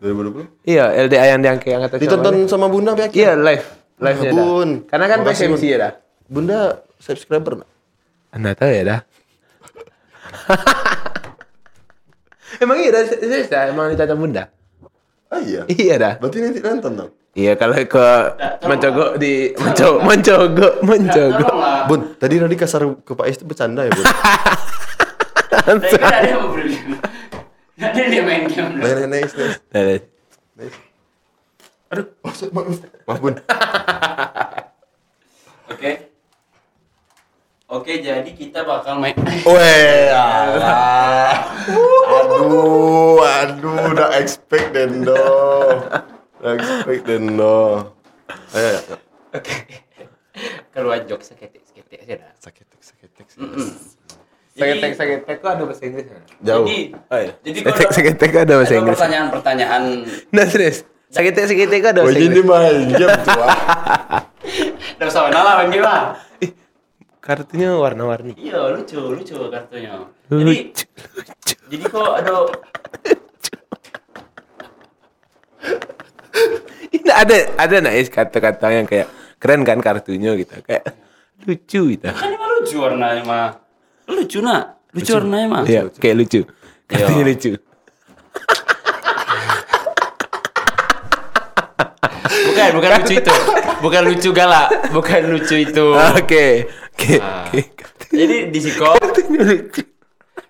2020. 0.00 0.64
Iya, 0.64 0.84
LDA 0.98 1.24
yang 1.26 1.40
diangkat 1.40 1.68
yang 1.68 1.82
atas 1.84 1.98
Ditonton 2.00 2.48
sama 2.48 2.68
Bunda 2.68 2.92
Biaki. 2.92 3.20
Iya, 3.20 3.36
live. 3.36 3.64
Live 3.96 4.20
Bun. 4.28 4.68
Karena 4.88 5.06
kan 5.06 5.18
BSMC 5.20 5.52
Bun. 5.56 5.68
ya 5.68 5.76
dah. 5.78 5.92
Bunda 6.26 6.58
subscriber 7.00 7.52
nggak? 7.62 7.70
Anda 8.36 8.54
tahu 8.56 8.70
ya 8.72 8.82
dah. 8.84 9.00
emang 12.62 12.78
iya 12.80 12.90
dah, 12.92 13.02
emang 13.70 13.90
ditata 13.92 14.16
bunda. 14.16 14.48
Ah 15.26 15.42
iya. 15.42 15.66
Iya 15.66 15.98
dah. 15.98 16.14
Berarti 16.22 16.38
nanti 16.38 16.62
nonton 16.62 16.94
dong. 16.94 17.10
Iya 17.36 17.52
kalau 17.60 17.76
ke 17.76 17.92
tolong 17.92 18.64
mencogok 18.64 19.20
di 19.20 19.52
mencogok 19.60 20.00
mencogok 20.08 20.80
mencogok. 20.80 21.44
Tolong 21.44 21.60
lah. 21.60 21.84
Bun, 21.84 22.16
tadi 22.16 22.40
Radi 22.40 22.56
kasar 22.56 22.88
ke 23.04 23.12
Pak 23.12 23.28
Is 23.28 23.36
itu 23.36 23.44
bercanda 23.44 23.84
ya, 23.84 23.92
Bun? 23.92 24.08
Kira 27.76 28.08
dia 28.08 28.24
main 28.24 28.48
game. 28.48 28.80
Nice, 28.80 29.36
nice. 29.36 29.60
Nah, 29.68 29.84
nice. 29.84 30.08
Aduh, 31.92 32.08
oh, 32.24 32.32
maaf, 33.04 33.20
Bun. 33.20 33.36
Oke. 35.76 36.15
Oke, 37.66 37.98
jadi 37.98 38.30
kita 38.30 38.62
bakal 38.62 39.02
main. 39.02 39.10
Weh, 39.44 40.06
alah. 40.08 41.50
Aduh, 42.06 43.18
aduh, 43.18 43.90
udah 43.90 44.14
expect 44.16 44.70
dan. 44.70 45.02
Udah 45.02 46.52
expect 46.54 47.02
dan. 47.04 47.34
Ayo, 47.34 47.82
ayo. 48.54 48.78
Oke. 49.34 49.54
Keluar 50.70 51.02
jokes 51.02 51.34
seketik-seketik 51.34 52.06
aja 52.06 52.14
dah. 52.22 52.30
Sakit, 52.38 52.66
sakit, 52.78 53.10
sakit. 53.18 53.34
Segetek 54.56 54.92
segetek 54.94 55.36
kok 55.42 55.50
ada 55.50 55.66
bahasa 55.66 55.82
Inggris? 55.84 56.06
Jauh. 56.40 56.64
Jadi, 56.64 56.78
Oh 57.10 57.18
iya. 57.18 57.32
jadi 57.42 57.58
segetek 57.90 58.28
kok 58.30 58.42
ada 58.46 58.54
bahasa 58.56 58.74
Inggris. 58.74 58.96
pertanyaan-pertanyaan 58.96 59.82
Nah 60.30 60.44
serius. 60.46 60.86
Segetek 61.10 61.50
kok 61.82 61.90
ada 61.92 62.00
Oh, 62.00 62.08
bahasa 62.08 62.14
jadi 62.14 62.26
Inggris. 62.30 62.46
main 62.48 62.78
game 62.88 63.16
tuh. 63.20 63.36
ah. 63.36 63.52
Udah 64.96 65.06
usah 65.10 65.22
lah 65.28 65.54
Bang. 65.60 65.68
Kartunya 67.26 67.74
warna-warni. 67.74 68.38
Iya, 68.38 68.70
lucu, 68.70 69.02
lucu 69.02 69.34
kartunya. 69.50 69.98
Jadi, 70.30 70.70
Lucu, 70.70 70.86
lucu. 71.18 71.54
jadi 71.66 71.84
kok 71.90 72.10
ada 72.14 72.30
Ini 76.94 77.10
ada 77.10 77.36
ada 77.58 77.76
nak 77.82 77.94
Is, 77.98 78.06
kata-kata 78.06 78.70
yang 78.70 78.86
kayak 78.86 79.10
keren 79.42 79.66
kan 79.66 79.82
kartunya 79.82 80.38
gitu. 80.38 80.54
Kayak 80.62 80.94
lucu 81.42 81.80
gitu. 81.98 82.06
kan 82.06 82.30
emang 82.30 82.50
lucu 82.62 82.76
warnanya 82.78 83.22
mah. 83.26 83.58
Lucu 84.06 84.38
nak, 84.38 84.78
lucu, 84.94 85.10
warnanya 85.10 85.46
mah. 85.50 85.62
Iya, 85.66 85.90
kayak 85.98 86.16
lucu. 86.16 86.40
Kartunya 86.86 87.26
Iya. 87.26 87.30
lucu. 87.34 87.50
Bukan, 92.46 92.68
bukan 92.78 92.90
lucu 92.96 93.14
itu. 93.20 93.34
Bukan 93.76 94.02
lucu 94.08 94.30
galak, 94.32 94.68
bukan 94.88 95.20
lucu 95.28 95.56
itu. 95.60 95.86
Oke. 95.92 96.16
Oke. 96.24 96.46
Ah. 97.22 97.46
Oke. 97.52 97.62
Jadi 98.10 98.48
di 98.48 98.60
Siko, 98.64 98.96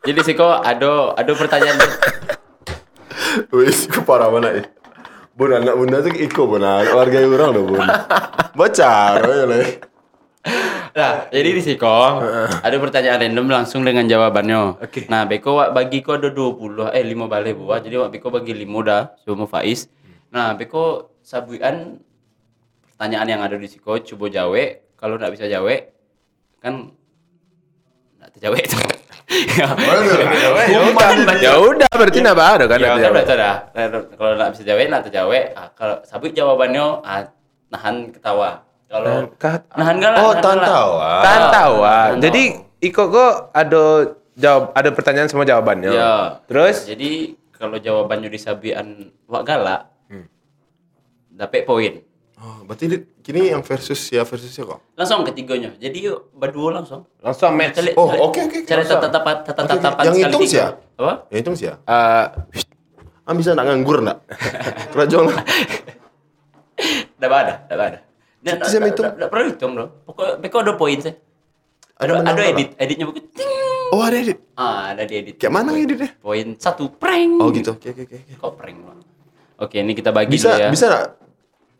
jadi 0.06 0.20
Siko 0.22 0.46
ada 0.46 1.18
ada 1.18 1.32
pertanyaan 1.34 1.76
Wis, 3.50 3.90
ku 3.90 4.06
parah 4.06 4.30
mana 4.30 4.54
ya? 4.54 4.62
Bun, 5.36 5.52
anak 5.52 5.76
bunda 5.76 6.00
tuh 6.00 6.14
iko 6.16 6.48
bun, 6.48 6.64
anak 6.64 6.94
warga 6.94 7.20
orang 7.26 7.50
loh 7.52 7.64
bun. 7.68 7.88
Baca, 8.56 8.92
ya 9.20 9.44
le. 9.44 9.60
Nah, 10.96 11.28
jadi 11.28 11.48
di 11.52 11.62
Siko 11.64 12.22
ada 12.62 12.76
pertanyaan 12.78 13.20
random 13.26 13.46
langsung 13.50 13.82
dengan 13.82 14.06
jawabannya. 14.06 14.80
Oke. 14.80 15.10
Nah, 15.10 15.26
Beko 15.26 15.58
wak 15.58 15.74
bagi 15.74 16.00
ko 16.00 16.16
ada 16.16 16.32
20 16.32 16.94
eh 16.94 17.04
5 17.04 17.26
balik 17.26 17.58
buah. 17.58 17.82
Jadi 17.82 17.94
wak 18.00 18.10
Beko 18.14 18.30
bagi 18.32 18.56
5 18.56 18.64
dah, 18.86 19.12
cuma 19.26 19.44
Faiz. 19.44 19.90
Nah, 20.32 20.54
Beko 20.56 21.12
sabuan 21.20 22.00
pertanyaan 22.94 23.28
yang 23.28 23.42
ada 23.44 23.58
di 23.58 23.68
Siko 23.68 23.98
coba 23.98 24.26
jawe. 24.32 24.64
Kalau 24.96 25.20
nggak 25.20 25.34
bisa 25.36 25.44
jawe 25.50 25.95
kan 26.66 26.74
nggak 28.18 28.30
terjawe 28.34 28.58
itu. 28.58 28.78
Ya. 29.26 29.66
Baca. 29.74 31.34
Ya 31.34 31.58
udah 31.58 31.90
berarti 31.90 32.22
ada 32.22 32.64
kan? 32.70 32.78
Ya, 32.78 32.94
ada 32.94 32.94
kan 32.94 33.02
jawab. 33.10 33.10
udah 33.10 33.34
dah. 33.34 33.56
Kalau 34.14 34.32
nggak 34.38 34.50
bisa 34.54 34.62
jawe, 34.62 34.82
nggak 34.86 35.04
terjawe. 35.10 35.38
Ah, 35.58 35.68
kalau 35.74 35.96
sabut 36.06 36.30
jawabannya 36.30 37.02
ah, 37.02 37.26
nahan 37.74 38.14
ketawa. 38.14 38.62
Kalau 38.86 39.26
Nahan 39.74 39.96
galak. 39.98 40.18
Oh, 40.22 40.32
galak. 40.62 40.70
tawa. 40.70 41.10
Tahan 41.26 41.42
tawa. 41.50 41.96
tahan 42.14 42.22
Jadi 42.22 42.42
Iko 42.86 43.02
kok 43.10 43.32
ada 43.50 44.14
jawab 44.38 44.70
ada 44.78 44.90
pertanyaan 44.94 45.26
sama 45.26 45.42
jawabannya. 45.42 45.90
Ya. 45.90 46.38
Terus 46.46 46.86
Jadi 46.86 47.34
kalau 47.50 47.82
jawabannya 47.82 48.30
disabian 48.30 49.10
wak 49.26 49.42
galak, 49.42 49.90
dapat 51.34 51.66
poin. 51.66 51.94
Oh, 52.36 52.60
berarti 52.62 52.84
di- 52.86 53.04
kini 53.20 53.48
yang 53.48 53.64
versus 53.64 53.96
ya 54.06 54.20
versusnya 54.22 54.68
kok. 54.68 54.80
Langsung 54.92 55.24
ketiganya. 55.24 55.72
Jadi 55.74 56.04
yuk 56.04 56.28
berdua 56.32 56.68
langsung. 56.74 57.08
langsung 57.18 57.52
match. 57.52 57.74
Cari- 57.74 57.96
Oh, 57.96 58.12
oke, 58.28 58.36
oke. 58.38 58.58
Cari 58.62 58.84
tatapan 58.84 59.40
tatapan 59.40 59.64
oke. 59.64 59.72
tatapan 59.74 60.02
Yang 60.04 60.14
sekali 60.14 60.24
hitung 60.26 60.42
tiga. 60.42 60.50
sih 60.50 60.58
ya? 60.58 60.68
Apa? 60.96 61.12
Ya 61.26 61.36
hitung 61.40 61.56
sih 61.56 61.66
ya. 61.66 61.74
Eh, 61.80 62.26
Ah 63.26 63.34
bisa 63.34 63.50
nak 63.52 63.66
nganggur 63.66 63.98
nak? 63.98 64.22
Kerajaan 64.92 65.26
lah. 65.26 65.42
Dah 67.16 67.28
ada, 67.28 67.54
dah 67.66 67.74
ada. 67.74 67.98
Itu 68.38 68.62
saya 68.62 68.86
hitung. 68.86 69.06
Dah 69.10 69.26
perlu 69.26 69.50
hitung 69.50 69.70
bro. 69.72 69.86
Pokoknya 70.04 70.38
pokoknya 70.38 70.62
ada 70.62 70.72
poin 70.76 70.98
sih. 71.00 71.14
Ada 71.96 72.12
ada 72.22 72.42
edit, 72.44 72.68
editnya 72.76 73.08
bukan. 73.08 73.24
ting. 73.32 73.88
Oh 73.90 73.98
ada 73.98 74.14
edit. 74.14 74.38
Ah, 74.54 74.92
ada 74.92 75.02
di 75.02 75.14
edit. 75.16 75.34
Kayak 75.40 75.52
mana 75.52 75.72
editnya? 75.72 76.12
Poin 76.20 76.54
satu 76.54 76.92
prank. 76.92 77.40
Oh 77.40 77.48
gitu. 77.50 77.72
Oke 77.72 77.90
oke 77.90 78.02
oke. 78.04 78.18
Kok 78.36 78.52
prank 78.54 78.76
bro? 78.78 78.94
Oke, 79.56 79.80
ini 79.80 79.96
kita 79.96 80.12
bagi 80.12 80.30
Bisa 80.30 80.52
dulu 80.52 80.60
ya. 80.60 80.68
bisa 80.68 80.86
nak? 80.86 81.04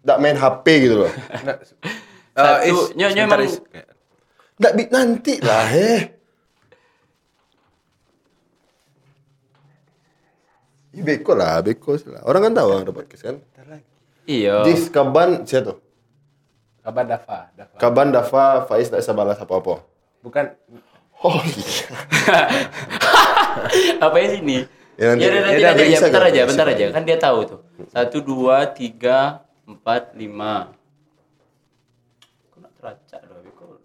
Nak 0.07 0.19
main 0.19 0.37
HP 0.37 0.67
gitu 0.81 1.03
loh. 1.03 1.13
Satu, 2.37 2.63
Is, 2.63 2.81
nyo- 2.95 3.11
nyo 3.11 3.25
sebentar, 3.27 3.39
emang- 3.39 3.49
Is. 3.49 3.55
Nak 4.57 4.73
bi 4.73 4.83
nanti 4.87 5.35
lah 5.41 5.67
eh. 5.69 6.01
Ih, 10.93 11.03
beko 11.03 11.33
lah, 11.35 11.61
beko 11.61 11.93
lah. 12.07 12.25
Orang 12.25 12.41
kan 12.41 12.53
tahu 12.55 12.69
orang 12.71 12.87
dapat 12.87 13.05
kes 13.07 13.21
kan. 13.21 13.37
Iya. 14.25 14.65
Dis 14.65 14.89
kaban 14.89 15.45
siapa 15.45 15.71
tuh? 15.71 15.79
Kabar 16.81 17.05
Dava, 17.05 17.39
Dava. 17.53 17.77
Kaban 17.77 18.09
Dafa 18.11 18.45
Faiz 18.65 18.87
tak 18.87 18.99
bisa 18.99 19.11
balas 19.11 19.37
apa-apa. 19.37 19.83
Bukan 20.23 20.55
Oh 21.19 21.41
iya. 21.43 21.87
apa 24.05 24.17
ya 24.17 24.29
sini? 24.31 24.57
Ya, 24.95 25.07
nanti- 25.11 25.23
Ya, 25.23 25.31
nanti, 25.33 25.53
ya, 25.57 25.69
nanti, 25.73 25.83
ya, 25.89 25.99
bentar 25.99 26.21
nggak? 26.21 26.29
aja, 26.29 26.41
Bisa 26.41 26.49
bentar 26.49 26.67
nggak? 26.67 26.79
aja. 26.79 26.87
Kan 26.93 27.03
dia 27.05 27.17
tahu 27.17 27.39
tuh. 27.45 27.61
Satu, 27.89 28.19
dua, 28.21 28.57
tiga, 28.69 29.46
empat, 29.67 30.15
lima. 30.15 30.71
Kok 32.55 32.59
nak 32.63 32.73
teracak 32.79 33.21
doh? 33.27 33.43
Kok 33.43 33.79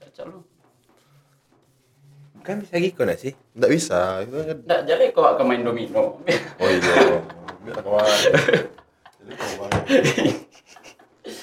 teracak 0.00 0.24
lu? 0.24 0.40
Bukan 2.40 2.58
bisa 2.64 2.74
gitu 2.80 3.00
nggak 3.06 3.20
sih? 3.20 3.32
Enggak 3.54 3.70
bisa. 3.70 4.24
Itu 4.24 4.34
kan 4.42 4.58
Nggak, 4.66 4.80
jadi 4.88 5.04
kok 5.14 5.28
akan 5.36 5.44
main 5.46 5.62
domino. 5.62 6.18
Oh 6.58 6.68
iya. 6.68 7.22
Biar 7.62 7.78
kawan. 7.78 8.18
Jadi 9.22 9.34
kawan. 9.36 9.70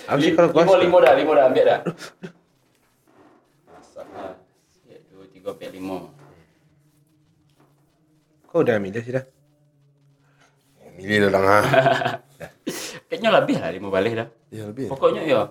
Apa 0.09 0.19
sih 0.19 0.33
kalau 0.35 0.49
limo, 0.51 0.65
gua 0.65 0.81
limo 0.81 0.97
dah, 0.99 1.13
limo 1.15 1.31
dah, 1.37 1.45
ambil 1.47 1.63
dah. 1.69 1.79
Ah, 4.17 4.33
ya, 4.89 4.97
dua, 5.13 5.25
tiga, 5.29 5.53
empat, 5.53 5.69
lima. 5.71 6.09
Kok 8.49 8.59
udah 8.65 8.81
milih 8.81 9.05
sih 9.05 9.13
dah? 9.13 9.23
Milih 10.97 11.29
dah 11.29 12.19
Kayaknya 13.07 13.29
lebih 13.41 13.55
lah 13.59 13.69
lima 13.71 13.87
balik 13.89 14.13
dah. 14.15 14.27
Ya 14.49 14.63
lebih. 14.69 14.87
ya. 14.87 14.89
Pokoknya 14.91 15.21
ya. 15.23 15.41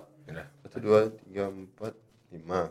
Satu 0.65 0.77
dua 0.81 0.99
tiga 1.25 1.49
empat 1.49 1.93
lima. 2.31 2.69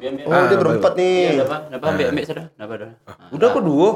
Biar, 0.00 0.12
biar. 0.16 0.26
Oh 0.26 0.32
Ah, 0.32 0.44
dia 0.48 0.56
berempat 0.56 0.92
Iya, 0.96 1.00
nih. 1.00 1.44
Pak. 1.44 1.60
Dah, 1.68 1.78
Pak. 1.78 1.88
Ambil, 1.92 2.06
ambil 2.08 2.24
sudah. 2.24 2.46
Dah, 2.50 2.66
Pak, 2.66 2.76
dah. 2.80 2.92
Ah, 3.04 3.16
Udah 3.30 3.48
kok 3.52 3.62
dua. 3.62 3.88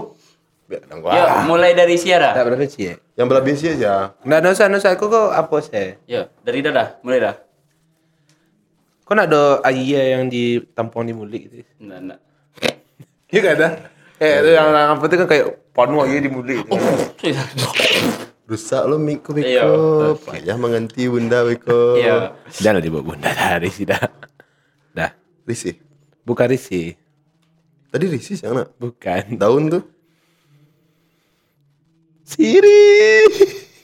Ya, 1.13 1.45
mulai 1.45 1.77
dari 1.77 1.97
Siara. 1.97 2.33
Tak 2.33 2.45
berapa 2.45 2.65
sih 2.65 2.89
ya? 2.89 2.95
Yang 3.15 3.27
belah 3.29 3.45
biasa 3.45 3.65
aja. 3.69 3.93
Nggak 4.25 4.39
ada 4.41 4.49
usah, 4.49 4.65
nggak 4.69 4.81
usah. 4.81 4.93
Kok 4.97 5.09
kok 5.09 5.29
apa 5.33 5.57
sih? 5.61 5.89
Ya, 6.09 6.23
dari 6.41 6.61
dah, 6.61 6.97
mulai 7.05 7.21
dah. 7.21 7.35
Kok 9.05 9.13
nak 9.13 9.27
ada 9.29 9.43
ayah 9.69 10.17
yang 10.17 10.33
ditampung 10.33 11.05
di 11.05 11.13
mulut 11.13 11.37
gitu? 11.37 11.61
Enggak, 11.77 11.99
enggak. 12.01 12.19
Iya 13.29 13.41
kan 13.41 13.53
ada? 13.61 13.69
Eh, 14.17 14.35
itu 14.41 14.51
yang 14.57 14.69
yang 14.73 14.91
apa 14.97 15.05
itu 15.05 15.17
kan 15.21 15.29
kayak 15.29 15.47
ponu 15.77 16.01
aja 16.01 16.17
di 16.17 16.31
mulut. 16.33 16.65
gitu. 16.65 16.73
Rusak 18.45 18.83
lo 18.85 19.01
Miko. 19.01 19.33
Beko. 19.33 20.21
Payah 20.21 20.57
mengganti 20.61 21.09
bunda 21.09 21.45
Beko. 21.49 21.97
Iya. 21.97 22.37
Dah 22.61 22.71
lah 22.77 22.83
dibawa 22.85 23.03
bunda 23.03 23.33
dari 23.33 23.73
sih 23.73 23.89
dah. 23.89 24.01
Dah. 24.93 25.11
Risi. 25.49 25.73
Bukan 26.25 26.47
risi. 26.53 26.93
Tadi 27.89 28.05
Risi 28.05 28.37
sih 28.37 28.45
anak. 28.45 28.77
Bukan. 28.77 29.41
Daun 29.41 29.73
tuh. 29.73 29.83
Siri. 32.25 33.25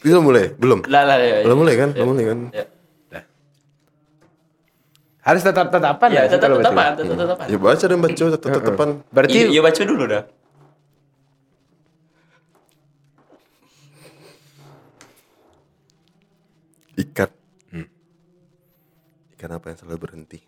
Bisa 0.01 0.17
mulai? 0.21 0.53
Belum. 0.57 0.81
Lah, 0.89 1.05
lah, 1.05 1.21
ya. 1.21 1.45
Belum 1.45 1.61
mulai 1.61 1.77
kan? 1.77 1.93
Belum 1.93 2.17
mulai 2.17 2.25
kan? 2.25 2.39
Ya. 2.57 2.65
Harus 5.21 5.45
tetap 5.45 5.69
tetapan 5.69 6.09
Ya, 6.17 6.25
tetap 6.25 6.49
tetapan, 6.49 6.97
tetap 6.97 7.13
tetapan. 7.13 7.47
Ya 7.53 7.59
baca 7.61 7.85
dan 7.85 7.99
baca 8.01 8.25
tetap 8.33 8.51
tetepan. 8.57 8.89
Berarti 9.13 9.39
iya, 9.53 9.61
baca 9.61 9.83
dulu 9.85 10.05
dah. 10.09 10.25
Ikan. 17.01 17.31
Ikan 19.37 19.51
apa 19.57 19.73
yang 19.73 19.79
selalu 19.81 19.99
berhenti? 20.05 20.39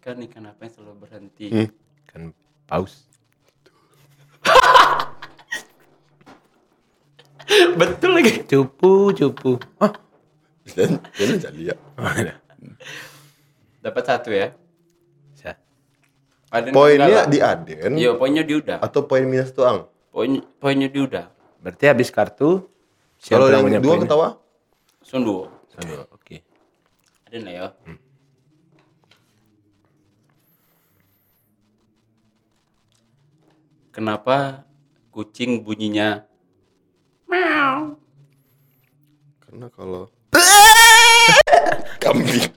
Ikan 0.00 0.16
ikan 0.24 0.44
apa 0.48 0.60
yang 0.64 0.72
selalu 0.72 0.94
berhenti? 1.04 1.46
Hmm. 1.52 1.68
kan 2.08 2.32
paus. 2.64 3.04
Betul 7.80 8.10
lagi. 8.16 8.40
Cupu, 8.48 9.12
cupu. 9.12 9.60
Oh, 9.84 9.92
Dan 10.72 10.96
ini 11.20 11.34
jadi 11.36 11.60
ya. 11.72 11.76
mana? 12.00 12.40
Dapat 13.84 14.04
satu 14.04 14.32
ya. 14.32 14.52
Aden 16.48 16.72
Poinnya 16.72 17.28
di 17.28 17.44
Aden 17.44 17.92
Iya, 18.00 18.16
poinnya 18.16 18.40
di 18.40 18.56
udah. 18.56 18.80
atau 18.80 19.04
poin 19.04 19.20
minus 19.28 19.52
tuang? 19.52 19.84
Poin 20.08 20.40
poinnya 20.56 20.88
di 20.88 21.04
udah. 21.04 21.28
Berarti 21.60 21.92
habis 21.92 22.08
kartu 22.08 22.64
Kalau 23.26 23.50
yang 23.50 23.66
punya 23.66 23.80
dua 23.82 23.98
ketawa? 23.98 24.28
Sunduo. 25.02 25.50
Satu, 25.74 26.06
Oke. 26.14 26.42
Aden 27.26 27.42
lah 27.44 27.52
ya. 27.54 27.66
Kenapa 33.90 34.62
kucing 35.10 35.66
bunyinya 35.66 36.22
Karena 39.42 39.66
kalau 39.74 40.06
kambing 42.04 42.52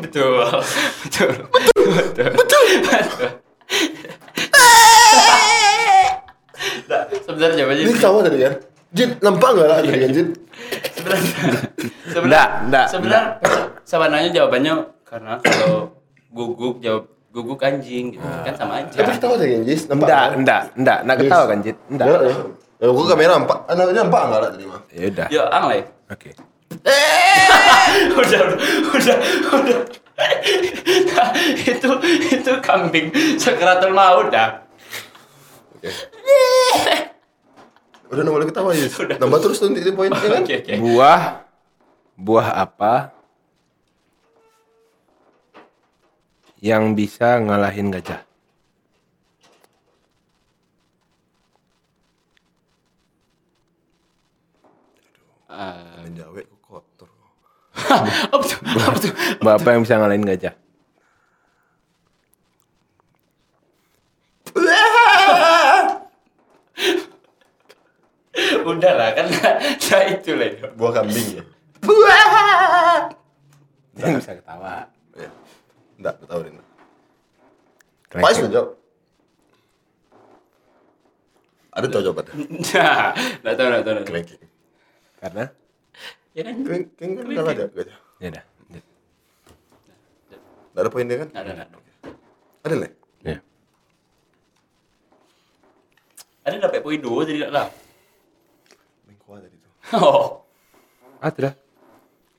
betul 0.00 0.42
betul 1.04 1.28
betul 1.46 2.26
betul 2.34 2.62
betul 2.82 3.30
Nah, 6.90 7.06
sebenarnya 7.22 7.62
apa 7.62 7.72
ini 7.78 7.86
jadi 7.86 7.92
ketawa 7.94 8.18
tadi 8.26 8.38
kan? 8.42 8.54
Jin, 9.20 9.26
nampak 9.28 9.48
nggak 9.52 9.66
lah 9.68 9.76
tadi 9.84 9.88
kan 9.92 10.10
Jin? 10.16 10.28
sebenarnya 10.96 11.34
sebenarnya 12.14 12.46
nggak, 12.68 12.86
sebenarnya 12.88 13.24
sebenarnya 13.84 14.30
jawabannya 14.32 14.74
karena 15.04 15.32
kalau 15.44 15.74
guguk 16.32 16.80
jawab 16.80 17.04
guguk 17.30 17.60
anjing 17.60 18.16
gitu 18.16 18.24
kan 18.24 18.54
sama 18.56 18.80
aja 18.80 18.96
Tapi 18.96 19.10
ketawa 19.20 19.34
kan 19.36 19.62
Jis? 19.62 19.82
Nampak 19.86 20.06
Enggak, 20.08 20.24
nggak? 20.24 20.38
enggak, 20.40 20.62
enggak, 20.74 20.98
enggak 21.04 21.16
ketawa 21.20 21.44
kan, 21.46 21.58
Jit? 21.60 21.76
Enggak. 21.92 22.06
Enggak 22.08 22.22
ya? 22.24 22.34
Ya, 22.80 22.86
gua 22.88 23.04
kamera 23.12 23.32
nampak, 23.36 23.58
anak 23.68 23.84
nampak 23.92 24.20
nggak 24.24 24.40
lah 24.40 24.50
tadi 24.56 24.64
mah? 24.64 24.80
Ya 24.88 25.04
udah. 25.12 25.26
ya 25.28 25.42
ang 25.52 25.64
lah. 25.68 25.84
Oke. 26.10 26.30
udah 28.20 28.42
udah 28.94 29.16
udah 29.52 29.78
udah 30.80 31.26
itu 31.74 31.90
itu 32.30 32.52
kambing 32.62 33.10
sekeratul 33.36 33.90
maut 33.90 34.30
dah 34.30 34.62
Oke. 35.80 35.90
Udah 38.10 38.22
nggak 38.26 38.34
boleh 38.34 38.48
ketawa 38.50 38.70
Jis. 38.74 38.94
Nambah 38.98 39.38
terus 39.38 39.58
tuh 39.62 39.70
nanti 39.70 39.92
poinnya 39.94 40.18
kan? 40.34 40.42
oke 40.42 40.54
oke 40.60 40.72
Buah 40.82 41.22
buah 42.20 42.48
apa 42.52 43.14
yang 46.60 46.92
bisa 46.92 47.40
ngalahin 47.40 47.88
gajah? 47.88 48.20
Ah, 55.50 56.06
Jawa 56.14 56.42
kok 56.46 56.60
kotor. 56.62 57.10
apa 58.34 58.42
tuh 58.44 58.58
apa 58.66 58.98
tuh 58.98 59.12
Buah 59.42 59.54
apa 59.58 59.68
yang 59.74 59.82
bisa 59.82 59.94
ngalahin 59.98 60.26
gajah? 60.26 60.54
udah 68.64 68.92
lah 68.96 69.10
kan 69.14 69.26
nah 69.90 70.02
itu 70.08 70.30
lah. 70.34 70.50
Buah 70.74 70.92
kambing 71.00 71.26
ya? 71.38 71.42
Yang 74.00 74.12
bisa 74.22 74.32
ketawa. 74.38 74.88
Ya. 75.16 75.30
Enggak, 76.00 76.14
tahu 76.24 76.40
deh. 76.44 76.52
Keren. 78.10 78.22
Pais 78.24 78.36
nggak 78.40 78.52
jawab? 78.52 78.68
Ada 81.70 81.86
tahu 81.86 82.02
jawabannya? 82.02 82.34
nah 82.74 83.14
nggak 83.46 83.54
tahu 83.54 83.66
nggak 83.70 83.82
tahu 83.86 83.92
nggak 83.94 84.04
tahu 84.04 84.10
Cranking. 84.10 84.42
Karena 85.20 85.44
ya 86.34 86.42
kan 86.42 86.54
Cranking 86.66 87.10
kan 87.14 87.24
nggak 87.28 87.44
ada 87.46 87.64
gajah. 87.70 87.98
ya 88.18 88.28
udah. 88.34 88.44
Nggak 90.70 90.82
ada 90.86 90.90
poinnya 90.90 91.16
kan? 91.22 91.28
nggak 91.30 91.44
ada 91.44 91.52
nggak 91.54 91.68
ada 91.70 91.78
Ada 92.60 92.74
lah. 92.76 92.90
Ya. 93.20 93.38
ada 96.40 96.56
dapat 96.56 96.80
poin 96.82 96.98
dua 96.98 97.22
jadi 97.28 97.46
nggak 97.46 97.52
lah 97.52 97.68
Main 99.06 99.16
kuah 99.22 99.38
tadi 99.38 99.54
tuh. 99.54 99.70
Oh 99.96 100.42
Ah, 101.20 101.28
tidak. 101.28 101.52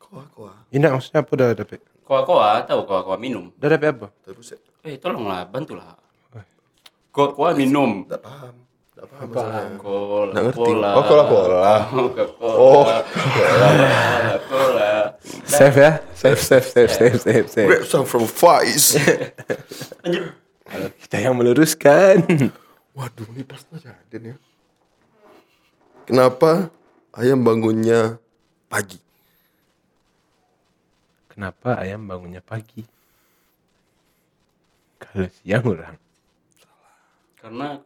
Kuah, 0.02 0.26
kuah. 0.34 0.58
Ini 0.70 0.82
maksudnya 0.84 1.22
apa 1.22 1.32
udah 1.32 1.50
dapet? 1.54 1.80
koa 2.02 2.28
koa 2.28 2.60
tahu 2.66 2.84
koa 2.84 3.02
koa 3.02 3.16
minum 3.16 3.54
Udah 3.56 3.70
dapet 3.72 3.94
apa? 3.94 4.08
Buset. 4.32 4.60
eh 4.82 4.98
tolonglah 4.98 5.46
bantulah 5.46 5.96
koa 7.12 7.32
koa 7.32 7.52
minum 7.54 8.04
Nggak 8.04 8.20
paham. 8.20 8.56
Nggak 8.92 9.30
paham. 9.34 9.70
Cola, 9.80 10.32
Nggak 10.32 10.44
ngerti. 10.46 10.60
cola. 10.62 10.90
Oh, 10.92 11.04
cola-cola. 11.04 11.74
Coca-Cola. 11.90 12.54
Oh. 12.60 12.84
Cola, 12.86 12.98
cola. 14.46 14.92
Save 15.48 15.78
ya. 15.78 15.92
Save, 16.14 16.40
save, 16.40 16.66
save, 16.68 16.92
save, 16.92 17.18
save, 17.18 17.48
save. 17.50 17.68
Grab 17.72 17.86
some 17.88 18.06
from 18.06 18.26
Faiz. 18.26 19.00
Lanjut. 20.04 20.36
Kita 21.02 21.18
yang 21.18 21.34
meluruskan. 21.34 22.24
Waduh, 22.94 23.28
ini 23.32 23.44
pas 23.44 23.64
aja 23.72 23.96
Aden 23.96 24.32
ya. 24.32 24.36
Kenapa 26.04 26.68
ayam 27.16 27.44
bangunnya 27.44 28.18
pagi? 28.68 29.00
Kenapa 31.32 31.80
ayam 31.80 32.06
bangunnya 32.06 32.44
pagi? 32.44 32.84
Kalau 35.02 35.28
siang 35.42 35.66
orang. 35.66 35.98
Karena 37.42 37.82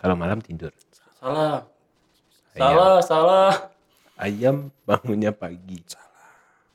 Kalau 0.00 0.16
malam 0.16 0.40
tidur. 0.40 0.72
salah. 1.20 1.68
Ayam. 2.56 2.60
Salah, 2.60 2.96
salah. 3.04 3.52
Ayam 4.16 4.56
bangunnya 4.88 5.32
pagi. 5.32 5.84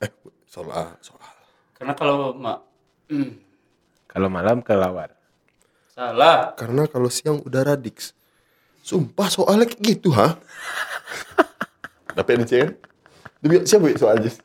Eh, 0.01 0.11
soal, 0.45 0.93
soal. 1.01 1.33
Karena 1.73 1.93
kalau 1.97 2.33
mak 2.37 2.61
hmm, 3.09 3.29
Kalau 4.05 4.29
malam 4.29 4.61
kelawar. 4.61 5.11
salah. 5.89 6.53
Karena 6.55 6.85
kalau 6.85 7.09
siang 7.09 7.41
udah 7.41 7.75
radix. 7.75 8.13
Sumpah 8.85 9.33
soalnya 9.33 9.65
kayak 9.65 9.81
gitu, 9.81 10.13
ha? 10.13 10.37
Dapat 12.13 12.37
ini 12.37 12.45
kan? 12.45 12.71
Demi 13.41 13.65
siapa 13.65 13.89
ya 13.89 13.97
soal 13.97 14.21
Jis? 14.21 14.37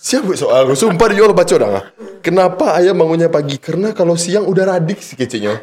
Siapa 0.00 0.32
ya 0.32 0.38
soal? 0.40 0.72
Sumpah 0.72 1.12
dia 1.12 1.28
baca 1.28 1.54
dah. 1.60 1.84
Kenapa 2.24 2.80
ayam 2.80 2.96
bangunnya 2.96 3.28
pagi? 3.28 3.60
Karena 3.60 3.92
kalau 3.92 4.16
siang 4.16 4.48
udah 4.48 4.72
radix 4.72 5.12
kecilnya. 5.12 5.60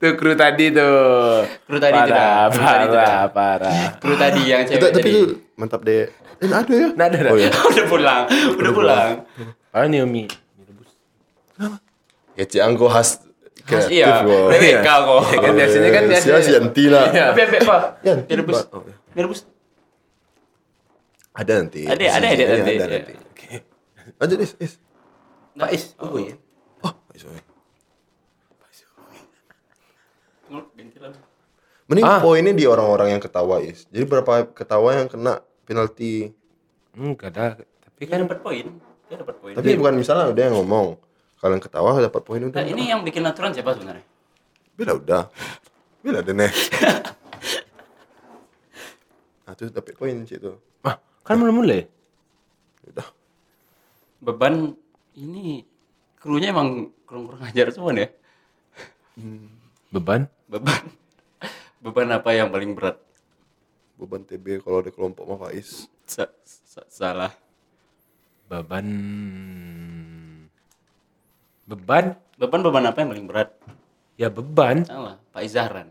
Tuh 0.00 0.16
kru 0.16 0.32
tadi 0.32 0.72
tuh. 0.72 1.44
Kru 1.68 1.76
tadi 1.76 2.00
itu 2.00 2.10
dah, 2.10 2.48
parah, 2.48 2.88
parah, 2.88 3.24
parah. 3.28 3.82
Kru 4.00 4.16
tadi 4.16 4.40
yang 4.48 4.64
cewek 4.64 4.80
Tapi, 4.80 4.94
tapi 4.96 5.08
itu 5.12 5.22
mantap 5.60 5.84
deh. 5.84 6.08
Eh, 6.40 6.48
ada 6.48 6.72
ya? 6.72 6.88
Nah, 6.96 7.04
ada, 7.12 7.16
ada. 7.20 7.30
Oh 7.30 7.38
ya. 7.38 7.52
udah 7.76 7.86
pulang, 7.92 8.22
udah 8.56 8.72
pulang. 8.72 9.10
Oh, 9.68 9.84
ini 9.84 10.00
Umi. 10.00 10.24
Kecil 12.34 12.66
angko 12.66 12.90
khas 12.90 13.20
Khas, 13.20 13.33
kreatif 13.64 13.96
iya. 13.96 14.22
kok. 14.22 14.46
Bebek 14.52 14.74
kau 14.80 15.00
kok. 15.08 15.22
Ya 15.32 15.38
kan 15.40 15.52
biasanya 15.56 15.90
kan 15.90 16.02
biasa. 16.06 16.24
Sia 16.24 16.38
Sianti 16.40 16.84
lah. 16.92 17.04
Iya. 17.08 17.24
Tapi 17.32 17.40
apa, 17.42 17.58
Pak? 17.64 17.80
Ya, 18.04 18.14
Biar 18.20 18.38
rebus. 18.40 18.60
oh, 18.68 18.82
ya. 18.84 18.94
Biar 19.12 19.24
rebus. 19.24 19.40
Ada 21.34 21.52
nanti. 21.58 21.82
Ada, 21.82 22.04
ada 22.14 22.26
edit 22.30 22.46
Ada, 22.46 22.54
nanti. 22.54 22.72
ada 22.76 22.84
Iya. 22.86 22.98
nanti. 23.00 23.14
Lanjut, 24.14 24.38
Is. 24.38 24.52
Is. 24.60 24.72
Pak 25.54 25.70
Is, 25.72 25.84
tunggu 25.96 26.18
ya. 26.22 26.34
Oh, 26.80 26.92
Is, 27.10 27.22
oh, 27.24 27.32
ya. 27.32 27.42
Ganti 30.76 30.98
lagi. 31.00 31.18
Mending 31.84 32.06
Ah. 32.06 32.20
poinnya 32.22 32.52
di 32.52 32.64
orang-orang 32.64 33.16
yang 33.16 33.22
ketawa, 33.22 33.60
Is. 33.60 33.84
Jadi 33.90 34.04
berapa 34.06 34.48
ketawa 34.52 34.96
yang 34.96 35.08
kena 35.10 35.42
penalti? 35.64 36.30
Enggak 36.94 37.34
ada. 37.34 37.46
Tapi 37.58 38.00
Dia 38.00 38.08
kan 38.08 38.18
dapat 38.24 38.38
poin. 38.40 38.66
Dia 39.10 39.16
dapat 39.18 39.36
poin. 39.42 39.52
Tapi 39.52 39.70
bukan 39.74 39.94
misalnya 39.98 40.30
udah 40.30 40.42
yang 40.46 40.56
ngomong. 40.56 40.96
Kalian 41.44 41.60
ketawa 41.60 42.00
dapat 42.00 42.24
poin 42.24 42.40
udah. 42.40 42.56
Nah, 42.56 42.64
ini 42.64 42.88
yang 42.88 43.04
bikin 43.04 43.20
aturan 43.20 43.52
siapa 43.52 43.76
sebenarnya? 43.76 44.00
Beda 44.80 44.96
udah. 44.96 45.28
Bila 46.00 46.24
ada 46.24 46.32
next. 46.32 46.72
nah, 49.44 49.52
tuh 49.52 49.68
dapat 49.68 49.92
poin 49.92 50.24
cik 50.24 50.40
tuh. 50.40 50.56
Ah, 50.80 50.96
kan 51.20 51.36
belum 51.36 51.60
mulai. 51.60 51.84
Udah. 52.88 53.04
Beban 54.24 54.72
ini 55.20 55.68
krunya 56.16 56.48
emang 56.48 56.88
kurang-kurang 57.04 57.44
ajar 57.44 57.68
semua 57.68 57.92
ya. 57.92 58.08
Beban? 59.92 60.24
Beban. 60.48 60.80
Beban 61.84 62.08
apa 62.08 62.32
yang 62.32 62.48
paling 62.48 62.72
berat? 62.72 62.96
Beban 64.00 64.24
TB 64.24 64.64
kalau 64.64 64.80
ada 64.80 64.88
kelompok 64.88 65.28
mah 65.28 65.44
Faiz. 65.44 65.92
Sa- 66.08 66.32
sa- 66.48 66.88
salah. 66.88 67.36
Beban. 68.48 68.88
Beban? 71.64 72.14
Beban 72.34 72.60
beban 72.60 72.84
apa 72.84 72.98
yang 72.98 73.10
paling 73.10 73.26
berat? 73.26 73.48
Ya 74.14 74.28
beban. 74.28 74.84
Salah, 74.84 75.16
Pak 75.30 75.42
Izahran. 75.42 75.88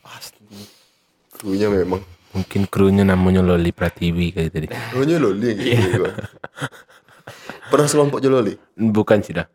Pasti. 0.00 0.44
Krunya 1.30 1.68
memang. 1.68 2.00
Mungkin 2.32 2.68
krunya 2.68 3.00
namanya 3.00 3.40
Loli 3.40 3.72
Pratiwi 3.72 4.28
kayak 4.30 4.50
tadi. 4.50 4.66
Krunya 4.68 5.16
loli 5.16 5.56
gitu. 5.56 6.04
gua. 6.04 6.12
Pernah 7.72 7.86
sekelompok 7.88 8.20
je 8.20 8.28
loli? 8.28 8.54
Bukan 8.76 9.18
sih 9.20 9.32
dah. 9.32 9.46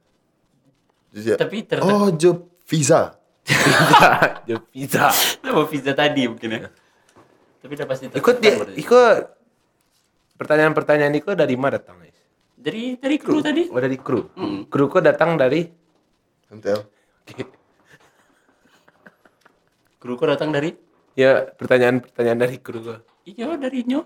Tapi 1.37 1.57
ternyata 1.63 1.85
Oh, 1.87 2.09
job 2.11 2.37
visa. 2.65 3.15
Dia 4.45 4.57
pizza. 4.63 5.09
sama 5.11 5.65
pizza 5.65 5.91
tadi 5.91 6.25
mungkin 6.25 6.49
ya. 6.51 6.61
Tapi 7.61 7.71
udah 7.71 7.87
pasti 7.87 8.03
Ikut 8.09 8.35
dia, 8.37 8.53
berarti. 8.57 8.75
ikut 8.75 9.17
pertanyaan-pertanyaan 10.35 11.13
itu 11.13 11.29
dari 11.33 11.53
mana 11.53 11.77
datang 11.77 12.01
guys? 12.01 12.17
Dari 12.61 12.93
dari 13.01 13.17
kru 13.17 13.41
tadi. 13.41 13.65
Oh 13.73 13.81
dari 13.81 13.97
kru. 13.97 14.29
Kru 14.69 14.85
kok 14.85 15.01
datang 15.01 15.33
dari 15.33 15.65
Santel. 16.45 16.85
Kru 20.01 20.17
kok 20.17 20.29
datang 20.29 20.49
dari 20.49 20.73
ya 21.13 21.45
pertanyaan-pertanyaan 21.45 22.39
dari 22.41 22.57
kru 22.57 22.81
kok. 22.81 23.05
Iya 23.21 23.53
dari 23.53 23.85
nyo. 23.85 24.01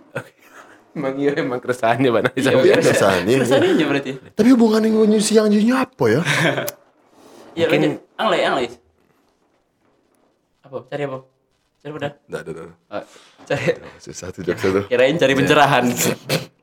Emang 0.92 1.16
iya 1.16 1.32
emang 1.36 1.60
keresahannya 1.60 2.08
mana 2.12 2.30
Iya, 2.36 2.52
Tapi 2.56 2.68
ada 2.72 2.92
sani. 2.92 3.32
Kesannya 3.40 3.86
berarti. 3.88 4.12
Tapi 4.32 4.50
hubungan 4.56 4.84
yang 4.84 5.08
nyusi 5.08 5.36
yang 5.36 5.48
jadinya 5.48 5.88
apa 5.88 6.04
ya? 6.08 6.22
Iya, 7.56 7.68
Mungkin- 7.72 7.96
lanjut. 7.96 8.20
Anglais, 8.20 8.44
anglais. 8.44 8.74
Apa? 10.64 10.78
Cari 10.88 11.04
apa? 11.04 11.18
Cari 11.80 11.90
apa 11.92 12.00
dah? 12.00 12.12
Enggak 12.28 12.42
ada. 12.44 12.64
Ah, 12.88 13.04
cari. 13.44 13.64
Susah 14.00 14.28
jokes 14.32 14.64
tuh. 14.64 14.84
Kirain 14.88 15.16
cari 15.16 15.34
pencerahan. 15.36 15.84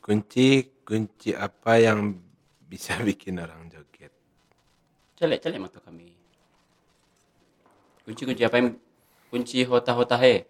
Kunci 0.00 0.46
kunci 0.88 1.36
apa 1.36 1.76
yang 1.76 2.16
bisa 2.64 2.96
bikin 3.08 3.36
orang 3.36 3.68
joget? 3.68 4.08
Celek, 5.20 5.44
celek 5.44 5.60
mata 5.60 5.84
kami. 5.84 6.16
Kunci-kunci 8.08 8.42
apa 8.42 8.56
yang 8.56 8.68
kunci 9.28 9.62
hota-hota 9.68 10.16
he? 10.16 10.48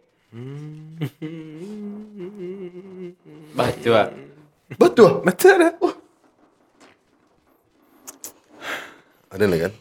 Batu 3.59 3.91
ah. 3.99 4.15
Betul. 4.79 5.27
Betul 5.27 5.55
dah. 5.59 5.75
Ada 9.35 9.45
nih 9.51 9.61
kan? 9.67 9.73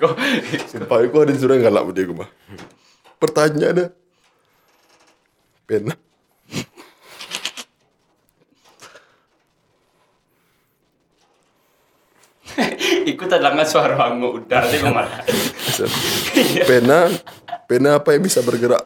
Kok 0.00 0.12
Sumpah 0.68 0.98
aku 1.04 1.16
ada 1.22 1.32
disuruh 1.34 1.58
galak 1.60 1.82
sama 1.84 1.92
dia 1.94 2.04
gue 2.08 2.16
mah. 2.16 2.30
Pertanyaan 3.18 3.72
ada. 3.74 3.86
Pena. 5.68 5.94
ikutan 13.08 13.40
langgar 13.40 13.64
suara 13.64 13.96
wangu 13.96 14.44
udah 14.44 14.62
sih 14.68 14.78
kok 14.78 14.92
malah. 14.92 15.20
Pena. 16.68 17.08
Pena 17.68 18.00
apa 18.00 18.16
yang 18.16 18.22
bisa 18.24 18.40
bergerak? 18.40 18.80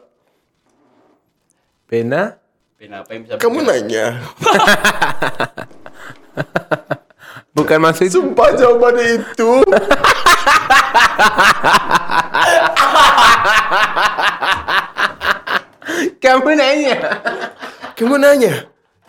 Pena 1.87 2.35
Pena 2.75 2.99
apa 2.99 3.15
yang 3.15 3.21
bisa 3.23 3.39
Kamu 3.39 3.63
bergerak? 3.63 3.79
nanya. 3.79 4.05
bukan 7.53 7.77
maksud 7.79 8.09
itu. 8.09 8.19
Sumpah 8.19 8.49
jawabannya 8.57 9.05
itu. 9.21 9.51
Kamu 16.19 16.51
nanya. 16.57 16.95
Kamu 17.93 18.15
nanya. 18.17 18.53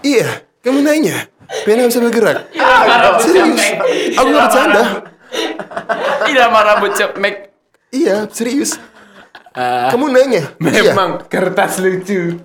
Iya. 0.05 0.45
Kamu 0.64 0.80
nanya. 0.84 1.28
Pena 1.64 1.88
bisa 1.88 2.01
bergerak. 2.01 2.49
Serius. 3.20 3.61
Aku 4.16 4.28
nggak 4.32 4.47
bercanda. 4.49 4.82
Tidak 6.24 6.49
marah 6.53 6.76
bocep 6.80 7.11
Mek. 7.20 7.53
Iya, 7.92 8.28
serius. 8.32 8.80
Kamu 9.55 10.11
nanya. 10.11 10.53
Iya. 10.61 10.92
Memang 10.92 11.24
kertas 11.30 11.78
lucu. 11.78 12.40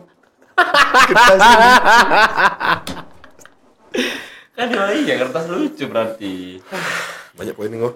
Kertas 0.56 1.39
ini. 1.39 1.70
Kan 4.60 4.76
oh 4.76 4.91
iya 4.91 5.16
kertas 5.16 5.47
lucu 5.47 5.88
berarti. 5.88 6.60
Banyak 7.39 7.55
poin 7.55 7.72
nih 7.72 7.80
kok. 7.80 7.95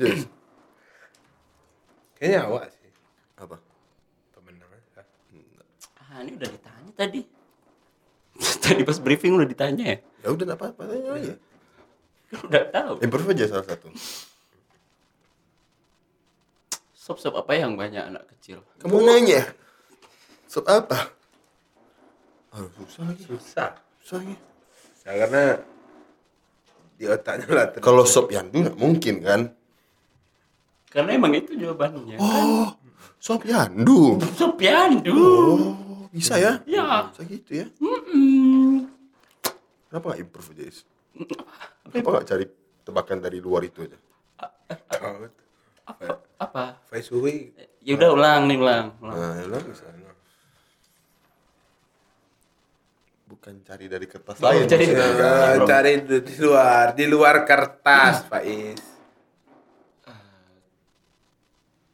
Yes. 0.00 0.24
Kayaknya 2.16 2.38
awak 2.48 2.64
sih. 2.72 2.88
Apa? 3.36 3.60
Pemenang. 4.32 4.72
Ah, 6.00 6.24
ini 6.24 6.32
udah 6.40 6.48
ditanya 6.48 6.92
tadi. 6.96 7.20
tadi 8.64 8.80
pas 8.88 8.96
briefing 9.04 9.36
udah 9.36 9.44
ditanya 9.44 9.84
ya. 9.84 9.98
Ya 10.24 10.28
udah 10.32 10.44
enggak 10.48 10.60
apa-apa 10.64 10.82
tanya 10.88 11.10
aja. 11.12 11.34
Kan 12.32 12.38
udah 12.40 12.62
tahu. 12.72 12.94
Improve 13.04 13.28
aja 13.36 13.44
salah 13.52 13.66
satu. 13.68 13.92
Sop-sop 16.96 17.36
apa 17.36 17.52
yang 17.52 17.76
banyak 17.76 18.00
anak 18.00 18.24
kecil? 18.32 18.64
Kamu 18.80 19.04
nanya. 19.04 19.44
Sop 20.48 20.64
apa? 20.72 21.12
Aduh, 22.56 22.72
susah 22.88 23.12
lagi. 23.12 23.28
Susah. 23.28 23.76
Susah 24.00 24.24
lagi. 24.24 24.36
Susah 24.96 25.12
karena 25.12 25.44
di 26.98 27.06
otaknya 27.06 27.46
lah 27.54 27.66
terus. 27.70 27.84
Kalau 27.86 28.02
sop 28.02 28.34
yandu 28.34 28.66
nggak 28.66 28.78
mungkin 28.78 29.22
kan? 29.22 29.40
Karena 30.90 31.14
emang 31.14 31.32
itu 31.38 31.54
jawabannya. 31.54 32.18
Oh, 32.18 32.74
sop 33.22 33.46
yandu. 33.46 34.18
Sop 34.34 34.58
yandu. 34.58 35.14
Oh, 35.14 36.10
bisa 36.10 36.34
ya? 36.42 36.58
Ya. 36.66 37.06
Bisa 37.14 37.22
gitu 37.30 37.50
ya? 37.62 37.66
Mm-mm. 37.78 38.90
Kenapa 39.88 40.04
nggak 40.12 40.20
improve 40.26 40.50
aja? 40.58 40.64
Kenapa 41.86 42.08
nggak 42.18 42.26
cari 42.26 42.44
tebakan 42.82 43.18
dari 43.22 43.38
luar 43.38 43.62
itu 43.62 43.86
aja? 43.86 43.98
Apa? 45.86 46.10
Apa? 46.42 46.62
Faiz 46.90 47.08
Hui. 47.14 47.54
Ya 47.86 47.94
udah 47.94 48.10
ulang 48.12 48.42
nih 48.50 48.58
ulang. 48.58 48.86
ulang. 49.00 49.16
Nah, 49.16 49.32
ya 49.38 49.46
lah. 49.48 49.62
Bukan 53.28 53.60
cari 53.60 53.86
dari 53.92 54.06
kertas 54.08 54.40
lain. 54.40 54.64
cari? 54.64 54.84
Eh, 54.88 55.56
cari 55.68 55.92
di, 56.00 56.34
luar, 56.40 56.96
di 56.96 57.04
luar 57.04 57.44
kertas, 57.44 58.24
Faiz. 58.24 58.80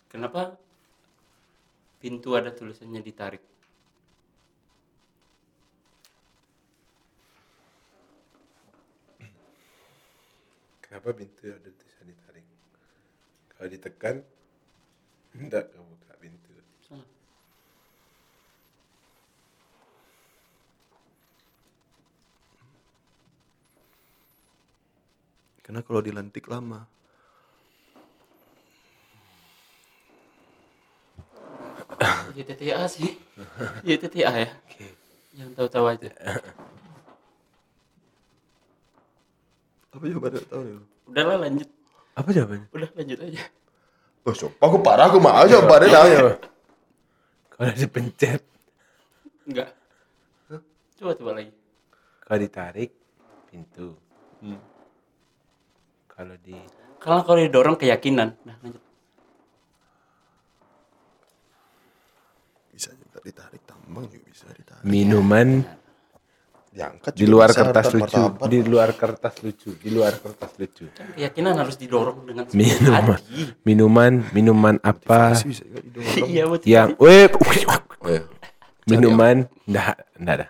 Kenapa 0.07 0.55
pintu 1.99 2.39
ada 2.39 2.55
tulisannya 2.55 3.03
ditarik? 3.03 3.43
Kenapa 10.95 11.11
pintu 11.19 11.51
ada 11.51 11.67
tulisan 11.75 12.07
ditarik? 12.07 12.47
Kalau 13.51 13.67
ditekan, 13.67 14.23
enggak 15.35 15.75
kebuka 15.75 16.15
pintu. 16.23 16.55
Salah. 16.87 17.11
Karena 25.65 25.81
kalau 25.81 26.05
dilantik 26.05 26.45
lama. 26.45 26.85
YTTA 32.37 32.85
sih. 32.91 33.17
YTTA 33.87 34.33
ya. 34.45 34.51
Oke. 34.69 34.87
Yang 35.35 35.51
tahu-tahu 35.57 35.87
aja. 35.89 36.11
Apa 39.95 40.05
jawabannya 40.05 40.43
tahu 40.51 40.63
nih? 40.67 40.75
Udahlah 41.09 41.37
lanjut. 41.49 41.69
Apa 42.15 42.29
jawabannya? 42.35 42.69
Udah 42.75 42.91
lanjut 42.99 43.19
aja. 43.25 43.43
Oh, 44.25 44.33
so, 44.33 44.49
aku 44.57 44.81
parah 44.81 45.09
aku 45.13 45.21
mau 45.21 45.45
jawabannya 45.45 45.89
dah. 45.89 46.37
Kalau 47.55 47.73
dipencet, 47.73 48.43
Enggak. 49.45 49.71
Coba 50.97 51.13
coba 51.15 51.31
lagi. 51.37 51.53
kalau 52.25 52.39
ditarik, 52.41 52.91
pintu. 53.47 53.95
Kalau 56.15 56.37
di 56.39 56.57
Kalau 57.03 57.21
kalau 57.27 57.37
didorong 57.43 57.77
keyakinan. 57.77 58.33
Nah, 58.49 58.57
lanjut. 58.65 58.83
Bisa 62.73 62.91
juga 62.97 63.19
ditarik 63.21 63.63
tambang 63.69 64.09
juga 64.09 64.27
bisa 64.31 64.49
ditarik. 64.55 64.87
Minuman 64.87 65.67
Diangkat 66.75 67.15
di 67.15 67.27
luar 67.31 67.55
kertas 67.55 67.87
lucu, 67.95 68.19
martabat. 68.19 68.51
di 68.51 68.59
luar 68.67 68.91
kertas 68.99 69.35
lucu, 69.47 69.79
di 69.79 69.95
luar 69.95 70.19
kertas 70.19 70.59
lucu. 70.59 70.91
Keyakinan 71.15 71.55
harus 71.55 71.79
didorong 71.79 72.27
dengan 72.27 72.51
Minuman, 72.51 73.15
hati. 73.15 73.55
minuman, 73.63 74.13
minuman 74.35 74.77
apa. 74.83 75.39
Iya, 76.27 76.51
betul. 76.51 76.67
yang, 76.67 76.99
weh, 76.99 77.31
minuman, 78.91 79.47
enggak, 79.71 80.03
enggak 80.19 80.35
ada. 80.35 80.49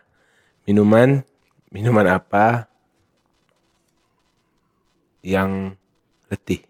Minuman, 0.64 1.08
minuman 1.68 2.06
apa 2.08 2.72
yang 5.24 5.72
letih, 6.28 6.60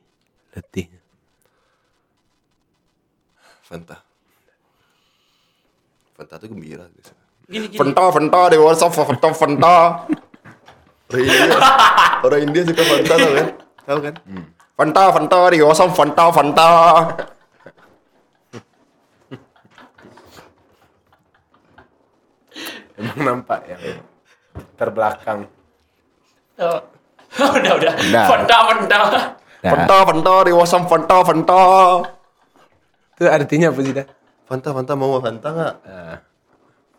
letih. 0.55 0.87
Fanta. 3.67 3.99
Fanta 6.15 6.39
itu 6.39 6.47
gembira 6.55 6.87
biasanya. 6.87 7.25
Gini, 7.51 7.67
gini. 7.67 7.79
Fanta, 7.83 8.05
Fanta, 8.15 8.41
dewasa, 8.55 8.87
Fanta, 8.95 9.29
Fanta. 9.35 9.77
Orang 11.11 11.27
India, 11.27 11.59
orang 12.23 12.41
India 12.47 12.63
suka 12.63 12.83
Fanta 12.87 13.15
tau 13.19 13.33
kan? 13.35 13.49
Tahu 13.85 13.99
kan? 13.99 14.15
Fanta, 14.79 15.03
Fanta, 15.11 15.39
dewasa, 15.51 15.85
Fanta, 15.91 16.25
Fanta. 16.31 16.71
Emang 22.95 23.19
nampak 23.27 23.67
ya 23.67 23.99
terbelakang. 24.79 25.51
Oh. 26.63 26.94
udah, 27.59 27.73
udah. 27.79 27.93
Udah. 27.99 28.25
Fanta, 28.31 28.57
fanta. 28.71 28.99
Fanta, 29.65 29.97
Fanta, 30.05 30.35
dewasa, 30.45 30.77
Fanta, 30.85 31.17
Fanta. 31.25 31.63
Itu 33.17 33.23
artinya 33.25 33.73
apa 33.73 33.81
sih 33.81 33.93
dah? 33.97 34.07
Fanta, 34.45 34.69
Fanta 34.77 34.93
mau 34.93 35.17
Fanta 35.25 35.49
nggak? 35.51 35.75
Ah. 35.89 36.17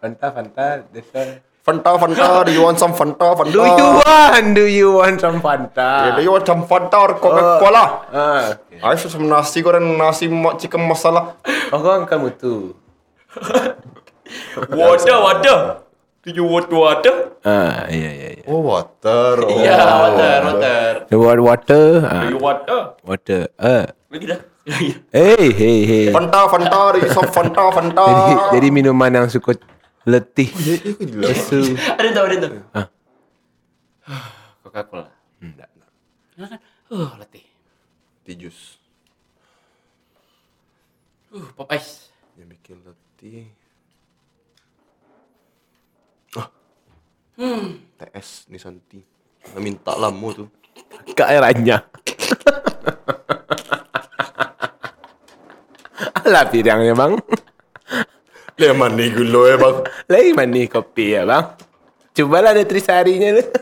Fanta, 0.02 0.28
Fanta, 0.34 0.66
desa. 0.90 1.46
Fanta, 1.62 1.98
Fanta, 1.98 2.46
do 2.46 2.52
you 2.54 2.66
want 2.66 2.78
some 2.82 2.94
Fanta, 2.94 3.38
Fanta? 3.38 3.54
Do 3.54 3.62
you 3.62 3.90
want? 4.02 4.48
Do 4.58 4.66
you 4.66 4.90
want 4.98 5.18
some 5.22 5.38
Fanta? 5.42 5.90
Yeah, 6.10 6.16
do 6.18 6.22
you 6.26 6.34
want 6.34 6.46
some 6.46 6.66
Fanta 6.66 6.98
or 7.06 7.14
Coca-Cola? 7.22 7.86
Ah, 8.10 8.42
okay. 8.54 8.82
I 8.82 8.98
have 8.98 9.02
some 9.02 9.30
nasi 9.30 9.62
goreng, 9.62 9.98
nasi 9.98 10.26
chicken 10.58 10.90
masala. 10.90 11.38
Oh, 11.70 11.82
kamu 12.06 12.34
tuh. 12.38 12.74
Water, 14.74 15.18
water. 15.22 15.85
You 16.26 16.42
want 16.50 16.74
water? 16.74 17.38
Ah, 17.46 17.86
iya 17.86 18.10
iya 18.10 18.30
iya. 18.42 18.44
Oh, 18.50 18.66
water. 18.66 19.46
Oh. 19.46 19.62
Iya, 19.62 19.78
water, 19.78 20.38
water. 20.42 20.90
Want 21.14 21.42
water? 21.46 21.86
Do 22.02 22.10
Ah, 22.10 22.24
you 22.26 22.40
water? 22.42 22.80
water. 23.06 23.42
Ah. 23.62 23.86
Lagi 24.10 24.26
dah. 24.34 24.40
Lagi. 24.66 24.88
Hey, 25.14 25.54
hey, 25.54 25.78
hey. 25.86 26.06
Fanta, 26.10 26.50
Fanta, 26.50 26.98
some 27.14 27.30
Fanta, 27.30 27.70
Fanta? 27.70 28.06
Jadi, 28.10 28.34
jadi 28.58 28.68
minuman 28.74 29.14
yang 29.14 29.30
suka 29.30 29.54
letih. 30.10 30.50
Iya, 30.50 30.76
iya, 30.82 30.92
gila. 30.98 31.24
Lesu. 31.30 31.62
Ada 31.78 32.10
tahu, 32.10 32.26
ada 32.26 32.38
tahu. 32.42 32.58
Ah. 32.74 32.88
Coca-Cola. 34.66 35.10
Enggak. 35.46 35.70
Nah, 36.42 36.48
kan? 36.50 36.60
Uh, 36.90 37.10
letih. 37.22 37.46
Tijus. 38.26 38.82
Uh, 41.30 41.54
pop 41.54 41.70
ice. 41.70 42.10
Yang 42.34 42.58
bikin 42.58 42.82
letih. 42.82 43.46
Hmm. 47.36 47.84
TS 48.00 48.48
Nisanti. 48.48 49.04
Nah, 49.52 49.60
minta 49.60 49.92
lamu 49.96 50.32
tuh. 50.32 50.48
Keairannya. 51.12 51.78
Alah 56.24 56.44
pirangnya 56.52 56.96
bang. 56.96 57.14
Leman 58.56 58.92
nih 58.96 59.10
gulo 59.12 59.52
ya 59.52 59.56
bang. 59.60 59.76
Lagi 60.08 60.32
mana 60.32 60.64
kopi 60.72 61.06
ya 61.12 61.28
bang? 61.28 61.46
Cobalah 62.16 62.56
ada 62.56 62.64
trisarinya 62.64 63.40
lu. 63.40 63.44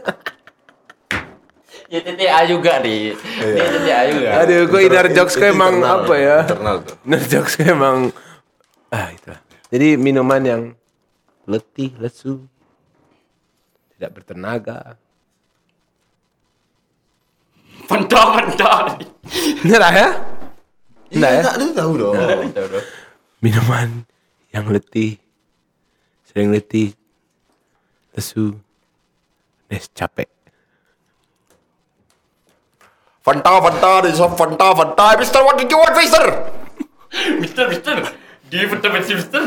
Ya 1.93 2.01
TTA 2.01 2.49
juga 2.49 2.82
nih. 2.82 3.13
Dia 3.13 3.65
TTA 3.69 4.01
juga. 4.09 4.30
Aduh, 4.41 4.65
kok 4.65 4.82
inner 4.82 5.07
jokes 5.13 5.38
itu 5.38 5.45
emang 5.45 5.78
apa 5.86 6.13
ya? 6.17 6.41
Internal 6.41 6.82
tuh. 6.82 6.97
Inner 7.05 7.21
jokes 7.21 7.53
emang 7.61 8.09
ah 8.89 9.13
itu. 9.13 9.30
Jadi 9.69 9.88
minuman 10.01 10.41
yang 10.41 10.61
letih, 11.45 11.93
lesu, 12.01 12.49
tidak 14.03 14.19
bertenaga. 14.19 14.99
Fanta, 17.87 18.19
fanta. 18.35 18.99
Nyerah 19.63 19.93
ya? 19.95 20.09
Nah 21.15 21.29
ya? 21.31 21.39
Enggak, 21.39 21.55
lu 21.55 21.67
tahu 21.71 21.91
dong. 21.95 22.15
Minuman 23.39 24.03
yang 24.51 24.67
letih, 24.67 25.15
sering 26.27 26.51
letih, 26.51 26.91
lesu, 28.11 28.59
nes 29.71 29.87
capek. 29.95 30.27
Fanta, 33.23 33.55
Fanta, 33.63 34.03
do 34.03 34.11
you 34.11 34.19
some 34.19 34.35
Fanta, 34.35 34.75
Fanta? 34.75 35.15
Mister, 35.15 35.39
what 35.47 35.55
did 35.55 35.71
you 35.71 35.79
want, 35.79 35.95
Mister? 35.95 36.27
Mister, 37.39 37.71
mister. 37.71 38.03
Dia 38.51 38.67
fanta, 38.67 38.91
mister, 38.91 39.15
mister. 39.15 39.43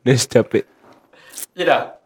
Nes 0.00 0.24
capek. 0.24 0.64
Ya 1.52 1.97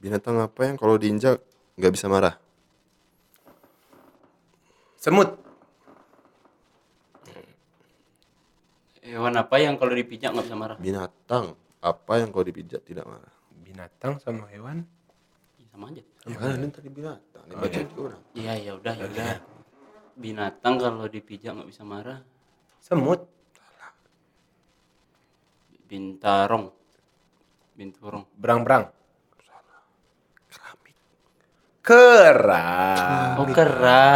Binatang 0.00 0.40
apa 0.40 0.60
yang 0.64 0.80
kalau 0.80 0.96
diinjak 0.96 1.44
nggak 1.76 1.92
bisa 1.92 2.08
marah? 2.08 2.40
Semut. 4.96 5.36
Hewan 9.04 9.36
apa 9.36 9.56
yang 9.60 9.76
kalau 9.76 9.92
dipijak 9.92 10.32
nggak 10.32 10.46
bisa 10.48 10.56
marah? 10.56 10.76
Binatang 10.80 11.52
apa 11.84 12.12
yang 12.16 12.32
kalau 12.32 12.48
dipijat 12.48 12.80
tidak 12.88 13.04
marah? 13.04 13.32
Binatang 13.60 14.16
sama 14.24 14.48
hewan. 14.48 14.88
Ya, 15.60 15.66
sama 15.68 15.92
aja. 15.92 16.00
Ya 16.24 16.36
kan 16.36 16.56
ini 16.56 16.68
tadi 16.72 16.88
binatang, 16.88 17.44
ini 17.48 17.54
baca 17.56 17.80
juga 17.84 18.00
orang. 18.12 18.22
Iya, 18.36 18.52
ya 18.60 18.72
udah, 18.76 18.94
ya 18.96 19.04
udah. 19.04 19.36
Binatang 20.16 20.74
kalau 20.80 21.06
dipijak 21.08 21.60
nggak 21.60 21.68
bisa 21.68 21.84
marah. 21.84 22.20
Semut. 22.80 23.28
Bintarong. 25.88 26.72
Binturong. 27.76 28.24
Berang-berang. 28.36 28.99
Kera. 31.90 32.66
Oh, 33.34 33.50
kera. 33.50 34.06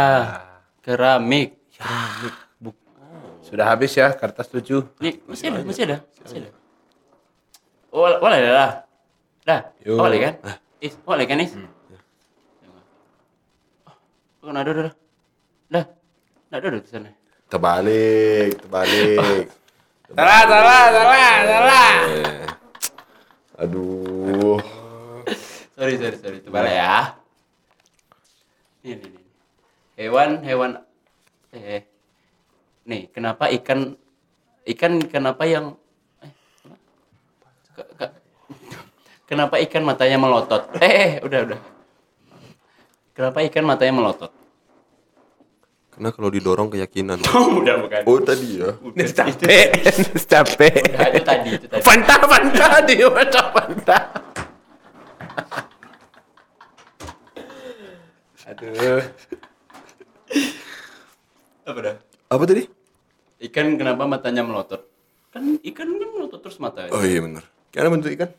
Keramik. 0.79 1.59
Sudah 3.43 3.67
habis 3.67 3.91
ya 3.99 4.15
kertas 4.15 4.47
tujuh. 4.47 4.95
Nih, 5.03 5.19
masih 5.27 5.51
ada, 5.51 5.59
masih 5.67 5.83
ada, 5.83 5.97
masih 6.23 6.37
ada. 6.39 6.49
Oh, 7.91 8.07
boleh 8.07 8.39
dah. 8.47 8.87
Dah. 9.43 9.59
Yo. 9.83 9.99
Boleh 9.99 10.23
kan? 10.23 10.33
Is, 10.79 10.95
boleh 11.03 11.27
kan, 11.27 11.43
Is? 11.43 11.51
Oh, 14.39 14.55
ada, 14.55 14.63
ada, 14.63 14.71
ada. 14.71 14.91
Dah. 15.67 15.85
Dah, 16.47 16.57
ada, 16.63 16.79
di 16.79 16.87
sana. 16.87 17.11
Terbalik, 17.51 18.55
terbalik. 18.63 19.51
Salah, 20.15 20.41
salah, 20.47 20.83
salah, 20.95 21.33
salah. 21.43 21.93
Eh. 22.07 22.45
Aduh. 23.67 24.63
Sorry, 25.75 25.99
sorry, 25.99 26.17
sorry. 26.23 26.37
Itu 26.39 26.53
balik 26.53 26.71
ya. 26.71 27.24
Ini, 28.85 28.93
ini, 28.93 29.07
ini. 29.09 29.21
Hewan, 29.97 30.45
hewan. 30.45 30.71
Eh, 31.49 31.81
nih, 32.85 33.09
kenapa 33.09 33.49
ikan, 33.49 33.97
ikan 34.69 35.01
kenapa 35.09 35.49
yang, 35.49 35.73
eh, 36.21 36.29
apa? 36.69 37.49
Ke- 37.73 37.89
ke- 37.97 38.15
kenapa 39.25 39.57
ikan 39.65 39.81
matanya 39.81 40.21
melotot? 40.21 40.69
Eh, 40.77 40.93
eh, 40.93 41.11
udah, 41.25 41.39
udah. 41.49 41.59
Kenapa 43.17 43.41
ikan 43.49 43.65
matanya 43.65 43.93
melotot? 43.97 44.29
Karena 45.89 46.13
kalau 46.13 46.29
didorong 46.29 46.69
keyakinan. 46.69 47.25
Oh, 47.33 47.65
udah 47.65 47.81
bukan. 47.81 48.01
Oh 48.05 48.21
tadi 48.21 48.61
ya. 48.61 48.69
Nes 48.93 49.09
capek, 49.17 49.81
capek. 50.29 50.93
Udah, 50.93 51.07
itu 51.09 51.23
tadi, 51.25 51.49
itu 51.57 51.65
tadi. 51.65 51.81
Fanta, 51.81 52.21
Fanta, 52.21 52.85
dia 52.85 53.07
macam 53.09 53.45
Fanta. 53.49 53.97
Aduh. 58.45 59.01
Apa 61.65 61.79
dah? 61.81 61.97
Apa 62.29 62.43
tadi? 62.45 62.69
Ikan 63.41 63.73
kenapa 63.73 64.05
matanya 64.05 64.45
melotot? 64.45 64.85
Kan 65.33 65.57
ikan 65.65 65.89
kan 65.97 66.09
melotot 66.13 66.45
terus 66.45 66.61
matanya. 66.61 66.93
Oh 66.93 67.01
iya 67.01 67.25
benar. 67.25 67.41
Kayak 67.73 67.89
bentuk 67.89 68.13
ikan? 68.13 68.29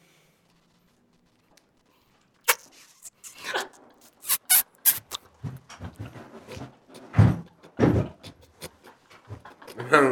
Memang 9.74 10.06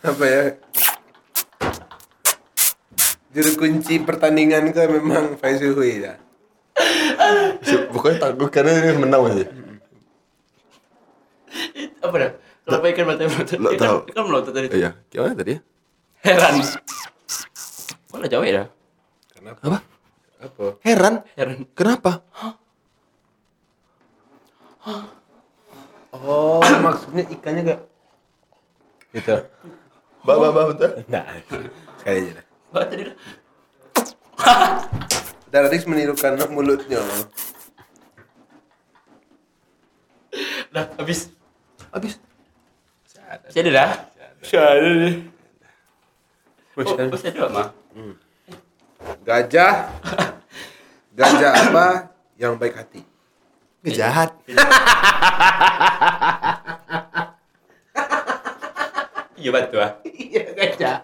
apa 0.00 0.24
ya? 0.24 0.44
Juru 3.36 3.52
kunci 3.60 4.00
pertandingan 4.00 4.72
ke 4.72 4.88
memang 4.88 5.36
Faisal 5.36 5.76
Hui 5.76 6.08
ya. 6.08 6.16
Pokoknya 7.92 8.18
takut 8.20 8.48
karena 8.52 8.70
ini 8.76 8.98
menang 8.98 9.22
aja. 9.26 9.44
Apa 12.04 12.14
dah? 12.20 12.30
Kenapa 12.66 12.84
ikan 12.90 13.04
mata 13.06 13.22
melotot? 13.24 13.58
Ikan- 13.58 13.78
tahu. 13.78 13.98
Ikan 14.10 14.24
melotot 14.26 14.52
tadi. 14.52 14.66
Iya, 14.74 14.90
gimana 15.08 15.34
tadi? 15.38 15.54
Heran. 16.26 16.54
Malah 18.10 18.28
jauh 18.30 18.44
ya? 18.46 18.64
Kenapa? 19.34 19.58
Apa? 19.62 19.78
Apa? 20.42 20.64
Heran. 20.82 21.14
Heran. 21.38 21.56
Kenapa? 21.78 22.10
Oh, 26.16 26.62
maksudnya 26.86 27.22
ikannya 27.30 27.62
gak 27.74 27.80
gitu. 29.14 29.36
Bah, 30.26 30.36
bah, 30.42 30.64
bentar. 30.74 30.90
Enggak. 31.06 31.24
Sekali 32.02 32.18
aja. 32.30 32.42
Wah, 32.74 32.84
tadi 32.86 33.02
dah. 35.56 35.64
Daradix 35.64 35.88
menirukan 35.88 36.36
mulutnya. 36.52 37.00
Dah, 40.68 40.84
habis. 41.00 41.32
Habis. 41.88 42.20
Jadi 43.48 43.72
dah. 43.72 44.12
Sekali. 44.44 45.24
Oh, 46.76 46.84
oh, 46.84 47.16
saya 47.16 47.32
dua 47.32 47.48
mah. 47.48 47.68
Gajah. 49.24 49.88
Gajah 51.16 51.52
apa 51.64 52.12
yang 52.36 52.60
baik 52.60 52.76
hati? 52.76 53.00
Jahat. 53.88 54.36
Iya 59.36 59.52
betul 59.52 59.80
ah. 59.80 59.92
Iya 60.04 60.42
gajah. 60.52 60.96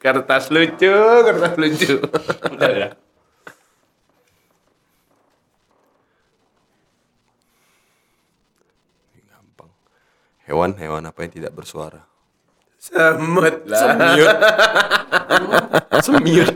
Kertas 0.00 0.48
lucu, 0.48 0.96
kertas 1.28 1.60
lucu. 1.60 2.00
Udah 2.56 2.70
dah. 2.72 2.92
Gampang. 9.28 9.68
Hewan-hewan 10.48 11.04
apa 11.04 11.20
yang 11.20 11.32
tidak 11.36 11.52
bersuara? 11.52 12.08
Semut 12.80 13.68
lah. 13.68 13.92
Semut. 16.00 16.48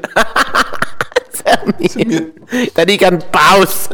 Semut. 1.44 2.24
Tadi 2.72 2.94
kan 2.96 3.20
paus. 3.28 3.92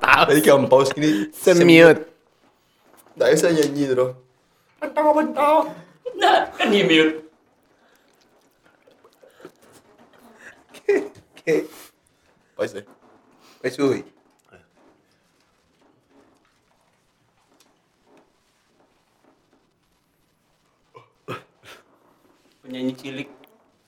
Tadi 0.00 0.40
kan 0.40 0.64
paus 0.72 0.88
gini. 0.96 1.28
Semut. 1.36 2.00
Nggak 3.12 3.28
bisa 3.28 3.52
nyanyi 3.52 3.92
tuh. 3.92 4.16
Bentang-bentang. 4.80 5.68
Nah, 6.16 6.48
kan 6.56 6.72
dia 6.72 6.88
mute. 6.88 7.27
Oke. 10.88 11.54
Paus 12.56 12.72
deh. 12.72 12.86
Pesui. 13.60 14.00
Penyanyi 22.62 22.92
cilik. 23.00 23.28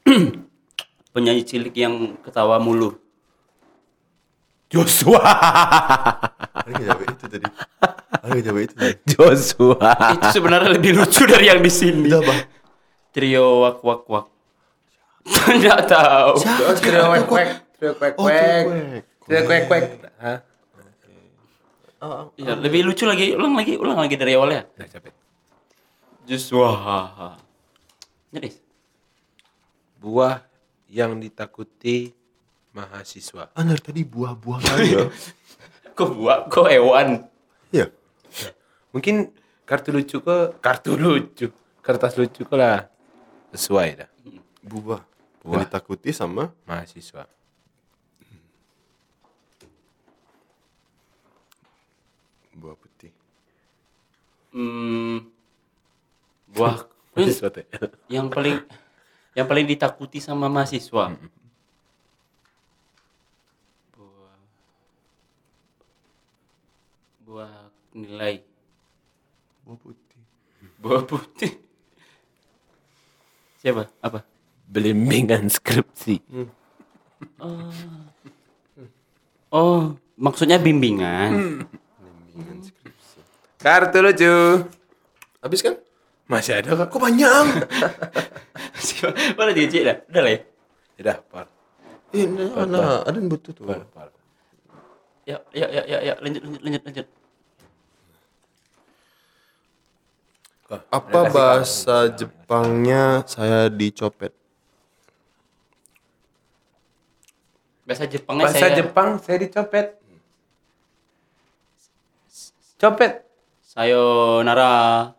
Penyanyi 1.15 1.43
cilik 1.45 1.75
yang 1.77 2.17
ketawa 2.25 2.57
mulu. 2.57 2.97
Joshua. 4.71 5.21
Ada 6.65 6.71
nggak 6.79 7.13
itu 7.13 7.27
tadi? 7.27 7.47
Ada 8.23 8.39
nggak 8.39 8.65
itu 8.65 8.75
tadi? 8.79 8.95
Joshua. 9.11 9.77
Itu 10.17 10.27
sebenarnya 10.31 10.71
lebih 10.79 10.97
lucu 10.97 11.27
dari 11.27 11.51
yang 11.51 11.61
di 11.61 11.69
sini. 11.69 12.07
Udah, 12.07 12.23
Bah. 12.23 12.41
Trio 13.11 13.67
wak 13.67 13.83
wak 13.83 14.03
wak. 14.07 14.27
Tidak 15.51 15.81
tahu. 15.87 16.33
Trio 16.81 17.05
kwek 17.09 17.25
kwek. 17.29 17.49
Trio 17.77 17.93
kwek 17.97 18.13
Oh, 18.17 18.25
kwek. 18.27 18.65
kwek. 18.67 19.05
Trio 19.27 19.41
kwek 19.47 19.63
kwek. 19.69 19.85
Hah? 20.21 20.39
Iya, 22.41 22.57
lebih 22.57 22.89
lucu 22.89 23.05
lagi. 23.05 23.37
Ulang 23.37 23.53
lagi, 23.53 23.77
ulang 23.77 23.99
lagi 24.01 24.17
dari 24.17 24.33
awalnya. 24.33 24.65
Udah 24.73 24.89
capek. 24.89 25.13
Joshua. 26.25 26.73
Jadi, 28.33 28.49
Buah 30.01 30.41
yang 30.89 31.21
ditakuti 31.21 32.09
mahasiswa. 32.73 33.53
Ah, 33.53 33.61
dari 33.61 33.85
tadi 33.85 34.01
buah-buah 34.01 34.61
kali 34.73 34.97
ya. 34.97 35.05
kok 35.93 36.09
buat, 36.17 36.49
kok 36.49 36.73
hewan. 36.73 37.29
Iya. 37.69 37.93
Mungkin 38.97 39.29
kartu 39.69 39.93
lucu 39.93 40.25
ke 40.25 40.57
kartu 40.65 40.97
lucu. 40.97 41.53
Kertas 41.85 42.17
lucu 42.17 42.49
ke 42.49 42.55
lah. 42.57 42.89
Sesuai 43.53 43.89
dah. 44.01 44.09
Buah. 44.65 45.05
Buah. 45.41 45.65
Yang 45.65 45.73
ditakuti 45.73 46.11
sama 46.13 46.53
Mahasiswa. 46.69 47.25
buah 52.53 52.77
putih. 52.77 53.13
Hmm, 54.53 55.25
buah 56.51 56.85
Mahasiswa 57.17 57.49
teh. 57.49 57.65
yang 58.11 58.29
paling 58.29 58.61
yang 59.33 59.47
paling 59.49 59.65
ditakuti 59.65 60.19
sama 60.21 60.51
mahasiswa. 60.51 61.15
Buah 63.97 64.37
buah 67.25 67.55
nilai 67.95 68.43
Buah 69.65 69.79
putih. 69.79 70.23
buah 70.83 71.03
putih. 71.07 71.53
Siapa? 73.61 73.87
Apa? 74.01 74.25
Bimbingan 74.71 75.51
skripsi. 75.51 76.23
Oh, 79.51 79.99
maksudnya 80.15 80.63
bimbingan. 80.63 81.67
Kartu 83.59 83.99
lucu. 83.99 84.37
Habis 85.43 85.61
kan? 85.61 85.75
Masih 86.31 86.63
ada 86.63 86.79
kak? 86.79 86.95
Kok 86.95 87.03
banyak? 87.03 87.47
Mana 89.37 89.51
dia 89.51 89.67
cik 89.67 89.83
dah? 89.83 89.97
Udah 90.07 90.23
lah 90.23 90.33
ya. 90.33 90.41
Udah, 91.03 91.17
par. 91.27 91.47
Ini 92.15 92.45
mana? 92.55 93.03
Ada 93.03 93.17
yang 93.19 93.29
butuh 93.31 93.53
tuh. 93.55 93.67
Par, 93.67 93.83
par. 93.91 94.09
Ya, 95.27 95.39
ya, 95.51 95.67
ya, 95.67 95.83
ya, 95.87 95.99
ya. 96.11 96.15
lanjut, 96.23 96.43
lanjut, 96.43 96.63
lanjut, 96.63 96.83
lanjut. 96.87 97.07
Kok, 100.71 100.81
Apa 100.91 101.21
bahasa 101.35 101.97
Jepangnya 102.15 103.27
saya 103.27 103.67
dicopet? 103.67 104.40
Bahasa 107.91 108.07
Jepangnya 108.07 108.47
Bahasa 108.47 108.63
saya 108.63 108.79
Jepang 108.79 109.19
saya 109.19 109.37
dicopet. 109.43 109.99
Copet. 112.79 113.13
sayonara. 113.67 115.11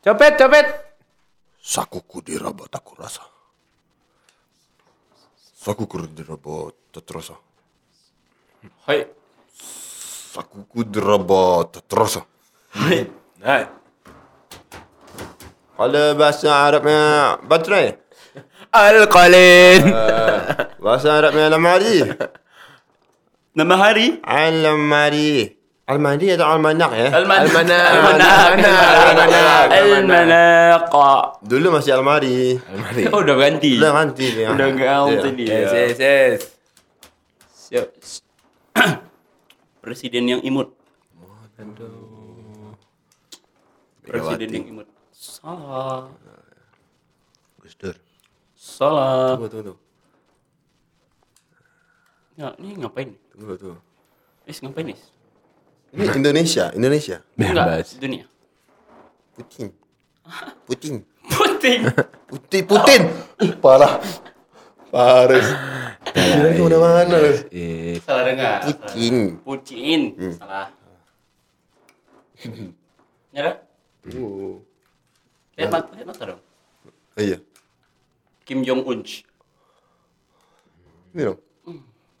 Copet, 0.00 0.32
copet. 0.40 0.66
Sakuku 1.60 2.24
diraba 2.24 2.64
taku 2.72 2.96
rasa. 2.96 3.20
Sakuku 5.60 6.08
diraba 6.08 6.72
tatrasa. 6.88 7.36
Hai. 8.88 9.04
Sakuku 10.32 10.88
diraba 10.88 11.68
tatrasa. 11.68 12.24
Nah, 13.44 13.68
Kalau 15.76 16.16
bahasa 16.16 16.48
Arabnya 16.48 17.36
baterai. 17.44 18.00
Al-Qalin. 18.70 19.82
Bahasa 20.78 21.18
Arabnya 21.18 21.50
lemari. 21.50 22.06
Nama 23.54 23.74
hari? 23.74 24.22
Al-lemari. 24.22 25.58
Almari 25.90 26.30
atau 26.30 26.46
almanak 26.46 26.94
ya? 26.94 27.10
Almanak. 27.10 27.50
Almanak. 27.50 27.82
Almanak. 27.90 28.46
Almanak. 29.10 29.66
Almanak. 29.74 30.82
Dulu 31.42 31.66
masih 31.74 31.98
almari. 31.98 32.62
Almari. 32.62 33.10
Oh, 33.10 33.26
udah 33.26 33.34
ganti. 33.34 33.74
Udah 33.74 33.90
ganti 33.98 34.26
dia. 34.30 34.54
Udah 34.54 34.70
ganti 34.70 35.30
dia. 35.34 35.50
Yes, 35.50 35.74
yes, 35.74 35.98
yes. 35.98 36.40
Siap. 37.50 37.86
Presiden 39.82 40.30
yang 40.30 40.40
imut. 40.46 40.70
Presiden 44.06 44.48
yang 44.62 44.64
imut. 44.70 44.86
Salah. 45.10 46.06
Salah. 48.60 49.40
Tunggu, 49.40 49.48
tunggu, 49.48 49.64
tunggu. 49.72 49.80
Ya, 52.36 52.52
ini 52.60 52.76
ngapain? 52.76 53.16
Tunggu, 53.32 53.56
tunggu. 53.56 53.80
Is 54.44 54.60
ngapain, 54.60 54.92
Is? 54.92 55.00
Ini 55.96 56.04
Indonesia, 56.12 56.68
Indonesia. 56.76 57.24
Enggak, 57.40 57.56
Bebas. 57.56 57.88
dunia. 57.96 58.24
Putin. 59.40 59.72
Putin. 60.68 60.94
Puting. 61.24 61.80
Putin, 62.28 62.62
Putin. 62.68 63.02
Parah. 63.64 63.96
Parah. 64.92 65.46
Kira 66.12 66.48
ke 66.52 66.60
mana-mana. 66.60 67.18
Eh, 67.48 67.96
Salah 68.04 68.22
dengar. 68.28 68.56
Putin. 68.68 69.14
Pucin. 69.40 70.00
Salah. 70.36 70.68
Nyerah? 73.32 73.56
Oh. 74.20 74.60
Lihat 75.56 75.68
mata, 75.72 76.22
dong. 76.28 76.40
Iya. 77.16 77.40
Kim 78.50 78.66
Jong 78.66 78.82
Un. 78.82 79.06
Ini 81.14 81.22
dong. 81.22 81.38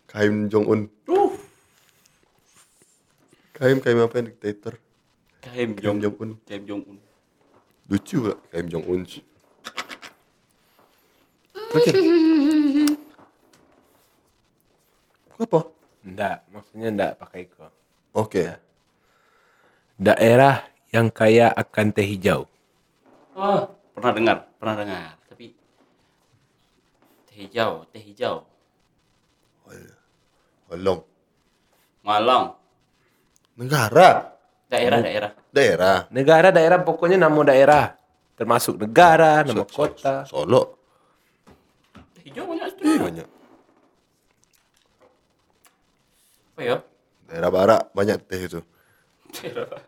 Kaim 0.06 0.46
Jong 0.46 0.62
Un. 0.62 0.80
Uh. 1.10 1.34
Kaim 3.50 3.82
Kaim 3.82 3.98
apa 3.98 4.14
yang 4.22 4.30
diktator? 4.30 4.78
Kim 5.42 5.74
Jong 5.82 5.98
Jong 5.98 6.14
Un. 6.22 6.30
KM 6.46 6.62
Jong 6.70 6.82
Un. 6.86 6.98
Lucu 7.90 8.30
gak 8.30 8.38
Kim 8.46 8.66
Jong 8.70 8.86
Un? 8.86 9.02
Oke. 11.74 11.90
Apa? 15.34 15.60
Enggak, 16.06 16.36
maksudnya 16.54 16.88
enggak 16.94 17.12
pakai 17.18 17.42
ko. 17.50 17.66
Oke. 18.14 18.54
Daerah 19.98 20.62
yang 20.94 21.10
kaya 21.10 21.50
akan 21.50 21.90
teh 21.90 22.06
hijau. 22.06 22.46
Oh, 23.34 23.66
pernah 23.98 24.14
dengar, 24.14 24.38
pernah 24.62 24.78
dengar. 24.78 25.19
Teh 27.40 27.48
hijau, 27.48 27.88
teh 27.88 28.04
hijau. 28.04 28.44
Holong. 30.68 31.00
Malang, 32.04 32.52
Negara. 33.56 34.36
daerah-daerah. 34.68 35.32
Daerah. 35.48 35.98
Negara-daerah 36.12 36.84
pokoknya 36.84 37.16
nama 37.16 37.40
daerah. 37.48 37.96
Termasuk 38.36 38.76
negara, 38.76 39.40
nama 39.40 39.64
kota. 39.64 40.28
Solo. 40.28 40.76
Teh 42.12 42.28
hijau 42.28 42.44
banyak 42.44 42.76
itu. 42.76 42.82
Ih, 42.84 42.98
banyak. 43.08 43.28
Apa 46.44 46.60
ya? 46.60 46.76
Daerah 47.24 47.48
barat 47.48 47.82
banyak 47.96 48.20
teh 48.28 48.40
itu. 48.52 48.60
Daerah. 49.32 49.80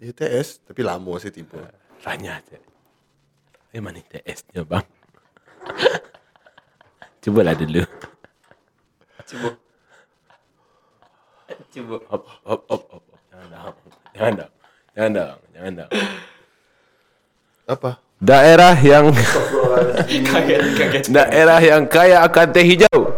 Di 0.00 0.08
TS, 0.08 0.64
tapi 0.64 0.80
lama 0.80 1.20
sih 1.20 1.28
tipe. 1.28 1.60
Tanya 2.00 2.40
aja. 2.40 2.56
Eh 3.76 3.80
mana 3.84 4.00
TS-nya 4.00 4.64
bang? 4.64 4.88
Cobalah 7.26 7.58
dulu. 7.58 7.82
Coba. 9.26 9.50
Coba. 11.74 11.96
Hop, 12.06 12.22
hop, 12.46 12.62
hop, 12.70 12.82
hop. 12.86 13.02
Jangan 13.34 13.50
dong. 13.50 13.74
Jangan 14.14 14.32
dong. 14.38 14.52
Jangan 14.94 15.10
dong. 15.10 15.38
Jangan 15.50 15.72
dong. 15.74 15.90
Apa? 17.66 17.90
Daerah 18.22 18.78
yang 18.78 19.10
kaget, 20.06 20.60
kaget. 20.78 21.04
daerah 21.10 21.58
yang 21.58 21.82
kaya 21.90 22.22
akan 22.22 22.46
teh 22.54 22.62
hijau. 22.62 23.10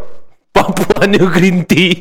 Papua 0.56 1.04
New 1.04 1.28
Green 1.28 1.68
Tea. 1.68 2.00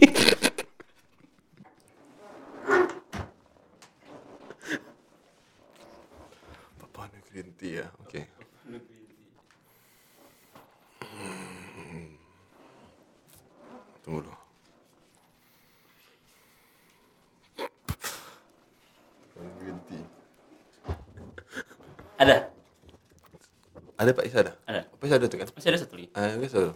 Ada 24.08 24.16
Pak 24.16 24.24
Isa 24.24 24.40
ada? 24.40 24.54
ada. 24.64 24.82
Pak 24.88 25.04
Isa 25.04 25.16
ada 25.20 25.28
tuh 25.28 25.36
kan? 25.36 25.48
Masih 25.52 25.68
ada 25.68 25.80
satu 25.84 26.00
lagi. 26.00 26.08
Ah, 26.16 26.32
enggak 26.32 26.48
satu. 26.56 26.72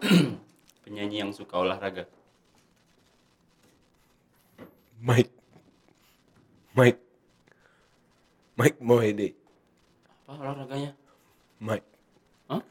Penyanyi 0.88 1.20
yang 1.20 1.28
suka 1.36 1.60
olahraga. 1.60 2.08
Mike. 4.96 5.28
Mike. 6.72 7.04
Mike 8.56 8.80
Mohede. 8.80 9.36
Apa 10.24 10.40
olahraganya? 10.40 10.96
Mike. 11.60 11.84
Hah? 12.48 12.64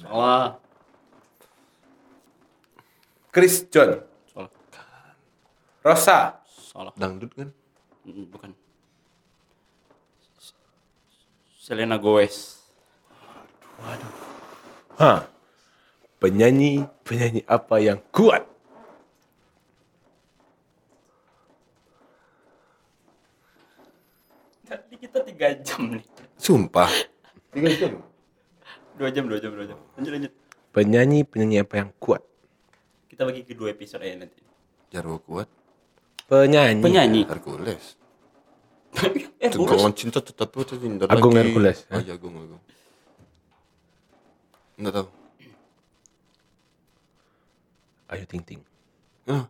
Salah. 0.00 0.56
Chris 3.28 3.68
John. 3.68 4.00
Salah. 4.32 4.50
Rosa. 5.84 6.18
Salah. 6.48 6.96
Dangdut 6.96 7.36
kan? 7.36 7.52
Bukan. 8.08 8.56
Selena 11.72 11.96
Gomez. 11.96 12.60
Hah. 15.00 15.24
Penyanyi, 16.20 16.84
penyanyi 17.00 17.48
apa 17.48 17.80
yang 17.80 17.96
kuat? 18.12 18.44
Tadi 24.68 25.00
kita 25.00 25.24
tiga 25.24 25.56
jam 25.64 25.96
nih. 25.96 26.04
Sumpah. 26.36 26.92
Tiga 27.56 27.72
jam. 27.72 28.04
Dua 29.00 29.08
jam, 29.08 29.24
dua 29.24 29.40
jam, 29.40 29.56
dua 29.56 29.64
jam. 29.64 29.80
Lanjut, 29.96 30.12
lanjut. 30.12 30.32
Penyanyi, 30.76 31.24
penyanyi 31.24 31.64
apa 31.64 31.74
yang 31.80 31.90
kuat? 31.96 32.20
Kita 33.08 33.24
bagi 33.24 33.48
ke 33.48 33.56
dua 33.56 33.72
episode 33.72 34.04
aja 34.04 34.28
nanti. 34.28 34.44
Jarwo 34.92 35.16
kuat. 35.24 35.48
Penyanyi. 36.28 36.84
Penyanyi. 36.84 37.24
Hercules. 37.24 37.96
Eh. 38.92 39.50
Tentang 39.50 39.94
cinta 39.96 40.20
tetap 40.20 40.52
terhindar 40.52 41.08
Agung 41.08 41.32
lagi. 41.34 41.48
Hercules, 41.50 41.78
Oh 41.88 42.00
iya 42.00 42.14
Agung 42.14 42.34
Agung. 42.36 42.62
Enggak 44.78 44.92
tahu. 45.00 45.08
Ayu 48.12 48.24
Ting 48.28 48.42
Ting. 48.44 48.60
Ah, 49.24 49.48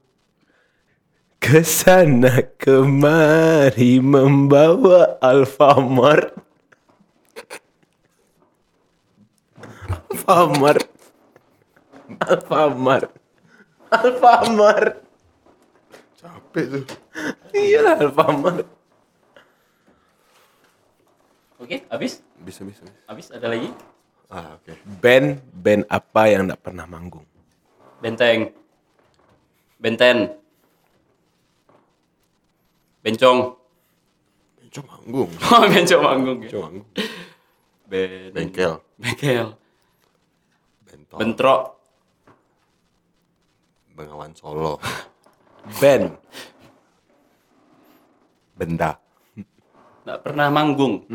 Ke 1.43 1.67
sana 1.67 2.47
kemari 2.55 3.99
membawa 3.99 5.19
Alfamart. 5.19 6.39
Alfamart. 10.13 10.87
Alfamart. 12.23 13.11
Alfamart. 13.91 14.95
capek 16.23 16.65
tuh. 16.71 16.85
Iya 17.51 17.99
Alfamart. 17.99 18.63
Oke, 21.63 21.87
habis? 21.87 22.19
Bisa 22.43 22.67
bisa. 22.67 22.83
bisa. 22.83 22.99
Habis 23.07 23.31
ada 23.31 23.47
lagi? 23.47 23.71
Ah 24.27 24.59
oke. 24.59 24.75
Band 24.99 25.39
band 25.55 25.87
apa 25.87 26.23
yang 26.27 26.51
tidak 26.51 26.59
pernah 26.67 26.91
manggung? 26.91 27.23
Benteng. 28.03 28.51
Benten. 29.79 30.35
Bencong. 33.07 33.55
Bencong 34.59 34.87
manggung. 34.91 35.31
Oh, 35.55 35.65
bencong 35.71 36.03
manggung. 36.03 36.39
ya. 36.43 36.51
Bencong 36.51 36.63
manggung. 36.67 36.87
Ben 37.87 38.33
Bengkel. 38.35 38.73
Bengkel. 38.99 39.47
Bentol. 40.83 41.19
Bentrok. 41.23 41.63
Bengawan 43.95 44.33
Solo. 44.35 44.83
Band. 45.81 46.11
Benda. 48.59 48.99
Nggak 50.03 50.21
pernah 50.27 50.51
manggung. 50.51 51.07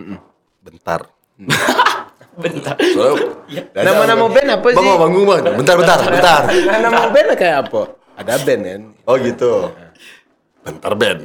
Bentar. 0.67 1.01
Bentar. 2.43 2.75
Soalnya 2.77 3.63
Nama-nama 3.73 4.29
band 4.29 4.49
apa 4.51 4.67
Bang 4.69 4.77
sih? 4.77 4.85
mau 4.85 4.97
manggung 5.01 5.25
bang. 5.25 5.41
Bentar 5.57 5.75
bentar 5.79 5.97
bentar. 6.05 6.41
Nah, 6.45 6.79
nama 6.85 7.03
band 7.09 7.27
kayak 7.33 7.57
apa? 7.65 7.81
Ada 8.13 8.33
band 8.45 8.61
kan? 8.61 8.81
Oh 9.09 9.15
gitu. 9.17 9.51
Bentar 10.61 10.93
band. 10.93 11.19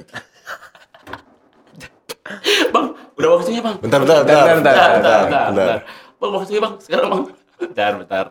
Bang, 2.73 2.86
udah 3.19 3.28
waktunya, 3.36 3.60
Bang. 3.60 3.77
Bentar 3.77 3.98
bentar 4.01 4.16
bentar. 4.24 4.24
Bentar, 4.24 4.56
bentar, 4.56 4.56
Bentar, 4.56 4.89
bentar, 4.89 5.20
bentar, 5.20 5.20
bentar. 5.20 5.47
bentar. 5.52 5.78
Bang, 6.16 6.31
waktunya, 6.32 6.60
Bang. 6.62 6.74
Sekarang, 6.81 7.06
Bang. 7.10 7.23
Bentar, 7.60 7.90
bentar. 8.01 8.24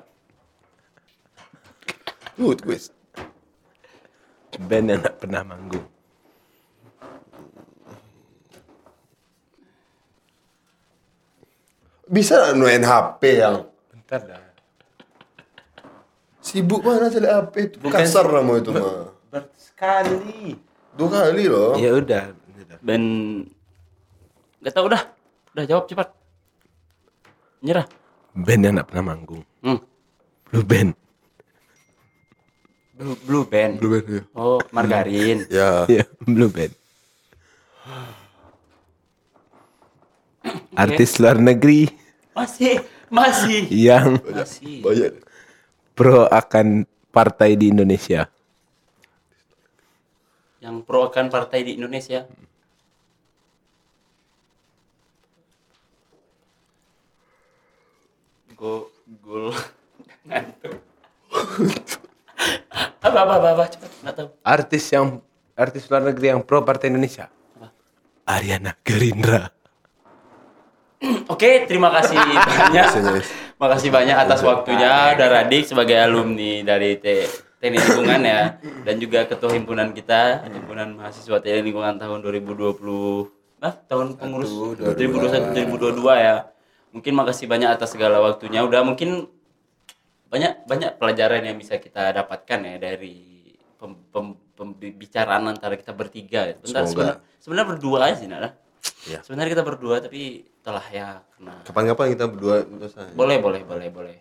Tuh 2.34 2.54
twist. 2.58 2.90
Band 4.58 4.86
yang 4.90 5.02
pernah 5.22 5.42
manggung. 5.46 5.86
Bisa 12.12 12.52
nuin 12.52 12.84
HP 12.84 13.40
yang 13.40 13.64
Bentar 13.88 14.20
dah. 14.28 14.44
sibuk 16.44 16.84
mana 16.84 17.08
cari 17.08 17.28
HP 17.32 17.54
itu 17.72 17.76
kasar 17.88 18.28
nama 18.28 18.52
itu 18.60 18.76
mah. 18.76 19.16
Bersekali. 19.32 20.60
Dua 20.92 21.08
kali 21.08 21.48
loh. 21.48 21.80
Ya 21.80 21.96
udah. 21.96 22.36
udah. 22.36 22.78
Ben 22.84 23.04
Gak 24.60 24.76
tau 24.76 24.92
udah. 24.92 25.02
Udah 25.56 25.64
jawab 25.64 25.88
cepat. 25.88 26.12
Nyerah. 27.64 27.88
Band 28.36 28.62
yang 28.68 28.76
tidak 28.76 28.88
pernah 28.92 29.16
manggung. 29.16 29.44
Hmm. 29.64 29.80
Blue 30.52 30.68
Band. 30.68 30.92
Blue, 33.02 33.18
blue 33.26 33.46
band. 33.50 33.74
Blue 33.82 33.98
band 33.98 34.08
ya. 34.14 34.22
Oh, 34.38 34.62
margarin. 34.70 35.38
Ya. 35.50 35.90
Iya, 35.90 36.06
Blue 36.22 36.54
Band. 36.54 36.70
Artis 40.78 41.18
luar 41.18 41.42
negeri 41.42 41.90
Masih, 42.32 42.80
masih. 43.12 43.68
yang 43.68 44.16
Masih. 44.24 44.80
Banyak. 44.80 45.14
pro 45.92 46.32
akan 46.32 46.88
partai 47.12 47.60
di 47.60 47.68
Indonesia. 47.76 48.32
Yang 50.64 50.76
pro 50.88 51.12
akan 51.12 51.28
partai 51.28 51.68
di 51.68 51.76
Indonesia. 51.76 52.24
Go, 58.56 58.88
gol. 59.20 59.52
Ngantuk. 60.30 60.76
apa, 63.06 63.20
apa, 63.26 63.34
apa, 63.42 63.48
apa, 63.58 63.64
cepat. 63.68 63.90
Nggak 64.06 64.16
tahu. 64.16 64.28
Artis 64.46 64.86
yang 64.94 65.20
artis 65.58 65.84
luar 65.92 66.04
negeri 66.08 66.32
yang 66.32 66.42
pro 66.46 66.64
partai 66.64 66.94
Indonesia? 66.94 67.28
Ariana 68.24 68.78
Gerindra. 68.86 69.61
Oke, 71.28 71.66
terima 71.66 71.90
kasih 71.90 72.14
banyak. 72.22 72.88
Makasih 73.58 73.90
banyak 73.90 74.14
atas 74.16 74.42
waktunya 74.44 74.90
Daradik 75.16 75.66
sebagai 75.66 75.98
alumni 75.98 76.62
dari 76.64 76.98
T 76.98 77.06
Teknik 77.58 77.78
Lingkungan 77.80 78.22
ya 78.22 78.42
dan 78.82 78.96
juga 78.98 79.26
ketua 79.26 79.54
himpunan 79.54 79.94
kita, 79.94 80.46
himpunan 80.48 80.98
mahasiswa 80.98 81.38
Teknik 81.38 81.66
Lingkungan 81.68 81.98
tahun 81.98 82.20
2020. 82.22 82.78
Nah, 83.58 83.74
tahun 83.86 84.18
pengurus 84.18 84.50
2021 84.98 85.54
2022 85.70 86.18
ya. 86.18 86.36
Mungkin 86.92 87.14
makasih 87.14 87.46
banyak 87.46 87.70
atas 87.72 87.94
segala 87.94 88.18
waktunya. 88.20 88.62
Udah 88.62 88.82
mungkin 88.82 89.30
banyak 90.28 90.66
banyak 90.66 90.98
pelajaran 90.98 91.44
yang 91.44 91.56
bisa 91.56 91.78
kita 91.78 92.10
dapatkan 92.12 92.60
ya 92.62 92.76
dari 92.78 93.16
pem, 93.78 93.94
pem- 94.10 94.40
pembicaraan 94.54 95.46
antara 95.46 95.78
kita 95.78 95.94
bertiga. 95.94 96.46
ya. 96.48 96.56
Sebenarnya 97.38 97.68
berdua 97.70 97.98
aja 98.06 98.16
sih, 98.18 98.26
Nara. 98.26 98.50
Iya. 99.06 99.20
Sebenarnya 99.22 99.58
kita 99.58 99.66
berdua 99.66 99.98
tapi 100.02 100.46
telah 100.62 100.86
ya 100.90 101.22
kena 101.34 101.62
Kapan-kapan 101.66 102.14
kita 102.14 102.26
berdua 102.30 102.56
terus 102.66 102.94
aja. 102.98 103.14
boleh 103.14 103.38
boleh 103.38 103.62
boleh 103.66 103.90
boleh 103.90 104.18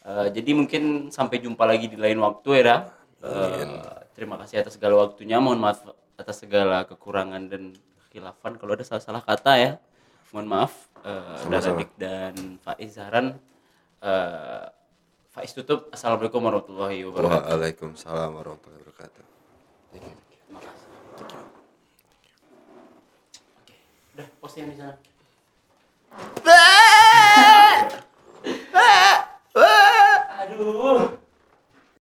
Eh, 0.00 0.28
jadi 0.32 0.56
mungkin 0.56 1.12
sampai 1.12 1.44
jumpa 1.44 1.60
lagi 1.68 1.84
di 1.84 2.00
lain 2.00 2.16
waktu 2.24 2.64
ya. 2.64 2.88
Eh, 3.20 3.68
terima 4.16 4.40
kasih 4.40 4.64
atas 4.64 4.80
segala 4.80 4.96
waktunya 5.04 5.36
mohon 5.36 5.60
maaf 5.60 5.84
atas 6.16 6.40
segala 6.40 6.88
kekurangan 6.88 7.52
dan 7.52 7.76
khilafan 8.08 8.56
kalau 8.56 8.72
ada 8.72 8.80
salah-salah 8.80 9.20
kata 9.20 9.52
ya 9.60 9.70
mohon 10.32 10.48
maaf 10.48 10.72
uh, 11.04 11.36
Daradik 11.52 11.92
dan 12.00 12.56
Faiz 12.64 12.96
Zahran 12.96 13.36
Eh, 14.00 14.64
Faiz 15.30 15.52
tutup 15.52 15.92
assalamualaikum 15.92 16.40
warahmatullahi 16.40 17.04
wabarakatuh 17.04 17.44
Waalaikumsalam 17.52 18.30
warahmatullahi 18.32 18.80
wabarakatuh. 18.88 19.24
Udah 24.50 24.66
posting 24.66 24.66
di 24.66 24.76
sana. 24.82 24.98
Aduh 30.42 31.14